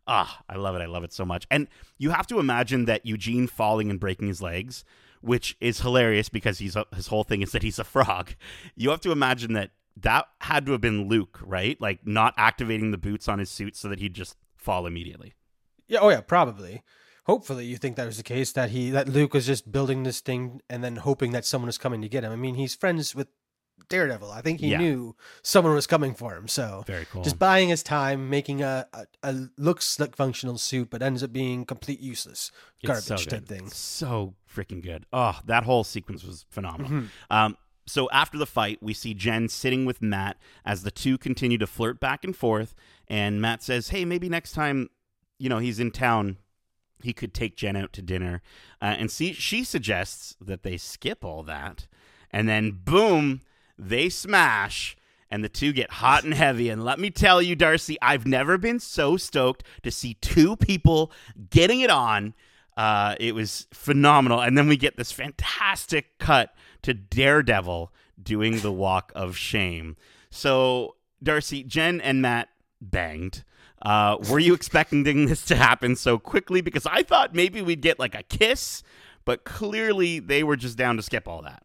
ah 0.08 0.42
I 0.50 0.56
love 0.56 0.76
it 0.76 0.82
I 0.82 0.88
love 0.88 1.04
it 1.04 1.14
so 1.14 1.26
much 1.26 1.46
and 1.52 1.68
you 1.98 2.12
have 2.12 2.28
to 2.28 2.40
imagine 2.40 2.86
that 2.86 3.06
Eugene 3.06 3.48
falling 3.48 3.90
and 3.90 4.00
breaking 4.00 4.28
his 4.28 4.42
legs 4.42 4.84
which 5.22 5.56
is 5.62 5.82
hilarious 5.82 6.30
because 6.30 6.58
he's 6.58 6.76
a, 6.76 6.86
his 6.96 7.08
whole 7.08 7.24
thing 7.24 7.42
is 7.42 7.52
that 7.52 7.64
he's 7.64 7.80
a 7.80 7.84
frog. 7.84 8.36
You 8.76 8.90
have 8.90 9.02
to 9.02 9.12
imagine 9.12 9.54
that 9.54 9.72
that 9.98 10.26
had 10.42 10.66
to 10.66 10.72
have 10.74 10.82
been 10.82 11.08
Luke, 11.08 11.40
right? 11.44 11.80
Like 11.80 12.06
not 12.06 12.34
activating 12.38 12.92
the 12.92 12.98
boots 12.98 13.28
on 13.28 13.40
his 13.40 13.50
suit 13.50 13.76
so 13.76 13.88
that 13.90 14.00
he'd 14.00 14.14
just 14.14 14.36
fall 14.56 14.86
immediately. 14.86 15.34
Yeah, 15.88 16.00
oh 16.02 16.10
yeah, 16.10 16.22
probably. 16.22 16.82
Hopefully, 17.26 17.66
you 17.66 17.78
think 17.78 17.98
that 17.98 18.08
was 18.08 18.18
the 18.18 18.24
case 18.24 18.52
that 18.54 18.72
he 18.72 18.90
that 18.90 19.08
Luke 19.08 19.34
was 19.34 19.46
just 19.46 19.72
building 19.72 20.04
this 20.04 20.22
thing 20.22 20.62
and 20.70 20.84
then 20.84 20.98
hoping 20.98 21.32
that 21.34 21.46
someone 21.46 21.68
was 21.68 21.78
coming 21.78 22.02
to 22.02 22.10
get 22.10 22.24
him. 22.24 22.32
I 22.32 22.36
mean, 22.36 22.56
he's 22.56 22.76
friends 22.76 23.14
with 23.14 23.28
Daredevil. 23.90 24.32
I 24.32 24.42
think 24.42 24.60
he 24.60 24.70
Yeah. 24.72 24.78
knew 24.80 25.16
someone 25.44 25.74
was 25.74 25.88
coming 25.88 26.14
for 26.14 26.36
him. 26.36 26.48
So 26.48 26.84
Very 26.88 27.06
cool. 27.06 27.24
just 27.24 27.38
buying 27.40 27.70
his 27.70 27.84
time, 27.84 28.30
making 28.30 28.62
a, 28.62 28.86
a, 28.94 29.06
a 29.24 29.48
looks 29.58 30.00
like 30.00 30.16
functional 30.16 30.58
suit, 30.58 30.90
but 30.90 31.02
ends 31.02 31.24
up 31.24 31.32
being 31.34 31.66
complete 31.66 32.00
useless 32.00 32.52
garbage 32.86 33.04
so 33.06 33.16
type 33.18 33.46
thing. 33.48 33.70
So 33.70 34.36
freaking 34.54 34.82
good. 34.84 35.06
Oh, 35.14 35.40
that 35.46 35.64
whole 35.64 35.84
sequence 35.84 36.24
was 36.24 36.46
phenomenal. 36.50 36.92
Mhm. 36.92 37.08
Um, 37.30 37.58
so 37.88 38.10
after 38.12 38.38
the 38.38 38.46
fight, 38.46 38.78
we 38.82 38.94
see 38.94 39.14
Jen 39.14 39.50
sitting 39.50 39.86
with 39.86 40.02
Matt 40.02 40.38
as 40.64 40.84
the 40.84 40.92
two 40.92 41.18
continue 41.18 41.58
to 41.58 41.68
flirt 41.68 42.00
back 42.00 42.24
and 42.24 42.36
forth. 42.36 42.74
And 43.08 43.42
Matt 43.42 43.64
says, 43.64 43.90
"Hey, 43.90 44.06
maybe 44.06 44.30
next 44.30 44.52
time, 44.54 44.90
you 45.40 45.50
know, 45.50 45.58
he's 45.58 45.80
in 45.80 45.92
town, 45.92 46.38
he 47.02 47.12
could 47.12 47.34
take 47.34 47.58
Jen 47.58 47.76
out 47.76 47.92
to 47.94 48.02
dinner." 48.02 48.42
Uh, 48.82 48.96
and 48.98 49.10
see, 49.12 49.34
she 49.34 49.64
suggests 49.64 50.36
that 50.40 50.64
they 50.64 50.78
skip 50.78 51.26
all 51.26 51.44
that, 51.44 51.88
and 52.30 52.48
then 52.48 52.80
boom, 52.86 53.42
they 53.82 54.08
smash. 54.10 54.96
And 55.34 55.46
the 55.46 55.50
two 55.50 55.72
get 55.72 55.92
hot 55.92 56.26
and 56.26 56.34
heavy. 56.34 56.70
And 56.70 56.84
let 56.84 57.00
me 57.00 57.10
tell 57.10 57.42
you, 57.42 57.56
Darcy, 57.56 57.98
I've 58.02 58.28
never 58.28 58.58
been 58.58 58.80
so 58.80 59.16
stoked 59.16 59.64
to 59.82 59.90
see 59.90 60.16
two 60.16 60.58
people 60.58 61.10
getting 61.50 61.80
it 61.80 61.90
on. 61.90 62.34
Uh, 62.76 63.16
it 63.18 63.34
was 63.34 63.66
phenomenal. 63.72 64.42
And 64.42 64.58
then 64.58 64.68
we 64.68 64.76
get 64.76 64.98
this 64.98 65.14
fantastic 65.14 66.20
cut 66.20 66.54
to 66.82 66.94
Daredevil 66.94 67.94
doing 68.22 68.60
the 68.60 68.74
walk 68.74 69.14
of 69.16 69.38
shame. 69.38 69.96
So, 70.30 70.96
Darcy, 71.24 71.64
Jen 71.64 72.02
and 72.02 72.22
Matt 72.22 72.50
banged. 72.82 73.46
Uh, 73.82 74.18
were 74.30 74.40
you 74.40 74.54
expecting 74.54 75.04
this 75.04 75.46
to 75.46 75.56
happen 75.56 75.96
so 75.96 76.20
quickly? 76.20 76.60
Because 76.60 76.86
I 76.86 77.04
thought 77.04 77.34
maybe 77.34 77.62
we'd 77.62 77.82
get 77.82 78.00
like 78.00 78.16
a 78.16 78.24
kiss, 78.24 78.84
but 79.24 79.46
clearly 79.46 80.20
they 80.20 80.44
were 80.44 80.58
just 80.58 80.78
down 80.78 80.98
to 80.98 81.04
skip 81.04 81.28
all 81.28 81.42
that. 81.44 81.64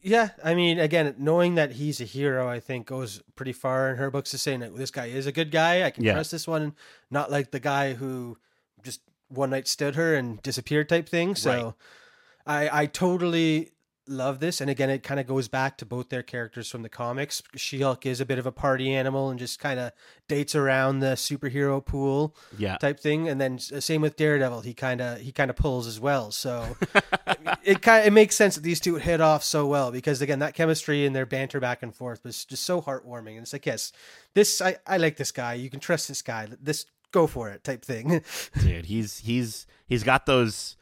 Yeah, 0.00 0.30
I 0.44 0.54
mean, 0.54 0.78
again, 0.78 1.14
knowing 1.18 1.56
that 1.56 1.72
he's 1.72 2.00
a 2.00 2.04
hero, 2.04 2.48
I 2.48 2.60
think 2.60 2.86
goes 2.86 3.20
pretty 3.34 3.52
far 3.52 3.90
in 3.90 3.96
her 3.96 4.10
books 4.10 4.30
to 4.30 4.38
saying 4.38 4.60
that 4.60 4.76
this 4.76 4.90
guy 4.92 5.06
is 5.06 5.26
a 5.26 5.32
good 5.32 5.50
guy. 5.50 5.82
I 5.84 5.90
can 5.90 6.04
Yeah. 6.04 6.14
trust 6.14 6.30
this 6.30 6.46
one, 6.46 6.74
not 7.10 7.30
like 7.30 7.50
the 7.50 7.60
guy 7.60 7.94
who 7.94 8.38
just 8.82 9.00
one 9.28 9.50
night 9.50 9.66
stood 9.66 9.96
her 9.96 10.14
and 10.14 10.40
disappeared 10.42 10.88
type 10.88 11.08
thing. 11.08 11.34
So, 11.34 11.74
I 12.46 12.82
I 12.82 12.86
totally 12.86 13.72
love 14.08 14.40
this, 14.40 14.60
and 14.60 14.68
again, 14.70 14.90
it 14.90 15.02
kind 15.02 15.20
of 15.20 15.26
goes 15.26 15.48
back 15.48 15.76
to 15.78 15.86
both 15.86 16.08
their 16.08 16.22
characters 16.22 16.70
from 16.70 16.82
the 16.82 16.88
comics. 16.88 17.42
She 17.56 17.80
Hulk 17.80 18.06
is 18.06 18.20
a 18.20 18.26
bit 18.26 18.38
of 18.38 18.46
a 18.46 18.52
party 18.52 18.94
animal 18.94 19.30
and 19.30 19.38
just 19.38 19.58
kind 19.58 19.78
of 19.78 19.92
dates 20.28 20.54
around 20.54 21.00
the 21.00 21.14
superhero 21.14 21.84
pool 21.84 22.34
Yeah. 22.58 22.76
type 22.76 22.98
thing, 23.00 23.28
and 23.28 23.40
then 23.40 23.58
uh, 23.74 23.80
same 23.80 24.00
with 24.00 24.16
Daredevil. 24.16 24.62
He 24.62 24.74
kind 24.74 25.00
of 25.00 25.18
he 25.20 25.32
kind 25.32 25.50
of 25.50 25.56
pulls 25.56 25.86
as 25.86 26.00
well. 26.00 26.30
So 26.30 26.76
it 27.62 27.82
kind 27.82 28.06
it 28.06 28.12
makes 28.12 28.36
sense 28.36 28.54
that 28.54 28.62
these 28.62 28.80
two 28.80 28.96
hit 28.96 29.20
off 29.20 29.44
so 29.44 29.66
well 29.66 29.90
because 29.92 30.20
again 30.22 30.38
that 30.40 30.54
chemistry 30.54 31.04
and 31.06 31.14
their 31.14 31.26
banter 31.26 31.60
back 31.60 31.82
and 31.82 31.94
forth 31.94 32.24
was 32.24 32.44
just 32.44 32.64
so 32.64 32.80
heartwarming. 32.82 33.32
And 33.32 33.40
it's 33.40 33.52
like 33.52 33.66
yes, 33.66 33.92
this 34.34 34.60
I 34.60 34.76
I 34.86 34.96
like 34.96 35.16
this 35.16 35.32
guy. 35.32 35.54
You 35.54 35.70
can 35.70 35.80
trust 35.80 36.08
this 36.08 36.22
guy. 36.22 36.48
This 36.60 36.86
go 37.12 37.26
for 37.26 37.48
it 37.50 37.64
type 37.64 37.84
thing. 37.84 38.22
Dude, 38.60 38.86
he's 38.86 39.18
he's 39.18 39.66
he's 39.86 40.02
got 40.04 40.26
those 40.26 40.76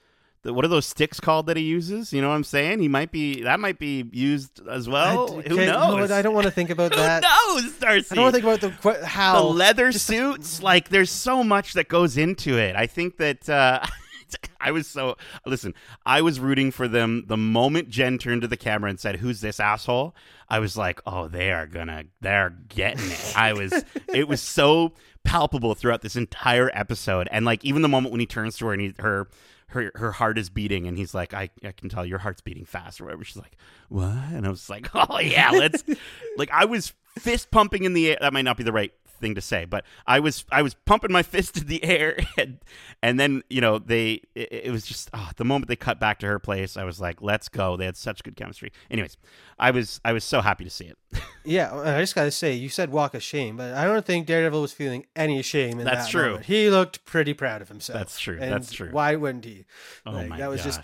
what 0.52 0.64
are 0.64 0.68
those 0.68 0.86
sticks 0.86 1.20
called 1.20 1.46
that 1.46 1.56
he 1.56 1.62
uses? 1.62 2.12
You 2.12 2.22
know 2.22 2.28
what 2.28 2.34
I'm 2.34 2.44
saying? 2.44 2.80
He 2.80 2.88
might 2.88 3.10
be 3.12 3.42
that 3.42 3.60
might 3.60 3.78
be 3.78 4.08
used 4.12 4.60
as 4.68 4.88
well. 4.88 5.38
I, 5.38 5.48
Who 5.48 5.56
knows? 5.56 6.00
what? 6.00 6.10
I 6.12 6.22
don't 6.22 6.34
want 6.34 6.46
to 6.46 6.50
think 6.50 6.70
about 6.70 6.94
Who 6.94 7.00
that. 7.00 7.22
knows, 7.22 7.72
Darcy? 7.78 8.08
I 8.10 8.14
don't 8.14 8.24
want 8.24 8.34
to 8.36 8.42
think 8.42 8.62
about 8.62 8.82
the 8.82 9.06
how 9.06 9.42
the 9.42 9.48
leather 9.48 9.92
suits 9.92 10.62
like 10.62 10.88
there's 10.88 11.10
so 11.10 11.42
much 11.44 11.72
that 11.74 11.88
goes 11.88 12.16
into 12.16 12.58
it 12.58 12.76
i 12.76 12.86
think 12.86 13.16
that 13.18 13.48
uh 13.48 13.80
i 14.60 14.70
was 14.70 14.86
so 14.86 15.16
listen 15.44 15.74
i 16.04 16.20
was 16.20 16.40
rooting 16.40 16.70
for 16.70 16.88
them 16.88 17.24
the 17.28 17.36
moment 17.36 17.88
jen 17.88 18.18
turned 18.18 18.42
to 18.42 18.48
the 18.48 18.56
camera 18.56 18.90
and 18.90 18.98
said 19.00 19.16
who's 19.16 19.40
this 19.40 19.60
asshole 19.60 20.14
i 20.48 20.58
was 20.58 20.76
like 20.76 21.00
oh 21.06 21.28
they 21.28 21.52
are 21.52 21.66
gonna 21.66 22.04
they're 22.20 22.54
getting 22.68 23.10
it 23.10 23.32
i 23.36 23.52
was 23.52 23.84
it 24.12 24.26
was 24.28 24.40
so 24.40 24.92
palpable 25.24 25.74
throughout 25.74 26.02
this 26.02 26.16
entire 26.16 26.70
episode 26.74 27.28
and 27.30 27.44
like 27.44 27.64
even 27.64 27.82
the 27.82 27.88
moment 27.88 28.12
when 28.12 28.20
he 28.20 28.26
turns 28.26 28.56
to 28.56 28.66
her 28.66 28.72
and 28.72 28.82
he, 28.82 28.94
her 28.98 29.28
her 29.68 29.90
her 29.96 30.12
heart 30.12 30.38
is 30.38 30.48
beating 30.48 30.86
and 30.86 30.96
he's 30.96 31.14
like 31.14 31.34
I, 31.34 31.50
I 31.64 31.72
can 31.72 31.88
tell 31.88 32.06
your 32.06 32.18
heart's 32.18 32.40
beating 32.40 32.64
fast 32.64 33.00
or 33.00 33.04
whatever. 33.04 33.24
She's 33.24 33.36
like 33.36 33.56
what? 33.88 34.14
And 34.32 34.46
i 34.46 34.50
was 34.50 34.70
like 34.70 34.88
oh 34.94 35.18
yeah 35.18 35.50
let's 35.50 35.84
like 36.36 36.50
i 36.52 36.64
was 36.64 36.92
fist 37.18 37.50
pumping 37.50 37.84
in 37.84 37.92
the 37.94 38.10
air. 38.10 38.18
That 38.20 38.32
might 38.32 38.42
not 38.42 38.56
be 38.56 38.62
the 38.62 38.72
right 38.72 38.92
thing 39.16 39.34
to 39.34 39.40
say 39.40 39.64
but 39.64 39.84
i 40.06 40.20
was 40.20 40.44
i 40.52 40.62
was 40.62 40.74
pumping 40.84 41.10
my 41.12 41.22
fist 41.34 41.56
in 41.56 41.66
the 41.66 41.82
air 41.84 42.18
and, 42.38 42.58
and 43.02 43.18
then 43.18 43.42
you 43.50 43.60
know 43.60 43.78
they 43.78 44.20
it, 44.34 44.52
it 44.66 44.70
was 44.72 44.84
just 44.86 45.10
oh, 45.14 45.30
the 45.36 45.44
moment 45.44 45.68
they 45.68 45.76
cut 45.76 45.98
back 46.00 46.18
to 46.18 46.26
her 46.26 46.38
place 46.38 46.76
i 46.76 46.84
was 46.84 47.00
like 47.00 47.20
let's 47.22 47.48
go 47.48 47.76
they 47.76 47.84
had 47.84 47.96
such 47.96 48.22
good 48.22 48.36
chemistry 48.36 48.70
anyways 48.90 49.16
i 49.58 49.70
was 49.70 50.00
i 50.04 50.12
was 50.12 50.24
so 50.24 50.40
happy 50.40 50.64
to 50.64 50.70
see 50.70 50.86
it 50.86 50.96
Yeah, 51.48 51.72
I 51.78 52.00
just 52.00 52.16
gotta 52.16 52.32
say, 52.32 52.54
you 52.54 52.68
said 52.68 52.90
walk 52.90 53.14
of 53.14 53.22
shame, 53.22 53.56
but 53.56 53.72
I 53.72 53.84
don't 53.84 54.04
think 54.04 54.26
Daredevil 54.26 54.60
was 54.60 54.72
feeling 54.72 55.06
any 55.14 55.42
shame 55.42 55.78
in 55.78 55.84
That's 55.84 56.06
that 56.06 56.10
true. 56.10 56.26
moment. 56.30 56.46
He 56.46 56.68
looked 56.70 57.04
pretty 57.04 57.34
proud 57.34 57.62
of 57.62 57.68
himself. 57.68 58.00
That's 58.00 58.18
true. 58.18 58.36
And 58.40 58.52
That's 58.52 58.72
true. 58.72 58.90
Why 58.90 59.14
wouldn't 59.14 59.44
he? 59.44 59.64
oh 60.04 60.10
Like, 60.10 60.28
my 60.28 60.38
that 60.38 60.50
was 60.50 60.62
gosh 60.62 60.74
just 60.76 60.80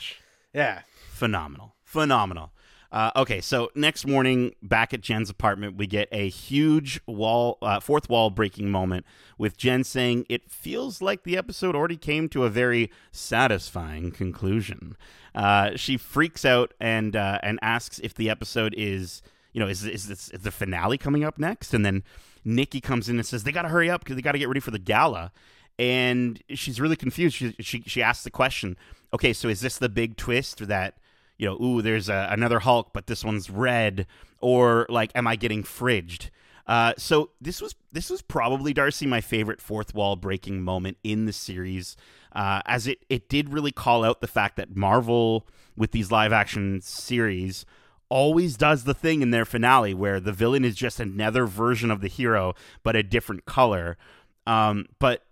yeah. 0.54 0.82
phenomenal 1.10 1.74
phenomenal 1.82 2.52
uh, 2.92 3.10
okay 3.16 3.40
so 3.40 3.70
next 3.74 4.06
morning 4.06 4.54
back 4.62 4.94
at 4.94 5.00
jen's 5.00 5.28
apartment 5.28 5.76
we 5.76 5.86
get 5.86 6.08
a 6.12 6.28
huge 6.28 7.00
wall 7.06 7.58
uh, 7.62 7.80
fourth 7.80 8.08
wall 8.08 8.30
breaking 8.30 8.70
moment 8.70 9.04
with 9.38 9.56
jen 9.56 9.82
saying 9.82 10.24
it 10.28 10.48
feels 10.50 11.02
like 11.02 11.24
the 11.24 11.36
episode 11.36 11.74
already 11.74 11.96
came 11.96 12.28
to 12.28 12.44
a 12.44 12.50
very 12.50 12.90
satisfying 13.10 14.10
conclusion. 14.10 14.96
Uh, 15.34 15.76
she 15.76 15.96
freaks 15.96 16.44
out 16.44 16.72
and 16.80 17.16
uh, 17.16 17.38
and 17.42 17.58
asks 17.62 17.98
if 18.00 18.14
the 18.14 18.30
episode 18.30 18.74
is 18.76 19.22
you 19.52 19.60
know 19.60 19.66
is, 19.66 19.84
is 19.84 20.08
this 20.08 20.28
is 20.30 20.42
the 20.42 20.50
finale 20.50 20.98
coming 20.98 21.24
up 21.24 21.38
next? 21.38 21.74
And 21.74 21.84
then 21.84 22.02
nikki 22.44 22.80
comes 22.80 23.08
in 23.08 23.16
and 23.16 23.26
says 23.26 23.44
they 23.44 23.52
gotta 23.52 23.68
hurry 23.68 23.90
up 23.90 24.04
because 24.04 24.16
they 24.16 24.22
gotta 24.22 24.38
get 24.38 24.48
ready 24.48 24.60
for 24.60 24.70
the 24.70 24.78
gala. 24.78 25.32
And 25.78 26.42
she's 26.50 26.80
really 26.80 26.96
confused. 26.96 27.34
She, 27.34 27.54
she 27.60 27.82
she 27.86 28.02
asks 28.02 28.24
the 28.24 28.30
question, 28.30 28.76
okay, 29.12 29.32
so 29.32 29.48
is 29.48 29.60
this 29.60 29.78
the 29.78 29.88
big 29.88 30.16
twist 30.16 30.66
that 30.68 30.98
you 31.42 31.48
know, 31.48 31.60
ooh, 31.60 31.82
there's 31.82 32.08
a, 32.08 32.28
another 32.30 32.60
Hulk, 32.60 32.90
but 32.92 33.08
this 33.08 33.24
one's 33.24 33.50
red, 33.50 34.06
or 34.40 34.86
like, 34.88 35.10
am 35.16 35.26
I 35.26 35.34
getting 35.34 35.64
fridged? 35.64 36.30
Uh, 36.68 36.92
so 36.96 37.30
this 37.40 37.60
was 37.60 37.74
this 37.90 38.10
was 38.10 38.22
probably 38.22 38.72
Darcy 38.72 39.06
my 39.06 39.20
favorite 39.20 39.60
fourth 39.60 39.92
wall 39.92 40.14
breaking 40.14 40.62
moment 40.62 40.98
in 41.02 41.26
the 41.26 41.32
series, 41.32 41.96
uh, 42.30 42.62
as 42.64 42.86
it 42.86 43.04
it 43.10 43.28
did 43.28 43.52
really 43.52 43.72
call 43.72 44.04
out 44.04 44.20
the 44.20 44.28
fact 44.28 44.54
that 44.54 44.76
Marvel 44.76 45.44
with 45.76 45.90
these 45.90 46.12
live 46.12 46.32
action 46.32 46.80
series 46.80 47.66
always 48.08 48.56
does 48.56 48.84
the 48.84 48.94
thing 48.94 49.20
in 49.20 49.32
their 49.32 49.44
finale 49.44 49.94
where 49.94 50.20
the 50.20 50.32
villain 50.32 50.64
is 50.64 50.76
just 50.76 51.00
another 51.00 51.44
version 51.44 51.90
of 51.90 52.02
the 52.02 52.08
hero 52.08 52.54
but 52.84 52.94
a 52.94 53.02
different 53.02 53.46
color. 53.46 53.98
Um, 54.46 54.86
but 55.00 55.24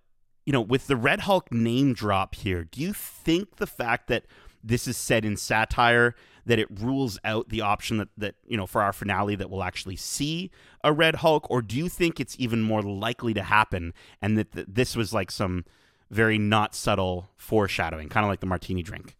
you 0.44 0.53
know, 0.53 0.61
with 0.61 0.88
the 0.88 0.96
Red 0.96 1.20
Hulk 1.20 1.53
name 1.53 1.92
drop 1.92 2.35
here, 2.35 2.64
do 2.64 2.81
you 2.81 2.92
think 2.92 3.59
the 3.59 3.66
fact 3.68 4.09
that 4.09 4.25
this 4.62 4.87
is 4.87 4.96
said 4.96 5.25
in 5.25 5.37
satire 5.37 6.14
that 6.46 6.59
it 6.59 6.68
rules 6.70 7.18
out 7.25 7.49
the 7.49 7.61
option 7.61 7.99
that, 7.99 8.09
that 8.16 8.35
you 8.46 8.57
know 8.57 8.66
for 8.66 8.83
our 8.83 8.92
finale 8.92 9.35
that 9.37 9.51
we'll 9.51 9.62
actually 9.62 9.96
see 9.96 10.51
a 10.83 10.92
Red 10.92 11.16
Hulk, 11.16 11.46
or 11.51 11.62
do 11.62 11.77
you 11.77 11.88
think 11.88 12.18
it's 12.20 12.37
even 12.38 12.62
more 12.62 12.83
likely 12.83 13.35
to 13.35 13.42
happen 13.42 13.92
and 14.23 14.37
that 14.38 14.53
th- 14.53 14.66
this 14.68 14.96
was 14.96 15.12
like 15.12 15.31
some 15.31 15.64
very 16.11 16.38
not 16.38 16.75
subtle 16.75 17.29
foreshadowing, 17.37 18.09
kind 18.09 18.25
of 18.25 18.29
like 18.31 18.40
the 18.40 18.46
martini 18.46 18.83
drink? 18.83 19.16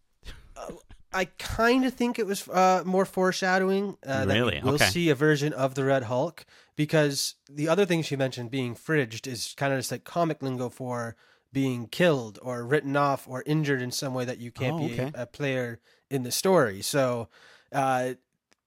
I 1.13 1.25
kind 1.39 1.83
of 1.85 1.93
think 1.93 2.19
it 2.19 2.25
was 2.25 2.47
uh, 2.47 2.83
more 2.85 3.05
foreshadowing. 3.05 3.97
Uh, 4.05 4.25
Really? 4.27 4.55
That 4.55 4.63
we'll 4.63 4.75
Okay. 4.75 4.85
see 4.85 5.09
a 5.09 5.15
version 5.15 5.51
of 5.53 5.75
the 5.75 5.83
Red 5.83 6.03
Hulk 6.03 6.45
because 6.77 7.35
the 7.49 7.67
other 7.67 7.85
thing 7.85 8.01
she 8.01 8.15
mentioned, 8.15 8.49
being 8.49 8.75
fridged, 8.75 9.27
is 9.27 9.53
kind 9.57 9.73
of 9.73 9.79
just 9.79 9.91
like 9.91 10.05
comic 10.05 10.41
lingo 10.41 10.69
for 10.69 11.17
being 11.53 11.87
killed 11.87 12.39
or 12.41 12.65
written 12.65 12.95
off 12.95 13.27
or 13.27 13.43
injured 13.45 13.81
in 13.81 13.91
some 13.91 14.13
way 14.13 14.25
that 14.25 14.37
you 14.39 14.51
can't 14.51 14.75
Oh, 14.75 14.87
be 14.87 14.93
okay. 14.93 15.11
a, 15.15 15.23
a 15.23 15.25
player 15.25 15.79
in 16.09 16.23
the 16.23 16.31
story. 16.31 16.81
So, 16.81 17.27
uh, 17.71 18.13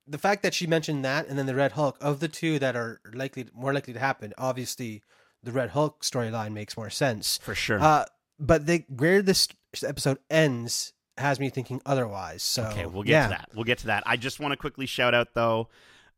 the 0.07 0.19
fact 0.19 0.43
that 0.43 0.53
she 0.53 0.67
mentioned 0.67 1.03
that 1.05 1.29
and 1.29 1.39
then 1.39 1.47
the 1.47 1.55
Red 1.55 1.73
Hulk 1.73 1.97
of 2.01 2.21
the 2.21 2.29
two 2.29 2.59
that 2.59 2.77
are 2.77 3.01
likely 3.15 3.47
more 3.55 3.73
likely 3.73 3.95
to 3.95 3.99
happen, 4.01 4.35
obviously 4.37 5.03
the 5.43 5.51
Red 5.53 5.71
Hulk 5.71 6.03
storyline 6.03 6.53
makes 6.53 6.77
more 6.77 6.91
sense. 6.91 7.39
For 7.43 7.55
sure. 7.55 7.81
Uh, 7.81 8.05
but 8.39 8.67
they, 8.67 8.85
where 8.89 9.23
this 9.23 9.49
episode 9.83 10.19
ends 10.31 10.93
has 11.17 11.41
me 11.41 11.49
thinking 11.49 11.81
otherwise. 11.87 12.43
So 12.43 12.65
Okay, 12.65 12.85
we'll 12.87 13.03
get 13.03 13.13
yeah. 13.13 13.23
to 13.25 13.29
that. 13.31 13.49
We'll 13.55 13.65
get 13.65 13.79
to 13.79 13.87
that. 13.87 14.03
I 14.05 14.17
just 14.17 14.41
want 14.41 14.53
to 14.53 14.57
quickly 14.57 14.85
shout 14.87 15.15
out 15.15 15.29
though. 15.35 15.69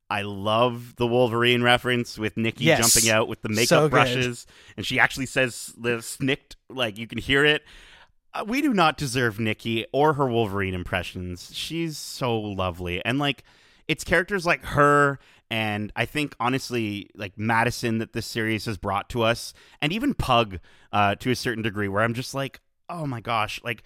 I 0.08 0.22
love 0.22 0.94
the 0.96 1.06
Wolverine 1.06 1.62
reference 1.62 2.18
with 2.18 2.36
Nikki 2.36 2.64
Yes. 2.64 2.92
jumping 2.92 3.10
out 3.10 3.26
with 3.28 3.42
the 3.42 3.48
makeup 3.48 3.66
So 3.66 3.88
brushes, 3.88 4.46
and 4.76 4.86
she 4.86 5.00
actually 5.00 5.26
says 5.26 5.72
the 5.76 6.00
snicked, 6.00 6.56
like 6.68 6.96
you 6.98 7.06
can 7.06 7.18
hear 7.18 7.44
it. 7.44 7.62
Uh, 8.32 8.44
we 8.46 8.62
do 8.62 8.72
not 8.72 8.96
deserve 8.96 9.40
Nikki 9.40 9.84
or 9.92 10.12
her 10.14 10.28
Wolverine 10.28 10.74
impressions. 10.74 11.50
She's 11.54 11.98
so 11.98 12.38
lovely, 12.38 13.04
and 13.04 13.18
like 13.18 13.42
it's 13.88 14.04
characters 14.04 14.46
like 14.46 14.64
her, 14.64 15.18
and 15.50 15.92
I 15.96 16.04
think 16.04 16.36
honestly, 16.38 17.10
like 17.16 17.36
Madisynn, 17.36 17.98
that 17.98 18.12
this 18.12 18.26
series 18.26 18.66
has 18.66 18.78
brought 18.78 19.08
to 19.10 19.22
us, 19.22 19.54
and 19.82 19.92
even 19.92 20.14
Pug, 20.14 20.60
uh, 20.92 21.14
to 21.16 21.30
a 21.30 21.36
certain 21.36 21.62
degree, 21.62 21.88
where 21.88 22.02
I'm 22.02 22.14
just 22.14 22.34
like, 22.34 22.60
oh 22.88 23.06
my 23.06 23.20
gosh, 23.20 23.60
like 23.64 23.82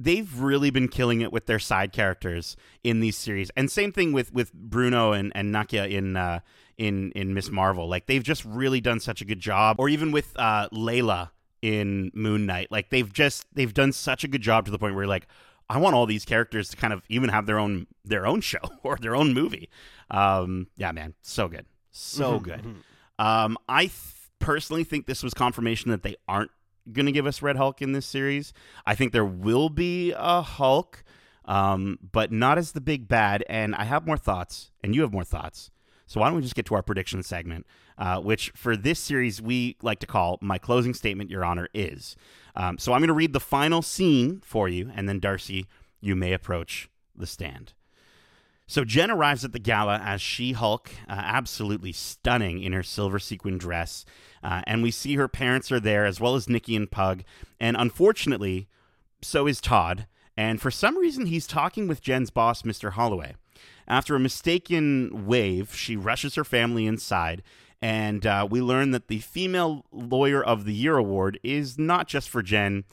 they've 0.00 0.38
really 0.40 0.70
been 0.70 0.86
killing 0.88 1.20
it 1.20 1.32
with 1.32 1.46
their 1.46 1.58
side 1.58 1.92
characters 1.92 2.56
in 2.84 3.00
these 3.00 3.16
series. 3.16 3.50
And 3.56 3.70
same 3.70 3.90
thing 3.92 4.12
with 4.12 4.32
with 4.32 4.52
bruno 4.52 5.12
and 5.12 5.32
and 5.34 5.52
nakia 5.54 5.90
in 5.90 6.16
uh 6.16 6.40
in 6.76 7.10
in 7.12 7.34
miss 7.34 7.50
marvel. 7.50 7.88
Like 7.88 8.06
they've 8.06 8.22
just 8.22 8.44
really 8.44 8.80
done 8.80 9.00
such 9.00 9.20
a 9.20 9.24
good 9.24 9.40
job. 9.40 9.76
Or 9.78 9.88
even 9.88 10.12
with 10.12 10.32
uh 10.36 10.68
layla 10.70 11.30
in 11.62 12.12
moon 12.14 12.46
knight. 12.46 12.68
Like 12.70 12.90
they've 12.90 13.12
just 13.12 13.46
they've 13.52 13.74
done 13.74 13.90
such 13.92 14.22
a 14.22 14.28
good 14.28 14.42
job 14.42 14.64
to 14.66 14.70
the 14.70 14.78
point 14.78 14.94
where 14.94 15.02
you're 15.02 15.08
like 15.08 15.26
I 15.68 15.78
want 15.78 15.94
all 15.96 16.06
these 16.06 16.24
characters 16.24 16.70
to 16.70 16.76
kind 16.76 16.92
of 16.94 17.02
even 17.08 17.28
have 17.30 17.46
their 17.46 17.58
own 17.58 17.88
their 18.04 18.26
own 18.26 18.40
show 18.40 18.60
or 18.84 18.96
their 19.00 19.16
own 19.16 19.34
movie. 19.34 19.68
Um, 20.10 20.68
yeah, 20.76 20.92
man, 20.92 21.14
so 21.20 21.48
good, 21.48 21.66
so 21.90 22.38
Mhm, 22.38 22.42
good. 22.42 22.62
mhm. 22.62 22.76
Um, 23.22 23.58
I 23.68 23.82
th- 23.86 23.92
personally 24.38 24.84
think 24.84 25.06
this 25.06 25.22
was 25.22 25.34
confirmation 25.34 25.90
that 25.90 26.02
they 26.04 26.14
aren't 26.28 26.52
going 26.92 27.06
to 27.06 27.12
give 27.12 27.26
us 27.26 27.42
Red 27.42 27.56
Hulk 27.56 27.82
in 27.82 27.92
this 27.92 28.06
series. 28.06 28.52
I 28.86 28.94
think 28.94 29.12
there 29.12 29.24
will 29.24 29.68
be 29.68 30.12
a 30.16 30.42
Hulk, 30.42 31.04
um, 31.44 31.98
but 32.12 32.32
not 32.32 32.58
as 32.58 32.72
the 32.72 32.80
big 32.80 33.08
bad. 33.08 33.44
And 33.48 33.74
I 33.74 33.84
have 33.84 34.06
more 34.06 34.16
thoughts, 34.16 34.70
and 34.82 34.94
you 34.94 35.02
have 35.02 35.12
more 35.12 35.24
thoughts. 35.24 35.70
So 36.06 36.20
why 36.20 36.28
don't 36.28 36.36
we 36.36 36.42
just 36.42 36.54
get 36.54 36.66
to 36.66 36.74
our 36.74 36.82
prediction 36.82 37.22
segment, 37.22 37.66
uh, 37.98 38.20
which 38.20 38.50
for 38.56 38.76
this 38.76 38.98
series 38.98 39.42
we 39.42 39.76
like 39.82 39.98
to 40.00 40.06
call 40.06 40.38
"My 40.40 40.56
Closing 40.58 40.94
Statement, 40.94 41.30
Your 41.30 41.44
Honor 41.44 41.68
is." 41.74 42.16
Um, 42.56 42.78
so 42.78 42.92
I'm 42.92 43.00
going 43.00 43.08
to 43.08 43.14
read 43.14 43.34
the 43.34 43.40
final 43.40 43.82
scene 43.82 44.40
for 44.42 44.68
you, 44.68 44.90
and 44.94 45.08
then 45.08 45.20
Darcy, 45.20 45.66
you 46.00 46.16
may 46.16 46.32
approach 46.32 46.88
the 47.14 47.26
stand. 47.26 47.74
So 48.70 48.84
Jen 48.84 49.10
arrives 49.10 49.46
at 49.46 49.52
the 49.52 49.58
gala 49.58 49.98
as 50.04 50.20
She 50.20 50.52
Hulk, 50.52 50.90
uh, 51.08 51.12
absolutely 51.12 51.90
stunning 51.90 52.62
in 52.62 52.74
her 52.74 52.82
silver 52.82 53.18
sequin 53.18 53.56
dress. 53.56 54.04
Uh, 54.42 54.60
and 54.66 54.82
we 54.82 54.90
see 54.90 55.16
her 55.16 55.26
parents 55.26 55.72
are 55.72 55.80
there, 55.80 56.04
as 56.04 56.20
well 56.20 56.34
as 56.34 56.50
Nikki 56.50 56.76
and 56.76 56.90
Pug. 56.90 57.24
And 57.58 57.78
unfortunately, 57.78 58.68
so 59.22 59.46
is 59.46 59.62
Todd. 59.62 60.06
And 60.36 60.60
for 60.60 60.70
some 60.70 60.98
reason, 60.98 61.26
he's 61.26 61.46
talking 61.46 61.88
with 61.88 62.02
Jen's 62.02 62.28
boss, 62.28 62.60
Mr. 62.60 62.92
Holloway. 62.92 63.36
After 63.88 64.14
a 64.14 64.20
mistaken 64.20 65.26
wave, 65.26 65.74
she 65.74 65.96
rushes 65.96 66.34
her 66.34 66.44
family 66.44 66.86
inside. 66.86 67.42
And 67.80 68.26
uh, 68.26 68.46
we 68.50 68.60
learn 68.60 68.90
that 68.90 69.08
the 69.08 69.20
Female 69.20 69.86
Lawyer 69.90 70.44
of 70.44 70.66
the 70.66 70.74
Year 70.74 70.98
award 70.98 71.40
is 71.42 71.78
not 71.78 72.06
just 72.06 72.28
for 72.28 72.42
Jen, 72.42 72.84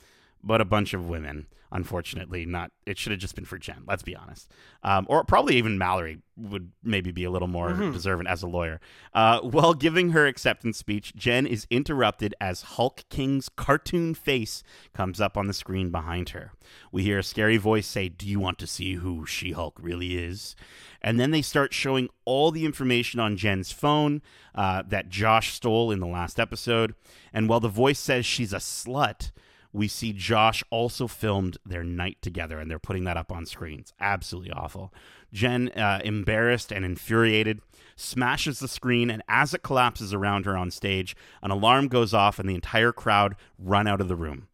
but 0.42 0.60
a 0.60 0.64
bunch 0.64 0.94
of 0.94 1.08
women. 1.08 1.46
Unfortunately, 1.72 2.46
not. 2.46 2.70
It 2.86 2.96
should 2.96 3.10
have 3.10 3.20
just 3.20 3.34
been 3.34 3.44
for 3.44 3.58
Jen. 3.58 3.82
Let's 3.88 4.04
be 4.04 4.14
honest, 4.14 4.50
um, 4.84 5.04
or 5.08 5.24
probably 5.24 5.56
even 5.56 5.78
Mallory 5.78 6.22
would 6.36 6.70
maybe 6.82 7.10
be 7.10 7.24
a 7.24 7.30
little 7.30 7.48
more 7.48 7.72
deserving 7.92 8.28
as 8.28 8.42
a 8.42 8.46
lawyer. 8.46 8.80
Uh, 9.12 9.40
while 9.40 9.74
giving 9.74 10.10
her 10.10 10.26
acceptance 10.26 10.78
speech, 10.78 11.14
Jen 11.16 11.44
is 11.44 11.66
interrupted 11.68 12.36
as 12.40 12.62
Hulk 12.62 13.02
King's 13.10 13.48
cartoon 13.48 14.14
face 14.14 14.62
comes 14.94 15.20
up 15.20 15.36
on 15.36 15.48
the 15.48 15.52
screen 15.52 15.90
behind 15.90 16.30
her. 16.30 16.52
We 16.92 17.02
hear 17.02 17.18
a 17.18 17.24
scary 17.24 17.56
voice 17.56 17.86
say, 17.88 18.08
"Do 18.08 18.28
you 18.28 18.38
want 18.38 18.58
to 18.60 18.66
see 18.68 18.94
who 18.94 19.26
She 19.26 19.50
Hulk 19.50 19.76
really 19.80 20.16
is?" 20.16 20.54
And 21.02 21.18
then 21.18 21.32
they 21.32 21.42
start 21.42 21.74
showing 21.74 22.08
all 22.24 22.52
the 22.52 22.64
information 22.64 23.18
on 23.18 23.36
Jen's 23.36 23.72
phone 23.72 24.22
uh, 24.54 24.82
that 24.86 25.08
Josh 25.08 25.52
stole 25.52 25.90
in 25.90 25.98
the 25.98 26.06
last 26.06 26.38
episode. 26.38 26.94
And 27.32 27.48
while 27.48 27.60
the 27.60 27.68
voice 27.68 27.98
says 27.98 28.24
she's 28.24 28.52
a 28.52 28.58
slut 28.58 29.32
we 29.76 29.88
see 29.88 30.14
Josh 30.14 30.64
also 30.70 31.06
filmed 31.06 31.58
their 31.66 31.84
night 31.84 32.16
together, 32.22 32.58
and 32.58 32.70
they're 32.70 32.78
putting 32.78 33.04
that 33.04 33.18
up 33.18 33.30
on 33.30 33.44
screens. 33.44 33.92
Absolutely 34.00 34.50
awful. 34.50 34.92
Jen, 35.34 35.68
uh, 35.68 36.00
embarrassed 36.02 36.72
and 36.72 36.82
infuriated, 36.82 37.60
smashes 37.94 38.58
the 38.58 38.68
screen, 38.68 39.10
and 39.10 39.22
as 39.28 39.52
it 39.52 39.62
collapses 39.62 40.14
around 40.14 40.46
her 40.46 40.56
on 40.56 40.70
stage, 40.70 41.14
an 41.42 41.50
alarm 41.50 41.88
goes 41.88 42.14
off, 42.14 42.38
and 42.38 42.48
the 42.48 42.54
entire 42.54 42.90
crowd 42.90 43.36
run 43.58 43.86
out 43.86 44.00
of 44.00 44.08
the 44.08 44.16
room. 44.16 44.48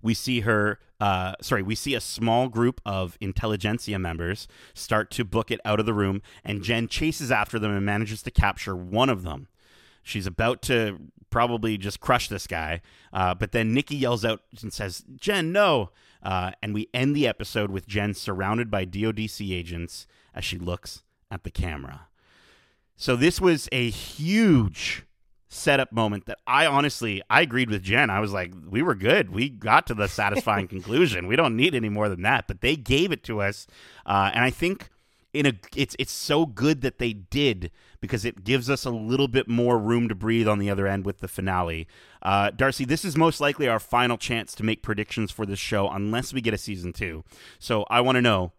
We 0.00 0.14
see 0.14 0.40
her, 0.40 0.78
uh, 0.98 1.34
sorry, 1.42 1.62
we 1.62 1.74
see 1.74 1.94
a 1.94 2.00
small 2.00 2.48
group 2.48 2.80
of 2.86 3.18
intelligentsia 3.20 3.98
members 3.98 4.48
start 4.72 5.10
to 5.10 5.24
book 5.24 5.50
it 5.50 5.60
out 5.66 5.80
of 5.80 5.84
the 5.84 5.92
room, 5.92 6.22
and 6.42 6.62
Jen 6.62 6.88
chases 6.88 7.30
after 7.30 7.58
them 7.58 7.72
and 7.72 7.84
manages 7.84 8.22
to 8.22 8.30
capture 8.30 8.74
one 8.74 9.10
of 9.10 9.22
them. 9.22 9.48
She's 10.02 10.26
about 10.26 10.62
to 10.62 10.98
probably 11.30 11.78
just 11.78 12.00
crush 12.00 12.28
this 12.28 12.46
guy, 12.46 12.80
uh, 13.12 13.34
but 13.34 13.52
then 13.52 13.72
Nikki 13.72 13.96
yells 13.96 14.24
out 14.24 14.42
and 14.60 14.72
says, 14.72 15.04
"Jen, 15.16 15.52
no!" 15.52 15.90
Uh, 16.22 16.52
and 16.62 16.74
we 16.74 16.88
end 16.92 17.16
the 17.16 17.26
episode 17.26 17.70
with 17.70 17.86
Jen 17.86 18.14
surrounded 18.14 18.70
by 18.70 18.84
DoDC 18.84 19.52
agents 19.52 20.06
as 20.34 20.44
she 20.44 20.58
looks 20.58 21.02
at 21.30 21.44
the 21.44 21.50
camera. 21.50 22.08
So 22.96 23.16
this 23.16 23.40
was 23.40 23.68
a 23.72 23.88
huge 23.88 25.04
setup 25.48 25.90
moment 25.90 26.26
that 26.26 26.38
I 26.46 26.66
honestly 26.66 27.22
I 27.28 27.40
agreed 27.42 27.70
with 27.70 27.82
Jen. 27.82 28.10
I 28.10 28.20
was 28.20 28.32
like, 28.32 28.52
we 28.68 28.82
were 28.82 28.94
good. 28.94 29.30
We 29.30 29.48
got 29.48 29.86
to 29.88 29.94
the 29.94 30.06
satisfying 30.06 30.68
conclusion. 30.76 31.26
We 31.26 31.36
don't 31.36 31.56
need 31.56 31.74
any 31.74 31.88
more 31.88 32.08
than 32.08 32.22
that. 32.22 32.46
But 32.46 32.60
they 32.60 32.76
gave 32.76 33.10
it 33.12 33.24
to 33.24 33.40
us, 33.40 33.66
uh, 34.06 34.30
and 34.34 34.44
I 34.44 34.50
think 34.50 34.90
in 35.32 35.46
a 35.46 35.52
it's 35.76 35.94
it's 35.98 36.12
so 36.12 36.46
good 36.46 36.80
that 36.80 36.98
they 36.98 37.12
did 37.12 37.70
because 38.00 38.24
it 38.24 38.44
gives 38.44 38.68
us 38.68 38.84
a 38.84 38.90
little 38.90 39.28
bit 39.28 39.48
more 39.48 39.78
room 39.78 40.08
to 40.08 40.14
breathe 40.14 40.48
on 40.48 40.58
the 40.58 40.70
other 40.70 40.86
end 40.86 41.04
with 41.04 41.18
the 41.18 41.28
finale. 41.28 41.86
Uh, 42.22 42.50
Darcy, 42.50 42.84
this 42.84 43.04
is 43.04 43.16
most 43.16 43.40
likely 43.40 43.68
our 43.68 43.78
final 43.78 44.16
chance 44.16 44.54
to 44.54 44.64
make 44.64 44.82
predictions 44.82 45.30
for 45.30 45.46
this 45.46 45.58
show 45.58 45.88
unless 45.88 46.32
we 46.32 46.40
get 46.40 46.54
a 46.54 46.58
season 46.58 46.92
two. 46.92 47.24
So 47.58 47.84
I 47.90 48.00
want 48.00 48.16
to 48.16 48.22
know 48.22 48.52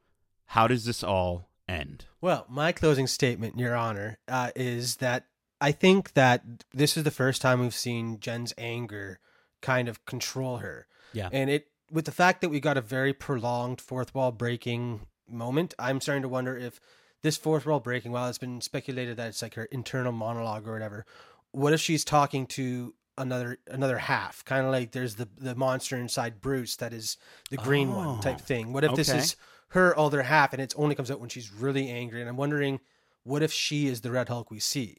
how 0.48 0.68
does 0.68 0.86
this 0.86 1.04
all 1.04 1.50
end? 1.68 2.06
Well, 2.20 2.46
my 2.50 2.72
closing 2.72 3.08
statement, 3.08 3.58
Your 3.58 3.76
Honor, 3.76 4.20
uh, 4.28 4.52
is 4.56 4.98
that 4.98 5.26
I 5.60 5.72
think 5.72 6.14
that 6.14 6.44
this 6.74 6.98
is 6.98 7.04
the 7.04 7.12
first 7.12 7.42
time 7.42 7.60
we've 7.60 7.74
seen 7.74 8.20
Jen's 8.20 8.54
anger 8.58 9.20
kind 9.62 9.88
of 9.88 10.06
control 10.06 10.58
her. 10.58 10.88
Yeah. 11.14 11.30
And 11.32 11.50
it, 11.50 11.68
with 11.92 12.06
the 12.06 12.12
fact 12.12 12.42
that 12.42 12.50
we 12.50 12.60
got 12.60 12.78
a 12.78 12.82
very 12.82 13.14
prolonged 13.14 13.82
fourth 13.82 14.14
wall 14.16 14.32
breaking 14.32 15.02
moment, 15.32 15.74
I'm 15.80 16.02
starting 16.02 16.24
to 16.24 16.30
wonder 16.30 16.58
if 16.58 16.80
this 17.22 17.38
fourth 17.38 17.66
wall 17.66 17.80
breaking, 17.80 18.12
while 18.12 18.28
it's 18.28 18.38
been 18.38 18.62
speculated 18.62 19.18
that 19.18 19.30
it's 19.30 19.42
like 19.42 19.56
her 19.56 19.66
internal 19.66 20.12
monologue 20.12 20.68
or 20.68 20.74
whatever, 20.74 21.06
what 21.52 21.74
if 21.74 21.80
she's 21.80 22.04
talking 22.04 22.48
to 22.48 22.94
another 23.18 23.58
another 23.68 23.98
half? 23.98 24.44
Kind 24.46 24.66
of 24.66 24.72
like 24.72 24.92
there's 24.92 25.16
the 25.16 25.28
the 25.38 25.56
monster 25.56 25.98
inside 25.98 26.42
bruce 26.42 26.76
that 26.78 26.94
is 26.94 27.18
the 27.50 27.58
green 27.58 27.90
Oh, 27.90 28.14
one 28.14 28.22
type 28.22 28.38
oh, 28.40 28.44
thing. 28.44 28.74
What 28.74 28.84
if 28.84 28.96
this 28.96 29.10
is 29.10 29.36
her 29.70 29.98
other 29.98 30.24
half 30.24 30.54
and 30.54 30.62
it 30.62 30.74
only 30.76 30.96
comes 30.96 31.12
out 31.12 31.20
when 31.20 31.30
she's 31.30 31.54
really 31.54 31.90
angry? 31.90 32.22
And 32.22 32.30
i'm 32.30 32.38
wondering 32.38 32.80
what 33.24 33.44
if 33.44 33.52
she 33.52 33.88
is 33.88 34.02
the 34.02 34.12
red 34.12 34.30
hulk 34.30 34.50
we 34.50 34.60
see? 34.60 34.98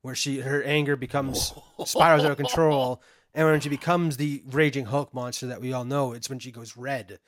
Where 0.00 0.14
she 0.14 0.40
her 0.40 0.62
anger 0.62 0.96
becomes 0.96 1.52
spirals 1.84 2.24
out 2.24 2.30
of 2.30 2.36
control 2.36 3.02
and 3.34 3.46
when 3.46 3.60
she 3.60 3.68
becomes 3.68 4.16
the 4.16 4.42
raging 4.50 4.86
hulk 4.86 5.14
monster 5.14 5.46
that 5.46 5.60
we 5.60 5.72
all 5.72 5.84
know 5.84 6.12
it's 6.12 6.28
when 6.28 6.38
she 6.38 6.50
goes 6.52 6.76
red. 6.76 7.18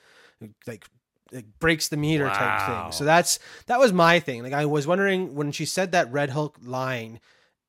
Like 0.67 0.87
it 1.33 1.59
breaks 1.59 1.89
the 1.89 1.97
meter 1.97 2.29
type 2.29 2.61
thing. 2.61 2.93
So 2.93 3.05
that's 3.05 3.39
that 3.67 3.79
was 3.81 3.93
my 3.93 4.21
thing. 4.21 4.43
Like 4.43 4.53
i 4.53 4.65
was 4.67 4.87
wondering 4.87 5.35
when 5.35 5.53
she 5.53 5.65
said 5.65 5.93
that 5.93 6.13
red 6.13 6.31
hulk 6.31 6.57
line 6.65 7.21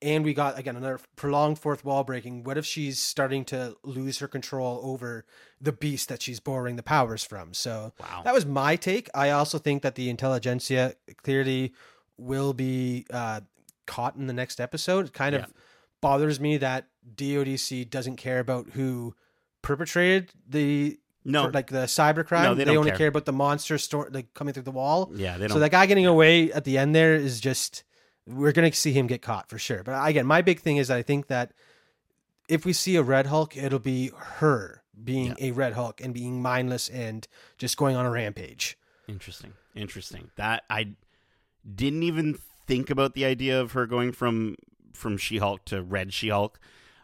and 0.01 0.25
we 0.25 0.33
got 0.33 0.59
again 0.59 0.75
another 0.75 0.99
prolonged 1.15 1.57
fourth 1.57 1.85
wall 1.85 2.03
breaking 2.03 2.43
what 2.43 2.57
if 2.57 2.65
she's 2.65 2.99
starting 3.01 3.45
to 3.45 3.75
lose 3.83 4.19
her 4.19 4.27
control 4.27 4.81
over 4.83 5.25
the 5.61 5.71
beast 5.71 6.09
that 6.09 6.21
she's 6.21 6.39
borrowing 6.39 6.75
the 6.75 6.83
powers 6.83 7.23
from? 7.23 7.53
So 7.53 7.93
Wow. 7.99 8.21
that 8.23 8.33
was 8.33 8.45
my 8.45 8.75
take. 8.75 9.09
I 9.15 9.29
also 9.31 9.57
think 9.57 9.81
that 9.83 9.95
the 9.95 10.09
intelligentsia 10.09 10.95
clearly 11.23 11.73
will 12.17 12.53
be 12.53 13.05
uh, 13.09 13.41
caught 13.87 14.15
in 14.15 14.27
the 14.27 14.33
next 14.33 14.59
episode. 14.59 15.05
It 15.07 15.13
kind 15.13 15.33
Yeah. 15.33 15.43
of 15.45 15.53
bothers 16.01 16.39
me 16.39 16.57
that 16.57 16.87
dodc 17.15 17.89
doesn't 17.89 18.17
care 18.17 18.39
about 18.39 18.71
who 18.71 19.15
perpetrated 19.61 20.31
the 20.47 20.99
no, 21.26 21.47
like 21.47 21.67
the 21.67 21.86
cybercrime 21.86 22.43
No, 22.43 22.53
they 22.55 22.63
they, 22.63 22.65
don't 22.71 22.78
only 22.78 22.91
care. 22.91 22.97
care. 22.99 23.07
about 23.07 23.26
the 23.26 23.34
monster 23.34 23.78
store 23.78 24.09
like 24.11 24.34
coming 24.34 24.53
through 24.53 24.63
the 24.63 24.71
wall 24.71 25.11
yeah, 25.15 25.38
they 25.38 25.47
don't. 25.47 25.55
so 25.55 25.59
that 25.59 25.71
guy 25.71 25.86
getting 25.88 26.05
away 26.05 26.51
at 26.51 26.63
the 26.63 26.78
end 26.78 26.95
there 26.95 27.15
is 27.15 27.41
just 27.41 27.84
we're 28.28 28.51
gonna 28.51 28.71
see 28.71 28.93
him 28.93 29.07
get 29.07 29.21
caught 29.21 29.49
for 29.49 29.57
sure. 29.59 29.84
But 29.84 30.07
again, 30.07 30.26
my 30.26 30.41
big 30.41 30.59
thing 30.61 30.78
is 30.78 30.89
I 30.89 31.01
think 31.01 31.28
that 31.28 31.51
if 32.47 32.65
we 32.65 32.73
see 32.73 32.95
a 32.95 33.03
Red 33.03 33.26
Hulk, 33.28 33.57
it'll 33.57 33.80
be 33.80 34.11
her 34.15 34.84
being 35.03 35.36
a 35.39 35.51
Red 35.51 35.73
Hulk 35.73 35.99
and 36.01 36.13
being 36.13 36.41
mindless 36.41 36.89
and 36.89 37.28
just 37.57 37.76
going 37.78 37.95
on 37.95 38.05
a 38.05 38.09
rampage. 38.11 38.78
Interesting. 39.07 39.53
Interesting. 39.76 40.32
That 40.38 40.63
I 40.69 40.93
didn't 41.76 42.03
even 42.03 42.38
think 42.65 42.89
about 42.89 43.13
the 43.13 43.26
idea 43.26 43.59
of 43.59 43.73
her 43.73 43.86
going 43.86 44.11
from 44.11 44.55
from 44.93 45.17
She-Hulk 45.17 45.65
to 45.65 45.82
Red 45.82 46.13
She-Hulk. 46.13 46.59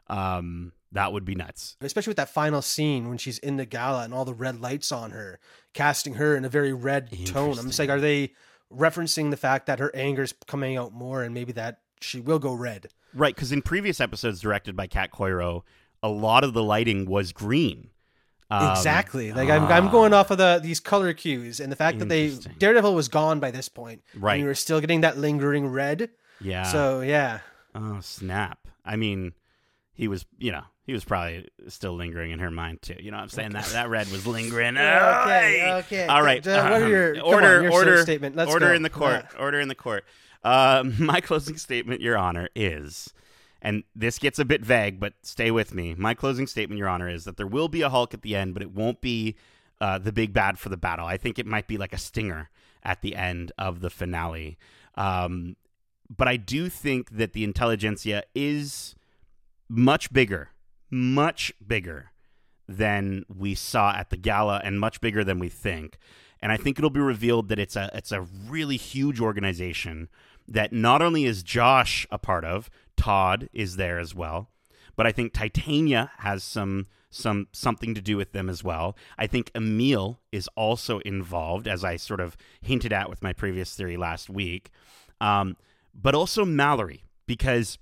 Um, 0.07 0.71
that 0.91 1.13
would 1.13 1.25
be 1.25 1.35
nuts. 1.35 1.77
Especially 1.81 2.11
with 2.11 2.17
that 2.17 2.29
final 2.29 2.61
scene 2.61 3.07
when 3.07 3.17
she's 3.17 3.39
in 3.39 3.57
the 3.57 3.65
gala 3.65 4.03
and 4.03 4.13
all 4.13 4.25
the 4.25 4.33
red 4.33 4.59
lights 4.59 4.91
on 4.91 5.11
her, 5.11 5.39
casting 5.73 6.15
her 6.15 6.35
in 6.35 6.45
a 6.45 6.49
very 6.49 6.73
red 6.73 7.09
tone. 7.25 7.57
I'm 7.57 7.67
just 7.67 7.79
like, 7.79 7.89
are 7.89 7.99
they 7.99 8.33
referencing 8.73 9.31
the 9.31 9.37
fact 9.37 9.67
that 9.67 9.79
her 9.79 9.95
anger's 9.95 10.33
coming 10.47 10.77
out 10.77 10.93
more 10.93 11.23
and 11.23 11.33
maybe 11.33 11.53
that 11.53 11.79
she 12.01 12.19
will 12.19 12.39
go 12.39 12.53
red? 12.53 12.87
Right, 13.13 13.33
because 13.33 13.51
in 13.51 13.61
previous 13.61 14.01
episodes 14.01 14.41
directed 14.41 14.75
by 14.75 14.87
Kat 14.87 15.11
Coiro, 15.11 15.63
a 16.03 16.09
lot 16.09 16.43
of 16.43 16.53
the 16.53 16.63
lighting 16.63 17.05
was 17.05 17.31
green. 17.31 17.89
Um, 18.49 18.71
exactly. 18.71 19.31
Like 19.31 19.49
I'm, 19.49 19.63
I'm 19.63 19.89
going 19.89 20.13
off 20.13 20.29
of 20.29 20.37
the 20.37 20.59
these 20.61 20.81
color 20.81 21.13
cues 21.13 21.61
and 21.61 21.71
the 21.71 21.75
fact 21.77 21.99
that 21.99 22.09
they 22.09 22.35
Daredevil 22.57 22.93
was 22.93 23.07
gone 23.07 23.39
by 23.39 23.49
this 23.49 23.69
point. 23.69 24.01
Right. 24.13 24.33
and 24.33 24.43
we 24.43 24.47
were 24.47 24.55
still 24.55 24.81
getting 24.81 25.01
that 25.01 25.17
lingering 25.17 25.67
red. 25.67 26.09
Yeah. 26.41 26.63
So 26.63 26.99
yeah, 26.99 27.39
oh 27.73 28.01
snap! 28.01 28.67
I 28.83 28.97
mean, 28.97 29.31
he 29.93 30.09
was, 30.09 30.25
you 30.37 30.51
know, 30.51 30.63
he 30.91 30.93
was 30.93 31.05
probably 31.05 31.47
still 31.69 31.93
lingering 31.93 32.31
in 32.31 32.39
her 32.39 32.51
mind 32.51 32.81
too. 32.81 32.97
You 32.99 33.11
know, 33.11 33.17
what 33.17 33.23
I'm 33.23 33.29
saying 33.29 33.51
that 33.51 33.63
that 33.67 33.87
red 33.89 34.11
was 34.11 34.27
lingering. 34.27 34.75
Okay, 34.81 35.71
okay. 35.79 36.05
All 36.05 36.21
right. 36.21 36.45
What 36.45 36.53
are 36.53 36.87
your- 36.89 37.15
come 37.15 37.23
order? 37.23 37.57
on, 37.57 37.63
your 37.63 37.71
order. 37.71 38.01
statement. 38.01 38.35
Let's 38.35 38.51
order 38.51 38.67
go. 38.67 38.73
in 38.73 38.83
the 38.83 38.89
court. 38.89 39.25
Order 39.39 39.61
in 39.61 39.69
the 39.69 39.75
court. 39.75 40.03
Uh, 40.43 40.83
my 40.99 41.21
closing 41.21 41.55
statement, 41.55 42.01
Your 42.01 42.17
Honor, 42.17 42.49
is, 42.57 43.13
and 43.61 43.83
this 43.95 44.19
gets 44.19 44.37
a 44.37 44.43
bit 44.43 44.65
vague, 44.65 44.99
but 44.99 45.13
stay 45.21 45.49
with 45.49 45.73
me. 45.73 45.95
My 45.95 46.13
closing 46.13 46.45
statement, 46.45 46.77
Your 46.77 46.89
Honor, 46.89 47.07
is 47.07 47.23
that 47.23 47.37
there 47.37 47.47
will 47.47 47.69
be 47.69 47.83
a 47.83 47.89
Hulk 47.89 48.13
at 48.13 48.21
the 48.21 48.35
end, 48.35 48.53
but 48.53 48.61
it 48.61 48.71
won't 48.71 48.99
be 48.99 49.37
uh, 49.79 49.97
the 49.97 50.11
big 50.11 50.33
bad 50.33 50.59
for 50.59 50.67
the 50.67 50.75
battle. 50.75 51.05
I 51.05 51.15
think 51.15 51.39
it 51.39 51.45
might 51.45 51.67
be 51.67 51.77
like 51.77 51.93
a 51.93 51.97
stinger 51.97 52.49
at 52.83 53.01
the 53.01 53.15
end 53.15 53.53
of 53.57 53.79
the 53.79 53.89
finale. 53.89 54.57
Um, 54.95 55.55
but 56.09 56.27
I 56.27 56.35
do 56.35 56.67
think 56.67 57.11
that 57.11 57.31
the 57.31 57.45
intelligentsia 57.45 58.23
is 58.35 58.93
much 59.69 60.11
bigger, 60.11 60.49
much 60.91 61.53
bigger 61.65 62.11
than 62.67 63.25
we 63.27 63.55
saw 63.55 63.93
at 63.93 64.09
the 64.09 64.17
gala, 64.17 64.61
and 64.63 64.79
much 64.79 65.01
bigger 65.01 65.23
than 65.23 65.39
we 65.39 65.49
think. 65.49 65.97
And 66.41 66.51
I 66.51 66.57
think 66.57 66.77
it'll 66.77 66.89
be 66.89 66.99
revealed 66.99 67.49
that 67.49 67.59
it's 67.59 67.75
a 67.75 67.89
it's 67.93 68.11
a 68.11 68.21
really 68.21 68.77
huge 68.77 69.19
organization 69.19 70.09
that 70.47 70.73
not 70.73 71.01
only 71.01 71.25
is 71.25 71.43
Josh 71.43 72.07
a 72.11 72.17
part 72.17 72.43
of, 72.43 72.69
Todd 72.97 73.49
is 73.53 73.75
there 73.75 73.99
as 73.99 74.13
well, 74.15 74.49
but 74.95 75.07
I 75.07 75.11
think 75.11 75.33
Titania 75.33 76.11
has 76.19 76.43
some 76.43 76.87
some 77.09 77.47
something 77.51 77.93
to 77.93 78.01
do 78.01 78.17
with 78.17 78.31
them 78.31 78.49
as 78.49 78.63
well. 78.63 78.95
I 79.17 79.27
think 79.27 79.51
Emil 79.53 80.19
is 80.31 80.49
also 80.55 80.99
involved, 80.99 81.67
as 81.67 81.83
I 81.83 81.97
sort 81.97 82.19
of 82.19 82.37
hinted 82.61 82.93
at 82.93 83.09
with 83.09 83.21
my 83.21 83.33
previous 83.33 83.75
theory 83.75 83.97
last 83.97 84.29
week, 84.29 84.71
um, 85.19 85.57
but 85.93 86.15
also 86.15 86.45
Mallory, 86.45 87.03
because 87.27 87.77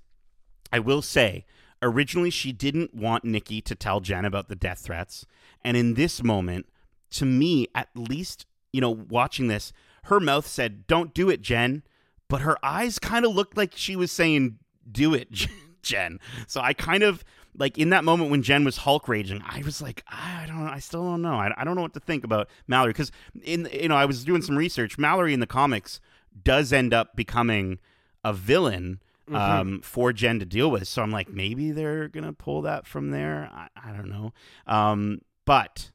I 0.73 0.79
will 0.79 1.01
say 1.01 1.45
originally 1.81 2.29
she 2.29 2.51
didn't 2.51 2.93
want 2.93 3.23
Nikki 3.23 3.61
to 3.61 3.75
tell 3.75 3.99
Jen 3.99 4.25
about 4.25 4.47
the 4.47 4.55
death 4.55 4.79
threats, 4.79 5.25
and 5.63 5.75
in 5.75 5.93
this 5.93 6.23
moment, 6.23 6.67
to 7.11 7.25
me 7.25 7.67
at 7.73 7.89
least, 7.95 8.45
you 8.71 8.81
know, 8.81 8.91
watching 8.91 9.47
this, 9.47 9.73
her 10.03 10.19
mouth 10.19 10.47
said, 10.47 10.87
"Don't 10.87 11.13
do 11.13 11.29
it, 11.29 11.41
Jen," 11.41 11.83
but 12.27 12.41
her 12.41 12.57
eyes 12.63 12.99
kind 12.99 13.25
of 13.25 13.35
looked 13.35 13.57
like 13.57 13.73
she 13.75 13.95
was 13.95 14.11
saying, 14.11 14.59
"Do 14.89 15.13
it." 15.13 15.47
Jen. 15.81 16.19
So 16.47 16.61
I 16.61 16.73
kind 16.73 17.03
of 17.03 17.23
like 17.57 17.77
in 17.77 17.89
that 17.89 18.03
moment 18.03 18.31
when 18.31 18.41
Jen 18.41 18.63
was 18.63 18.77
Hulk 18.77 19.07
raging, 19.07 19.41
I 19.45 19.61
was 19.63 19.81
like, 19.81 20.03
I 20.07 20.45
don't, 20.47 20.65
know. 20.65 20.71
I 20.71 20.79
still 20.79 21.03
don't 21.03 21.21
know. 21.21 21.35
I, 21.35 21.63
don't 21.63 21.75
know 21.75 21.81
what 21.81 21.93
to 21.93 21.99
think 21.99 22.23
about 22.23 22.49
Mallory 22.67 22.91
because 22.91 23.11
in 23.43 23.67
you 23.71 23.89
know 23.89 23.95
I 23.95 24.05
was 24.05 24.23
doing 24.23 24.41
some 24.41 24.57
research. 24.57 24.97
Mallory 24.97 25.33
in 25.33 25.39
the 25.39 25.47
comics 25.47 25.99
does 26.43 26.71
end 26.71 26.93
up 26.93 27.15
becoming 27.15 27.79
a 28.23 28.33
villain 28.33 29.01
mm-hmm. 29.29 29.35
um, 29.35 29.81
for 29.81 30.11
Jen 30.13 30.39
to 30.39 30.45
deal 30.45 30.69
with. 30.71 30.87
So 30.87 31.01
I'm 31.01 31.11
like, 31.11 31.29
maybe 31.29 31.71
they're 31.71 32.07
gonna 32.07 32.33
pull 32.33 32.61
that 32.63 32.85
from 32.85 33.11
there. 33.11 33.49
I, 33.51 33.67
I 33.75 33.91
don't 33.91 34.09
know. 34.09 34.33
Um, 34.67 35.21
but 35.45 35.91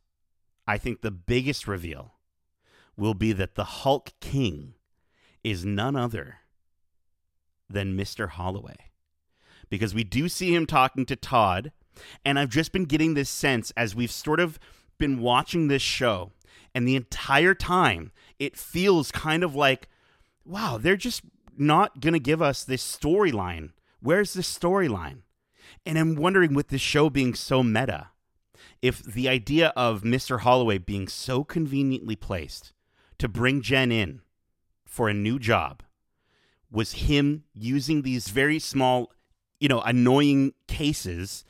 I 0.67 0.79
think 0.79 1.01
the 1.01 1.11
biggest 1.11 1.69
reveal 1.69 2.15
will 2.97 3.15
be 3.15 3.33
that 3.33 3.55
the 3.55 3.65
Hulk 3.65 4.13
King 4.21 4.75
is 5.43 5.65
none 5.65 5.97
other 5.97 6.39
than 7.69 7.97
Mr. 7.97 8.31
Holloway 8.31 8.77
because 9.69 9.95
we 9.95 10.05
do 10.05 10.29
see 10.29 10.55
him 10.55 10.67
talking 10.67 11.05
to 11.07 11.17
Todd. 11.17 11.73
And 12.25 12.39
I've 12.39 12.51
just 12.51 12.73
been 12.73 12.85
getting 12.85 13.15
this 13.15 13.31
sense 13.31 13.73
as 13.77 13.95
we've 13.95 14.11
sort 14.11 14.41
of 14.41 14.59
been 14.99 15.21
watching 15.21 15.69
this 15.69 15.83
show, 15.83 16.33
and 16.75 16.87
the 16.87 16.97
entire 16.97 17.55
time 17.55 18.11
it 18.39 18.57
feels 18.57 19.13
kind 19.13 19.45
of 19.45 19.55
like, 19.55 19.89
wow, 20.45 20.79
they're 20.79 20.97
just 20.97 21.23
not 21.59 22.01
going 22.01 22.13
to 22.13 22.21
give 22.21 22.43
us 22.43 22.65
this 22.65 22.83
storyline. 22.83 23.71
Where's 24.01 24.35
the 24.35 24.43
storyline? 24.43 25.23
And 25.87 25.99
I'm 25.99 26.15
wondering, 26.15 26.55
with 26.55 26.69
this 26.69 26.81
show 26.81 27.11
being 27.11 27.35
so 27.35 27.63
meta, 27.63 28.09
if 28.83 29.03
the 29.03 29.29
idea 29.29 29.73
of 29.77 30.03
Mr. 30.03 30.41
Holloway 30.41 30.79
being 30.79 31.09
so 31.09 31.45
conveniently 31.45 32.17
placed 32.17 32.73
to 33.19 33.29
bring 33.29 33.63
Jen 33.63 33.91
in 33.91 34.21
for 34.85 35.09
a 35.09 35.15
new 35.15 35.39
job 35.39 35.83
was 36.71 36.93
him 36.93 37.45
using 37.55 38.03
these 38.03 38.29
very 38.29 38.59
small 38.59 39.11
you 39.65 39.69
know, 39.69 39.81
annoying 39.81 40.53
cases 40.69 41.43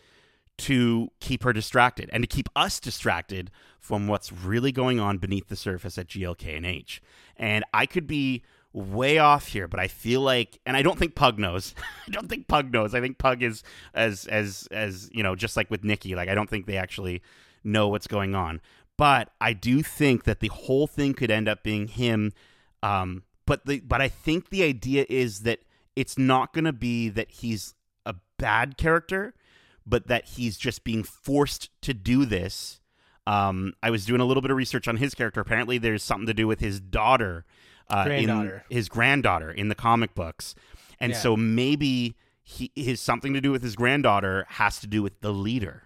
to 0.57 1.11
keep 1.19 1.43
her 1.43 1.53
distracted 1.53 2.09
and 2.13 2.23
to 2.23 2.29
keep 2.29 2.49
us 2.55 2.79
distracted 2.79 3.51
from 3.81 4.07
what's 4.07 4.31
really 4.31 4.71
going 4.71 5.01
on 5.01 5.19
beneath 5.19 5.49
the 5.49 5.57
surface 5.57 5.99
at 5.99 6.07
GLK 6.07 6.57
and 6.57 6.65
H. 6.65 7.03
And 7.37 7.65
I 7.75 7.87
could 7.87 8.07
be 8.07 8.45
way 8.75 9.19
off 9.19 9.47
here, 9.47 9.69
but 9.69 9.81
I 9.81 9.89
feel 9.89 10.21
like, 10.21 10.59
and 10.67 10.77
I 10.77 10.83
don't 10.83 10.99
think 10.99 11.15
Pug 11.15 11.39
knows. 11.39 11.75
I 12.07 12.11
don't 12.11 12.29
think 12.29 12.49
Pug 12.49 12.73
knows. 12.73 12.95
I 12.95 13.01
think 13.01 13.17
Pug 13.17 13.43
is 13.43 13.63
as 13.95 14.27
as 14.27 14.69
as 14.71 15.09
you 15.13 15.23
know, 15.23 15.35
just 15.35 15.57
like 15.57 15.71
with 15.71 15.85
Nikki. 15.85 16.15
Like 16.15 16.29
I 16.29 16.35
don't 16.35 16.51
think 16.51 16.67
they 16.67 16.77
actually 16.77 17.23
know 17.63 17.89
what's 17.89 18.07
going 18.07 18.35
on. 18.35 18.61
But 18.97 19.31
I 19.41 19.55
do 19.55 19.83
think 19.83 20.25
that 20.25 20.41
the 20.41 20.49
whole 20.49 20.87
thing 20.87 21.15
could 21.15 21.31
end 21.31 21.49
up 21.49 21.63
being 21.63 21.89
him. 21.89 22.33
Um, 22.83 23.23
but 23.47 23.65
the 23.67 23.81
but 23.81 24.01
I 24.01 24.09
think 24.09 24.51
the 24.51 24.63
idea 24.63 25.07
is 25.09 25.41
that 25.41 25.61
it's 25.97 26.19
not 26.19 26.53
going 26.53 26.65
to 26.65 26.73
be 26.73 27.09
that 27.09 27.31
he's 27.31 27.75
a 28.05 28.15
bad 28.39 28.77
character, 28.77 29.35
but 29.87 30.09
that 30.09 30.27
he's 30.27 30.57
just 30.57 30.85
being 30.85 31.03
forced 31.03 31.71
to 31.83 31.95
do 31.95 32.25
this. 32.25 32.81
Um, 33.27 33.73
I 33.83 33.91
was 33.91 34.05
doing 34.05 34.21
a 34.21 34.25
little 34.25 34.43
bit 34.43 34.51
of 34.51 34.57
research 34.57 34.87
on 34.87 34.99
his 34.99 35.15
character. 35.15 35.41
Apparently, 35.41 35.79
there's 35.79 36.03
something 36.03 36.27
to 36.27 36.35
do 36.35 36.47
with 36.47 36.61
his 36.61 36.79
daughter, 36.79 37.45
uh, 37.91 38.09
in 38.11 38.63
his 38.71 38.89
granddaughter 38.89 39.51
in 39.51 39.69
the 39.69 39.75
comic 39.75 40.15
books, 40.15 40.55
and 41.01 41.13
yeah. 41.13 41.19
so 41.19 41.37
maybe 41.37 42.17
he 42.43 42.71
his 42.75 43.01
something 43.01 43.33
to 43.35 43.41
do 43.41 43.51
with 43.51 43.63
his 43.63 43.77
granddaughter 43.77 44.47
has 44.51 44.79
to 44.81 44.87
do 44.87 45.03
with 45.03 45.21
the 45.21 45.33
leader. 45.33 45.85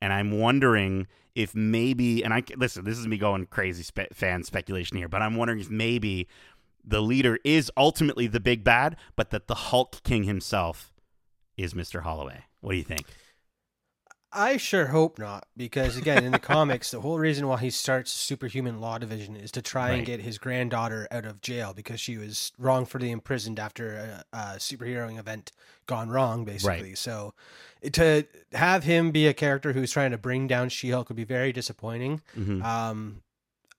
And 0.00 0.12
I'm 0.12 0.38
wondering 0.38 1.08
if 1.34 1.54
maybe, 1.54 2.22
and 2.22 2.32
I 2.32 2.42
listen, 2.56 2.84
this 2.84 2.98
is 2.98 3.06
me 3.06 3.18
going 3.18 3.46
crazy 3.46 3.82
spe- 3.82 4.12
fan 4.12 4.44
speculation 4.44 4.96
here, 4.96 5.08
but 5.08 5.22
I'm 5.22 5.36
wondering 5.36 5.60
if 5.60 5.70
maybe 5.70 6.28
the 6.84 7.00
leader 7.00 7.38
is 7.44 7.70
ultimately 7.76 8.26
the 8.26 8.40
big 8.40 8.64
bad, 8.64 8.96
but 9.16 9.30
that 9.30 9.46
the 9.46 9.54
Hulk 9.54 10.02
King 10.04 10.24
himself 10.24 10.92
is 11.56 11.74
Mr. 11.74 12.02
Holloway. 12.02 12.44
What 12.60 12.72
do 12.72 12.78
you 12.78 12.84
think? 12.84 13.06
I 14.30 14.58
sure 14.58 14.86
hope 14.86 15.18
not, 15.18 15.46
because 15.56 15.96
again, 15.96 16.22
in 16.22 16.32
the 16.32 16.38
comics, 16.38 16.90
the 16.90 17.00
whole 17.00 17.18
reason 17.18 17.48
why 17.48 17.58
he 17.58 17.70
starts 17.70 18.12
Superhuman 18.12 18.78
Law 18.78 18.98
Division 18.98 19.36
is 19.36 19.50
to 19.52 19.62
try 19.62 19.88
right. 19.88 19.94
and 19.94 20.06
get 20.06 20.20
his 20.20 20.36
granddaughter 20.36 21.08
out 21.10 21.24
of 21.24 21.40
jail 21.40 21.72
because 21.74 21.98
she 21.98 22.18
was 22.18 22.52
wrongfully 22.58 23.10
imprisoned 23.10 23.58
after 23.58 24.24
a, 24.32 24.36
a 24.36 24.40
superheroing 24.58 25.18
event 25.18 25.52
gone 25.86 26.10
wrong, 26.10 26.44
basically. 26.44 26.90
Right. 26.90 26.98
So, 26.98 27.32
to 27.92 28.26
have 28.52 28.84
him 28.84 29.12
be 29.12 29.26
a 29.26 29.32
character 29.32 29.72
who's 29.72 29.92
trying 29.92 30.10
to 30.10 30.18
bring 30.18 30.46
down 30.46 30.68
She-Hulk 30.68 31.08
would 31.08 31.16
be 31.16 31.24
very 31.24 31.52
disappointing. 31.52 32.20
Mm-hmm. 32.36 32.62
Um, 32.62 33.22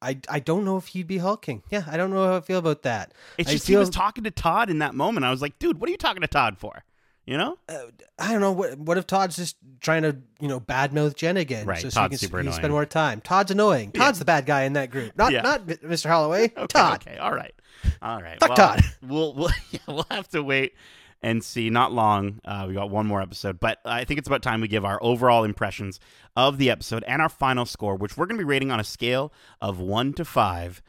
I, 0.01 0.17
I 0.29 0.39
don't 0.39 0.65
know 0.65 0.77
if 0.77 0.87
he'd 0.87 1.07
be 1.07 1.17
hulking. 1.17 1.61
Yeah, 1.69 1.83
I 1.87 1.97
don't 1.97 2.09
know 2.09 2.25
how 2.25 2.37
I 2.37 2.41
feel 2.41 2.59
about 2.59 2.83
that. 2.83 3.13
It's 3.37 3.49
I 3.49 3.53
just 3.53 3.67
feel... 3.67 3.77
he 3.77 3.79
was 3.79 3.89
talking 3.89 4.23
to 4.23 4.31
Todd 4.31 4.69
in 4.69 4.79
that 4.79 4.95
moment. 4.95 5.25
I 5.25 5.31
was 5.31 5.41
like, 5.41 5.59
dude, 5.59 5.79
what 5.79 5.89
are 5.89 5.91
you 5.91 5.97
talking 5.97 6.21
to 6.21 6.27
Todd 6.27 6.57
for? 6.57 6.83
You 7.30 7.38
know, 7.38 7.59
uh, 7.69 7.77
I 8.17 8.32
don't 8.32 8.41
know. 8.41 8.51
What 8.51 8.80
what 8.80 8.97
if 8.97 9.05
Todd's 9.05 9.36
just 9.36 9.55
trying 9.82 10.01
to 10.01 10.17
you 10.39 10.47
know 10.47 10.59
badmouth 10.59 11.13
Jen 11.13 11.38
again, 11.38 11.67
right? 11.67 11.80
So, 11.80 11.89
so 11.89 11.99
Todd's 11.99 12.13
he 12.13 12.17
can, 12.17 12.27
super 12.27 12.39
annoying. 12.39 12.55
spend 12.55 12.73
more 12.73 12.88
time. 12.88 13.21
Todd's 13.21 13.51
annoying. 13.51 13.91
Todd's 13.91 14.17
yeah. 14.17 14.19
the 14.19 14.25
bad 14.25 14.47
guy 14.47 14.63
in 14.63 14.73
that 14.73 14.89
group, 14.89 15.15
not 15.15 15.32
yeah. 15.32 15.41
not 15.41 15.67
Mr. 15.67 16.07
Holloway. 16.07 16.45
okay, 16.57 16.65
Todd. 16.65 17.05
Okay, 17.07 17.19
all 17.19 17.32
right, 17.32 17.53
all 18.01 18.19
right. 18.19 18.39
Fuck 18.39 18.57
well, 18.57 18.57
Todd. 18.57 18.84
We'll 19.03 19.36
we'll 19.36 19.51
yeah, 19.69 19.80
we'll 19.88 20.07
have 20.09 20.27
to 20.30 20.41
wait 20.41 20.73
and 21.21 21.43
see. 21.43 21.69
Not 21.69 21.93
long. 21.93 22.39
Uh, 22.43 22.65
we 22.67 22.73
got 22.73 22.89
one 22.89 23.05
more 23.05 23.21
episode, 23.21 23.59
but 23.59 23.77
I 23.86 24.05
think 24.05 24.17
it's 24.17 24.27
about 24.27 24.41
time 24.41 24.59
we 24.59 24.67
give 24.67 24.84
our 24.84 24.97
overall 24.99 25.43
impressions 25.43 25.99
of 26.36 26.57
the 26.57 26.71
episode 26.71 27.03
and 27.03 27.21
our 27.21 27.30
final 27.30 27.67
score, 27.67 27.95
which 27.95 28.17
we're 28.17 28.25
going 28.25 28.39
to 28.39 28.43
be 28.43 28.49
rating 28.49 28.71
on 28.71 28.80
a 28.80 28.84
scale 28.84 29.32
of 29.61 29.80
one 29.80 30.13
to 30.13 30.25
five. 30.25 30.82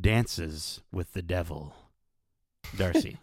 Dances 0.00 0.80
with 0.92 1.12
the 1.14 1.22
devil, 1.22 1.74
Darcy. 2.76 3.18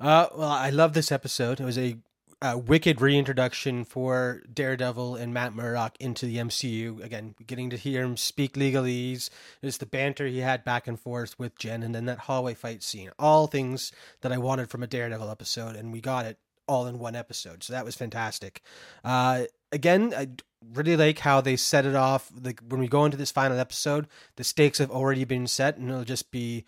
Uh, 0.00 0.28
well, 0.34 0.48
I 0.48 0.70
love 0.70 0.92
this 0.92 1.10
episode. 1.10 1.60
It 1.60 1.64
was 1.64 1.78
a, 1.78 1.96
a, 2.40 2.56
wicked 2.56 3.00
reintroduction 3.00 3.84
for 3.84 4.42
Daredevil 4.52 5.16
and 5.16 5.34
Matt 5.34 5.54
Murdock 5.54 5.96
into 5.98 6.26
the 6.26 6.36
MCU. 6.36 7.02
Again, 7.02 7.34
getting 7.44 7.70
to 7.70 7.76
hear 7.76 8.04
him 8.04 8.16
speak 8.16 8.54
legalese, 8.54 9.28
just 9.62 9.80
the 9.80 9.86
banter 9.86 10.26
he 10.26 10.38
had 10.38 10.64
back 10.64 10.86
and 10.86 11.00
forth 11.00 11.36
with 11.38 11.58
Jen, 11.58 11.82
and 11.82 11.94
then 11.94 12.04
that 12.06 12.20
hallway 12.20 12.54
fight 12.54 12.82
scene. 12.84 13.10
All 13.18 13.48
things 13.48 13.90
that 14.20 14.32
I 14.32 14.38
wanted 14.38 14.70
from 14.70 14.84
a 14.84 14.86
Daredevil 14.86 15.30
episode, 15.30 15.74
and 15.74 15.92
we 15.92 16.00
got 16.00 16.26
it 16.26 16.38
all 16.68 16.86
in 16.86 17.00
one 17.00 17.16
episode. 17.16 17.64
So 17.64 17.72
that 17.72 17.84
was 17.84 17.96
fantastic. 17.96 18.62
Uh, 19.02 19.44
again, 19.72 20.14
I 20.16 20.28
really 20.74 20.96
like 20.96 21.18
how 21.20 21.40
they 21.40 21.56
set 21.56 21.86
it 21.86 21.96
off. 21.96 22.30
Like 22.40 22.60
when 22.68 22.80
we 22.80 22.88
go 22.88 23.04
into 23.04 23.16
this 23.16 23.32
final 23.32 23.58
episode, 23.58 24.06
the 24.36 24.44
stakes 24.44 24.78
have 24.78 24.90
already 24.90 25.24
been 25.24 25.48
set, 25.48 25.76
and 25.76 25.90
it'll 25.90 26.04
just 26.04 26.30
be 26.30 26.64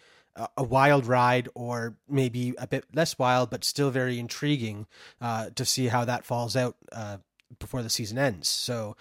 a 0.56 0.62
wild 0.62 1.06
ride 1.06 1.48
or 1.54 1.96
maybe 2.08 2.54
a 2.58 2.66
bit 2.66 2.84
less 2.94 3.18
wild 3.18 3.50
but 3.50 3.64
still 3.64 3.90
very 3.90 4.18
intriguing 4.18 4.86
uh, 5.20 5.50
to 5.54 5.64
see 5.64 5.88
how 5.88 6.04
that 6.04 6.24
falls 6.24 6.56
out 6.56 6.76
uh, 6.92 7.18
before 7.58 7.82
the 7.82 7.90
season 7.90 8.18
ends 8.18 8.48
so 8.48 8.96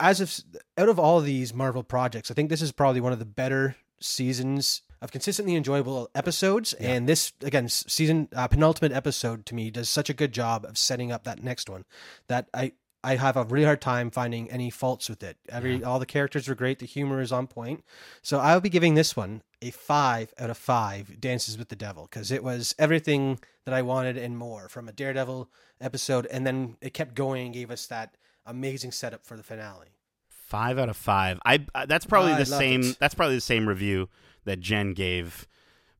as 0.00 0.20
of 0.20 0.40
out 0.76 0.88
of 0.88 0.98
all 0.98 1.18
of 1.18 1.24
these 1.24 1.54
marvel 1.54 1.82
projects 1.82 2.30
i 2.30 2.34
think 2.34 2.50
this 2.50 2.62
is 2.62 2.72
probably 2.72 3.00
one 3.00 3.12
of 3.12 3.18
the 3.18 3.24
better 3.24 3.76
seasons 4.00 4.82
of 5.00 5.12
consistently 5.12 5.54
enjoyable 5.54 6.08
episodes 6.14 6.74
yeah. 6.80 6.90
and 6.90 7.08
this 7.08 7.32
again 7.42 7.68
season 7.68 8.28
uh, 8.34 8.48
penultimate 8.48 8.92
episode 8.92 9.46
to 9.46 9.54
me 9.54 9.70
does 9.70 9.88
such 9.88 10.10
a 10.10 10.14
good 10.14 10.32
job 10.32 10.64
of 10.64 10.76
setting 10.76 11.12
up 11.12 11.24
that 11.24 11.42
next 11.42 11.68
one 11.68 11.84
that 12.28 12.48
i 12.52 12.72
I 13.08 13.16
have 13.16 13.38
a 13.38 13.44
really 13.44 13.64
hard 13.64 13.80
time 13.80 14.10
finding 14.10 14.50
any 14.50 14.68
faults 14.68 15.08
with 15.08 15.22
it. 15.22 15.38
Every 15.48 15.76
yeah. 15.76 15.86
all 15.86 15.98
the 15.98 16.04
characters 16.04 16.46
are 16.46 16.54
great, 16.54 16.78
the 16.78 16.84
humor 16.84 17.22
is 17.22 17.32
on 17.32 17.46
point. 17.46 17.82
So 18.20 18.38
I'll 18.38 18.60
be 18.60 18.68
giving 18.68 18.96
this 18.96 19.16
one 19.16 19.42
a 19.62 19.70
five 19.70 20.34
out 20.38 20.50
of 20.50 20.58
five. 20.58 21.18
Dances 21.18 21.56
with 21.56 21.70
the 21.70 21.76
Devil 21.76 22.02
because 22.02 22.30
it 22.30 22.44
was 22.44 22.74
everything 22.78 23.38
that 23.64 23.72
I 23.72 23.80
wanted 23.80 24.18
and 24.18 24.36
more 24.36 24.68
from 24.68 24.90
a 24.90 24.92
Daredevil 24.92 25.50
episode, 25.80 26.26
and 26.26 26.46
then 26.46 26.76
it 26.82 26.92
kept 26.92 27.14
going 27.14 27.46
and 27.46 27.54
gave 27.54 27.70
us 27.70 27.86
that 27.86 28.14
amazing 28.44 28.92
setup 28.92 29.24
for 29.24 29.38
the 29.38 29.42
finale. 29.42 29.88
Five 30.28 30.78
out 30.78 30.90
of 30.90 30.96
five. 30.98 31.40
I 31.46 31.64
uh, 31.74 31.86
that's 31.86 32.04
probably 32.04 32.32
I 32.32 32.38
the 32.40 32.46
same. 32.46 32.82
it. 32.82 32.98
That's 33.00 33.14
probably 33.14 33.36
the 33.36 33.40
same 33.40 33.66
review 33.66 34.10
that 34.44 34.60
Jen 34.60 34.92
gave 34.92 35.48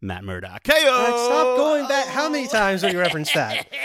Matt 0.02 0.24
Murdock. 0.24 0.62
KO. 0.62 0.74
Stop 0.74 1.56
going 1.56 1.88
back. 1.88 2.06
How 2.06 2.28
many 2.28 2.48
times 2.48 2.82
will 2.82 2.92
you 2.92 2.98
reference 2.98 3.32
that? 3.32 3.66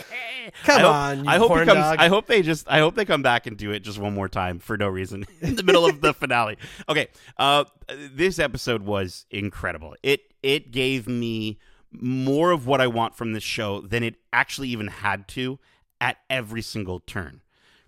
Come 0.64 0.78
I 0.78 0.82
hope, 0.82 0.94
on, 0.94 1.28
I 1.28 1.38
hope 1.38 1.50
comes. 1.52 1.68
dog. 1.68 2.00
I 2.00 2.08
hope 2.08 2.28
they 2.28 2.41
just. 2.41 2.68
I 2.70 2.80
hope 2.80 2.96
they 2.96 3.06
come 3.06 3.22
back 3.22 3.48
and 3.48 3.58
do 3.58 3.72
it 3.72 3.80
just 3.82 4.00
one 4.00 4.14
more 4.14 4.28
time 4.28 4.60
for 4.60 4.78
no 4.78 4.88
reason 4.88 5.26
in 5.41 5.56
the 5.56 5.64
middle 5.64 5.86
of 5.86 6.02
the 6.02 6.14
finale. 6.14 6.58
Okay, 6.89 7.08
uh, 7.38 7.66
this 7.88 8.39
episode 8.39 8.84
was 8.84 9.26
incredible. 9.30 9.96
It 10.04 10.34
it 10.41 10.72
gave 10.72 11.08
me 11.08 11.60
more 11.91 12.52
of 12.52 12.66
what 12.68 12.82
I 12.82 12.88
want 12.88 13.16
from 13.16 13.34
this 13.34 13.44
show 13.44 13.82
than 13.82 14.04
it 14.04 14.16
actually 14.32 14.70
even 14.70 14.88
had 14.88 15.28
to 15.30 15.60
at 16.02 16.18
every 16.30 16.62
single 16.62 17.00
turn. 17.00 17.41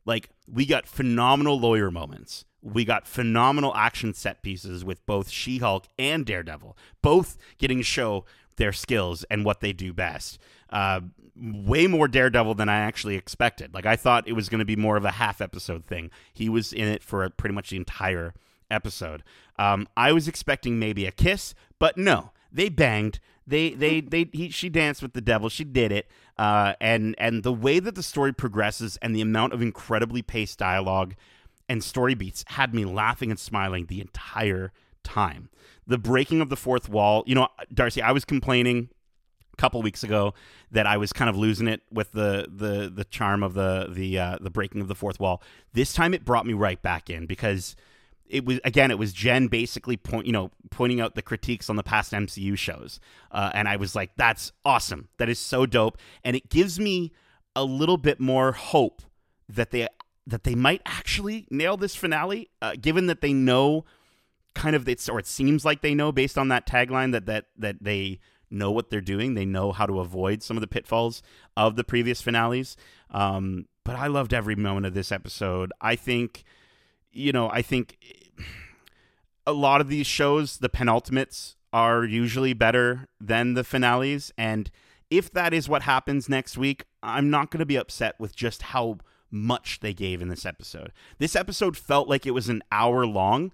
Like 0.05 0.29
we 0.47 0.65
got 0.65 0.87
phenomenal 0.87 1.59
lawyer 1.59 1.91
moments. 1.91 2.45
We 2.61 2.85
got 2.85 3.07
phenomenal 3.07 3.75
action 3.75 4.13
set 4.13 4.41
pieces 4.41 4.83
with 4.83 5.05
both 5.05 5.29
She-Hulk 5.29 5.85
and 5.99 6.25
Daredevil, 6.25 6.75
both 7.03 7.37
getting 7.59 7.77
to 7.77 7.83
show 7.83 8.25
their 8.55 8.71
skills 8.73 9.23
and 9.29 9.45
what 9.45 9.59
they 9.59 9.73
do 9.73 9.93
best. 9.93 10.39
Uh, 10.69 11.01
way 11.37 11.87
more 11.87 12.07
Daredevil 12.07 12.55
than 12.55 12.69
I 12.69 12.77
actually 12.77 13.15
expected. 13.15 13.73
Like 13.73 13.85
I 13.85 13.95
thought 13.95 14.27
it 14.27 14.33
was 14.33 14.49
going 14.49 14.59
to 14.59 14.65
be 14.65 14.75
more 14.75 14.97
of 14.97 15.05
a 15.05 15.11
half 15.11 15.41
episode 15.41 15.85
thing. 15.85 16.09
He 16.33 16.49
was 16.49 16.71
in 16.71 16.87
it 16.87 17.03
for 17.03 17.29
pretty 17.29 17.53
much 17.53 17.69
the 17.69 17.77
entire 17.77 18.33
episode. 18.71 19.23
Um, 19.57 19.87
I 19.95 20.11
was 20.11 20.27
expecting 20.27 20.79
maybe 20.79 21.05
a 21.05 21.11
kiss, 21.11 21.53
but 21.79 21.97
no, 21.97 22.31
they 22.51 22.69
banged. 22.69 23.19
They 23.47 23.71
they 23.71 24.01
they 24.01 24.29
he, 24.31 24.49
she 24.49 24.69
danced 24.69 25.01
with 25.01 25.13
the 25.13 25.21
devil. 25.21 25.49
She 25.49 25.63
did 25.63 25.91
it. 25.91 26.07
Uh, 26.37 26.73
and 26.81 27.15
and 27.17 27.43
the 27.43 27.53
way 27.53 27.79
that 27.79 27.95
the 27.95 28.03
story 28.03 28.33
progresses 28.33 28.97
and 29.01 29.15
the 29.15 29.21
amount 29.21 29.53
of 29.53 29.61
incredibly 29.61 30.21
paced 30.21 30.57
dialogue 30.57 31.15
and 31.69 31.83
story 31.83 32.15
beats 32.15 32.43
had 32.47 32.73
me 32.73 32.85
laughing 32.85 33.29
and 33.29 33.39
smiling 33.39 33.85
the 33.85 34.01
entire 34.01 34.71
time. 35.03 35.49
The 35.87 35.97
breaking 35.97 36.41
of 36.41 36.49
the 36.49 36.55
fourth 36.55 36.89
wall, 36.89 37.23
you 37.27 37.35
know, 37.35 37.47
Darcy, 37.73 38.01
I 38.01 38.11
was 38.11 38.25
complaining 38.25 38.89
couple 39.55 39.81
weeks 39.81 40.03
ago 40.03 40.33
that 40.71 40.85
I 40.85 40.97
was 40.97 41.13
kind 41.13 41.29
of 41.29 41.37
losing 41.37 41.67
it 41.67 41.81
with 41.91 42.11
the 42.11 42.47
the 42.53 42.91
the 42.93 43.05
charm 43.05 43.43
of 43.43 43.53
the 43.53 43.87
the 43.89 44.19
uh, 44.19 44.37
the 44.41 44.49
breaking 44.49 44.81
of 44.81 44.87
the 44.87 44.95
fourth 44.95 45.19
wall. 45.19 45.41
This 45.73 45.93
time 45.93 46.13
it 46.13 46.25
brought 46.25 46.45
me 46.45 46.53
right 46.53 46.81
back 46.81 47.09
in 47.09 47.25
because 47.25 47.75
it 48.27 48.45
was 48.45 48.59
again 48.63 48.91
it 48.91 48.97
was 48.97 49.13
Jen 49.13 49.47
basically 49.47 49.97
point 49.97 50.25
you 50.25 50.31
know 50.31 50.51
pointing 50.71 51.01
out 51.01 51.15
the 51.15 51.21
critiques 51.21 51.69
on 51.69 51.75
the 51.75 51.83
past 51.83 52.11
MCU 52.11 52.57
shows, 52.57 52.99
uh, 53.31 53.51
and 53.53 53.67
I 53.67 53.75
was 53.75 53.95
like, 53.95 54.11
that's 54.15 54.51
awesome, 54.63 55.09
that 55.17 55.29
is 55.29 55.39
so 55.39 55.65
dope, 55.65 55.97
and 56.23 56.35
it 56.35 56.49
gives 56.49 56.79
me 56.79 57.11
a 57.55 57.63
little 57.63 57.97
bit 57.97 58.19
more 58.19 58.51
hope 58.51 59.01
that 59.47 59.71
they 59.71 59.87
that 60.27 60.43
they 60.43 60.55
might 60.55 60.81
actually 60.85 61.47
nail 61.51 61.77
this 61.77 61.95
finale, 61.95 62.49
uh, 62.61 62.73
given 62.79 63.05
that 63.05 63.21
they 63.21 63.33
know 63.33 63.85
kind 64.55 64.75
of 64.75 64.87
it's 64.87 65.07
or 65.07 65.19
it 65.19 65.27
seems 65.27 65.65
like 65.65 65.81
they 65.81 65.93
know 65.93 66.11
based 66.11 66.37
on 66.37 66.47
that 66.47 66.65
tagline 66.65 67.11
that 67.11 67.25
that 67.25 67.45
that 67.57 67.75
they 67.81 68.19
know 68.49 68.71
what 68.71 68.89
they're 68.89 69.01
doing. 69.01 69.33
They 69.33 69.45
know 69.45 69.71
how 69.71 69.85
to 69.85 69.99
avoid 69.99 70.43
some 70.43 70.57
of 70.57 70.61
the 70.61 70.67
pitfalls 70.67 71.21
of 71.55 71.75
the 71.75 71.83
previous 71.83 72.21
finales. 72.21 72.77
Um, 73.11 73.67
but 73.83 73.95
I 73.95 74.07
loved 74.07 74.33
every 74.33 74.55
moment 74.55 74.85
of 74.85 74.93
this 74.93 75.11
episode. 75.11 75.71
I 75.81 75.95
think, 75.95 76.43
you 77.11 77.31
know, 77.31 77.49
I 77.49 77.61
think 77.61 77.97
a 79.45 79.53
lot 79.53 79.81
of 79.81 79.89
these 79.89 80.07
shows, 80.07 80.57
the 80.57 80.69
penultimates, 80.69 81.55
are 81.71 82.05
usually 82.05 82.53
better 82.53 83.07
than 83.19 83.53
the 83.53 83.63
finales. 83.63 84.31
And 84.37 84.71
if 85.09 85.31
that 85.33 85.53
is 85.53 85.69
what 85.69 85.83
happens 85.83 86.29
next 86.29 86.57
week, 86.57 86.85
I'm 87.03 87.29
not 87.29 87.51
going 87.51 87.59
to 87.59 87.65
be 87.65 87.75
upset 87.75 88.15
with 88.19 88.35
just 88.35 88.61
how 88.63 88.97
much 89.29 89.81
they 89.81 89.93
gave 89.93 90.21
in 90.21 90.29
this 90.29 90.45
episode. 90.45 90.91
This 91.19 91.35
episode 91.35 91.77
felt 91.77 92.07
like 92.07 92.25
it 92.25 92.31
was 92.31 92.49
an 92.49 92.63
hour 92.71 93.05
long 93.05 93.51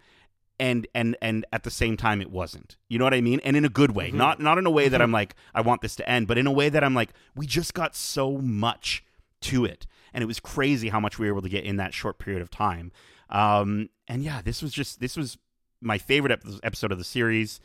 and 0.62 0.88
and 0.94 1.18
and 1.22 1.44
at 1.52 1.64
the 1.64 1.72
same 1.72 1.98
time 1.98 2.22
it 2.22 2.30
wasn't. 2.30 2.78
You 2.88 3.00
know 3.00 3.06
what 3.06 3.16
I 3.16 3.20
mean? 3.20 3.42
And 3.44 3.58
in 3.58 3.66
a 3.66 3.70
good 3.70 3.92
way. 3.96 4.12
Not 4.12 4.40
not 4.40 4.58
in 4.60 4.66
a 4.68 4.70
way 4.70 4.88
that 4.88 5.02
I'm 5.02 5.12
like 5.12 5.36
I 5.56 5.62
want 5.62 5.82
this 5.82 5.96
to 5.98 6.08
end, 6.08 6.28
but 6.28 6.38
in 6.38 6.48
a 6.48 6.52
way 6.52 6.70
that 6.70 6.84
I'm 6.84 6.94
like 6.94 7.10
we 7.36 7.48
just 7.48 7.74
got 7.74 7.96
so 7.96 8.38
much 8.38 9.04
to 9.42 9.66
it. 9.66 9.88
And 10.14 10.24
it 10.24 10.28
was 10.28 10.40
crazy 10.40 10.90
how 10.90 11.00
much 11.00 11.18
we 11.18 11.26
were 11.26 11.34
able 11.34 11.42
to 11.42 11.50
get 11.50 11.66
in 11.66 11.78
that 11.78 11.96
short 11.96 12.20
period 12.20 12.44
of 12.44 12.52
time. 12.52 12.92
Um 13.30 13.90
and 14.08 14.24
yeah, 14.24 14.42
this 14.44 14.62
was 14.62 14.72
just 14.72 15.00
this 15.00 15.18
was 15.18 15.38
my 15.82 15.98
favorite 15.98 16.32
ep- 16.32 16.46
episode 16.64 16.92
of 16.92 17.00
the 17.00 17.04
series. 17.04 17.60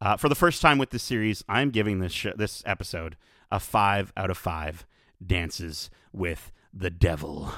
Uh, 0.00 0.16
for 0.16 0.28
the 0.28 0.34
first 0.34 0.62
time 0.62 0.78
with 0.78 0.90
this 0.90 1.02
series, 1.02 1.44
I'm 1.48 1.70
giving 1.70 1.98
this 1.98 2.12
sh- 2.12 2.28
this 2.34 2.62
episode 2.64 3.16
a 3.50 3.60
five 3.60 4.12
out 4.16 4.30
of 4.30 4.38
five 4.38 4.86
dances 5.24 5.90
with 6.12 6.50
the 6.72 6.88
devil. 6.88 7.52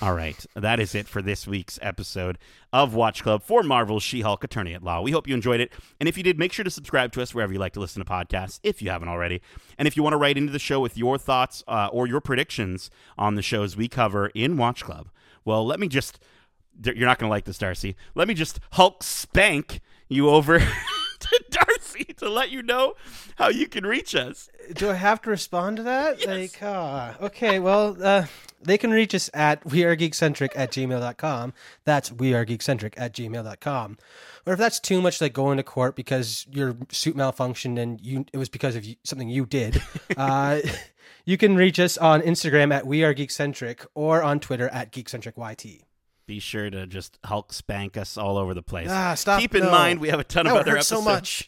All 0.00 0.14
right, 0.14 0.46
that 0.54 0.78
is 0.78 0.94
it 0.94 1.08
for 1.08 1.20
this 1.20 1.44
week's 1.44 1.76
episode 1.82 2.38
of 2.72 2.94
Watch 2.94 3.24
Club 3.24 3.42
for 3.42 3.64
Marvel's 3.64 4.04
She-Hulk 4.04 4.44
Attorney 4.44 4.72
at 4.72 4.84
Law. 4.84 5.00
We 5.00 5.10
hope 5.10 5.26
you 5.26 5.34
enjoyed 5.34 5.60
it, 5.60 5.72
and 5.98 6.08
if 6.08 6.16
you 6.16 6.22
did, 6.22 6.38
make 6.38 6.52
sure 6.52 6.64
to 6.64 6.70
subscribe 6.70 7.10
to 7.12 7.22
us 7.22 7.34
wherever 7.34 7.52
you 7.52 7.58
like 7.58 7.72
to 7.72 7.80
listen 7.80 8.04
to 8.04 8.08
podcasts, 8.08 8.60
if 8.62 8.80
you 8.80 8.90
haven't 8.90 9.08
already. 9.08 9.42
And 9.76 9.88
if 9.88 9.96
you 9.96 10.04
want 10.04 10.12
to 10.12 10.16
write 10.16 10.38
into 10.38 10.52
the 10.52 10.60
show 10.60 10.78
with 10.78 10.96
your 10.96 11.18
thoughts 11.18 11.64
uh, 11.66 11.88
or 11.90 12.06
your 12.06 12.20
predictions 12.20 12.92
on 13.18 13.34
the 13.34 13.42
shows 13.42 13.76
we 13.76 13.88
cover 13.88 14.28
in 14.36 14.56
Watch 14.56 14.84
Club, 14.84 15.08
well, 15.44 15.66
let 15.66 15.80
me 15.80 15.88
just. 15.88 16.20
You're 16.80 17.08
not 17.08 17.18
going 17.18 17.28
to 17.28 17.30
like 17.30 17.44
this, 17.44 17.58
Darcy. 17.58 17.96
Let 18.14 18.28
me 18.28 18.34
just 18.34 18.60
Hulk 18.74 19.02
spank 19.02 19.80
you 20.08 20.28
over 20.28 20.60
to 21.18 21.44
Darcy 21.50 21.77
to 22.16 22.28
let 22.28 22.50
you 22.50 22.62
know 22.62 22.94
how 23.36 23.48
you 23.48 23.68
can 23.68 23.84
reach 23.86 24.14
us. 24.14 24.48
Do 24.74 24.90
I 24.90 24.94
have 24.94 25.20
to 25.22 25.30
respond 25.30 25.76
to 25.78 25.82
that? 25.84 26.18
Yes. 26.20 26.28
Like, 26.28 26.58
ah, 26.62 27.16
okay. 27.20 27.58
Well, 27.58 27.96
uh, 28.02 28.26
they 28.62 28.76
can 28.78 28.90
reach 28.90 29.14
us 29.14 29.30
at 29.34 29.62
wearegeekcentric 29.64 30.50
at 30.56 30.72
gmail.com. 30.72 31.52
That's 31.84 32.10
wearegeekcentric 32.10 32.94
at 32.96 33.14
gmail.com. 33.14 33.98
Or 34.46 34.52
if 34.54 34.58
that's 34.58 34.80
too 34.80 35.00
much 35.02 35.20
like 35.20 35.32
going 35.32 35.56
to 35.58 35.62
court 35.62 35.94
because 35.96 36.46
your 36.50 36.76
suit 36.90 37.16
malfunctioned 37.16 37.78
and 37.78 38.00
you 38.00 38.24
it 38.32 38.38
was 38.38 38.48
because 38.48 38.76
of 38.76 38.84
you, 38.84 38.96
something 39.04 39.28
you 39.28 39.44
did, 39.46 39.82
uh, 40.16 40.60
you 41.24 41.36
can 41.36 41.54
reach 41.56 41.78
us 41.78 41.98
on 41.98 42.22
Instagram 42.22 42.72
at 42.72 42.84
wearegeekcentric 42.84 43.84
or 43.94 44.22
on 44.22 44.40
Twitter 44.40 44.68
at 44.70 44.90
geekcentricyt. 44.92 45.82
Be 46.26 46.40
sure 46.40 46.68
to 46.68 46.86
just 46.86 47.18
Hulk 47.24 47.52
spank 47.54 47.96
us 47.96 48.18
all 48.18 48.36
over 48.36 48.52
the 48.52 48.62
place. 48.62 48.88
Ah, 48.90 49.14
stop. 49.14 49.40
Keep 49.40 49.54
in 49.54 49.64
No. 49.64 49.70
mind, 49.70 49.98
we 50.00 50.08
have 50.10 50.20
a 50.20 50.24
ton 50.24 50.44
That 50.44 50.50
of 50.50 50.54
would 50.56 50.60
other 50.62 50.70
hurt 50.72 50.76
episodes. 50.78 51.00
so 51.04 51.10
much. 51.10 51.46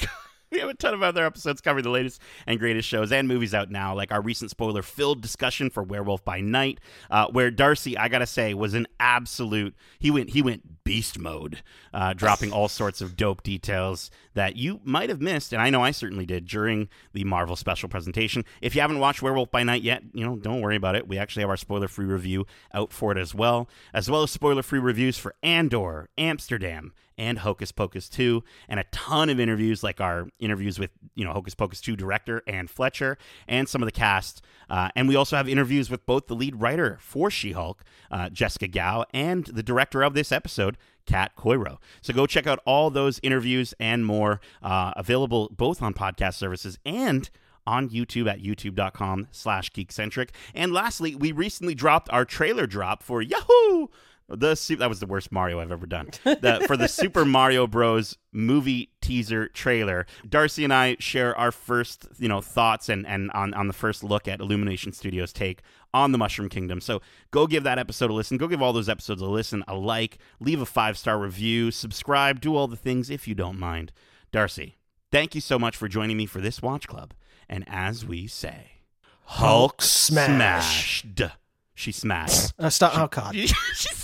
we 0.53 0.59
have 0.59 0.69
a 0.69 0.75
ton 0.75 0.95
of 0.95 1.03
other 1.03 1.25
episodes 1.25 1.61
covering 1.61 1.85
the 1.85 1.91
latest 1.91 2.21
and 2.47 2.59
greatest 2.59 2.89
shows 2.89 3.13
and 3.13 3.29
movies 3.29 3.55
out 3.55 3.71
now, 3.71 3.95
like 3.95 4.11
our 4.11 4.21
recent 4.21 4.51
spoiler-filled 4.51 5.21
discussion 5.21 5.71
for 5.71 5.83
Werewolf 5.83 6.25
by 6.25 6.41
Night, 6.41 6.81
uh, 7.11 7.29
where 7.29 7.51
Darcy, 7.51 7.97
I 7.97 8.09
gotta 8.09 8.27
say, 8.27 8.53
was 8.55 8.75
an 8.75 8.89
absolute. 8.99 9.75
He 9.99 10.11
went 10.11 10.31
he 10.31 10.43
went 10.43 10.83
beast 10.83 11.19
mode, 11.19 11.63
uh, 11.95 12.15
dropping 12.15 12.53
all 12.53 12.69
sorts 12.69 13.01
of 13.01 13.17
dope 13.17 13.43
details 13.45 14.11
that 14.35 14.57
you 14.57 14.81
might 14.83 15.09
have 15.09 15.21
missed, 15.21 15.53
and 15.53 15.63
I 15.63 15.71
know 15.71 15.85
I 15.85 15.93
certainly 15.93 16.27
did 16.27 16.47
during 16.47 16.89
the 17.13 17.25
Marvel 17.25 17.55
special 17.55 17.89
presentation. 17.89 18.45
If 18.61 18.75
you 18.75 18.81
haven't 18.81 18.99
watched 18.99 19.23
Werewolf 19.23 19.51
by 19.53 19.63
Night 19.63 19.83
yet, 19.83 20.03
you 20.13 20.27
know 20.27 20.37
don't 20.37 20.61
worry 20.61 20.77
about 20.77 20.97
it. 20.97 21.07
We 21.07 21.19
actually 21.19 21.43
have 21.43 21.51
our 21.51 21.57
spoiler-free 21.57 22.07
review 22.07 22.47
out 22.75 22.93
for 22.93 23.13
it 23.13 23.19
as 23.19 23.35
well, 23.35 23.69
as 23.95 24.11
well 24.11 24.25
as 24.25 24.33
spoiler-free 24.33 24.81
reviews 24.81 25.17
for 25.17 25.35
Andor, 25.45 26.09
Amsterdam, 26.19 26.93
and 27.21 27.41
Hocus 27.41 27.71
Pocus 27.71 28.09
2, 28.09 28.43
and 28.67 28.81
a 28.81 28.85
ton 28.91 29.29
of 29.29 29.39
interviews 29.39 29.85
like 29.85 30.01
our 30.01 30.27
interviews 30.39 30.79
with, 30.79 30.91
you 31.15 31.23
know, 31.23 31.33
Hocus 31.33 31.55
Pocus 31.55 31.83
2 31.83 31.95
director 31.95 32.43
Anne 32.47 32.67
Fletcher 32.67 33.19
and 33.47 33.69
some 33.69 33.83
of 33.83 33.87
the 33.87 33.93
cast. 33.93 34.43
Uh, 34.71 34.89
and 34.97 35.07
we 35.07 35.15
also 35.15 35.37
have 35.37 35.47
interviews 35.47 35.91
with 35.91 36.07
both 36.07 36.29
the 36.29 36.35
lead 36.35 36.57
writer 36.57 36.97
for 36.99 37.31
She 37.31 37.53
Hulk, 37.53 37.85
uh, 38.11 38.31
Jessica 38.31 38.67
Gao, 38.67 39.05
and 39.13 39.45
the 39.45 39.63
director 39.63 40.03
of 40.03 40.15
this 40.15 40.33
episode, 40.33 40.79
Kat 41.05 41.37
Coiro. 41.37 41.77
So 42.01 42.15
go 42.15 42.27
check 42.27 42.47
out 42.47 42.61
all 42.65 42.89
those 42.89 43.21
interviews 43.23 43.75
and 43.79 44.07
more 44.07 44.41
uh, 44.63 44.93
available 44.97 45.51
both 45.55 45.83
on 45.83 45.93
podcast 45.93 46.35
services 46.35 46.79
and 46.87 47.29
on 47.67 47.91
YouTube 47.91 48.31
at 48.31 48.41
youtube.com 48.41 49.29
slash 49.31 49.71
geekcentric. 49.73 50.31
And 50.55 50.73
lastly, 50.73 51.15
we 51.15 51.33
recently 51.33 51.75
dropped 51.75 52.09
our 52.11 52.25
trailer 52.25 52.67
drop 52.67 53.03
for 53.03 53.21
Yahoo! 53.21 53.89
The 54.31 54.77
that 54.79 54.89
was 54.89 55.01
the 55.01 55.07
worst 55.07 55.33
Mario 55.33 55.61
I've 55.61 55.73
ever 55.73 55.87
done. 55.87 56.11
The, 56.25 56.65
for 56.67 56.77
the 56.77 56.87
Super 56.89 57.25
Mario 57.25 57.67
Bros. 57.67 58.17
movie 58.33 58.91
teaser 59.01 59.49
trailer, 59.49 60.07
Darcy 60.29 60.63
and 60.63 60.73
I 60.73 60.97
share 61.01 61.37
our 61.37 61.51
first, 61.51 62.07
you 62.19 62.29
know, 62.29 62.41
thoughts 62.41 62.89
and 62.89 63.07
and 63.07 63.31
on 63.33 63.53
on 63.55 63.67
the 63.67 63.73
first 63.73 64.05
look 64.05 64.29
at 64.29 64.41
Illumination 64.41 64.93
Studios' 64.93 65.33
take 65.33 65.63
on 65.93 66.13
the 66.13 66.19
Mushroom 66.19 66.49
Kingdom. 66.49 66.81
So 66.81 67.03
go 67.31 67.47
give 67.47 67.65
that 67.65 67.79
episode 67.79 68.11
a 68.11 68.15
listen. 68.15 68.37
Go 68.37 68.47
give 68.47 68.63
all 68.63 68.73
those 68.73 68.89
episodes 68.89 69.21
a 69.21 69.27
listen, 69.27 69.65
a 69.67 69.75
like, 69.75 70.19
leave 70.39 70.61
a 70.61 70.67
five 70.67 70.97
star 70.97 71.19
review, 71.19 71.71
subscribe, 71.71 72.41
do 72.41 72.55
all 72.57 72.69
the 72.69 72.77
things 72.77 73.11
if 73.11 73.27
you 73.27 73.35
don't 73.35 73.59
mind. 73.59 73.93
Darcy, 74.31 74.77
thank 75.11 75.35
you 75.35 75.41
so 75.41 75.59
much 75.59 75.77
for 75.77 75.89
joining 75.89 76.17
me 76.17 76.27
for 76.27 76.41
this 76.41 76.63
watch 76.63 76.87
club. 76.87 77.15
And 77.49 77.65
as 77.67 78.07
we 78.07 78.29
say, 78.29 78.83
Hulk 79.25 79.83
smash. 79.83 81.03
smashed. 81.03 81.35
She 81.75 81.93
smashed. 81.93 82.53
Uh, 82.59 82.69
stop. 82.69 82.93
Oh, 82.99 83.07
God. 83.07 83.35
she 83.75 83.95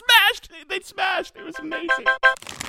they 0.68 0.80
smashed. 0.80 1.36
It 1.36 1.44
was 1.44 1.58
amazing. 1.60 2.65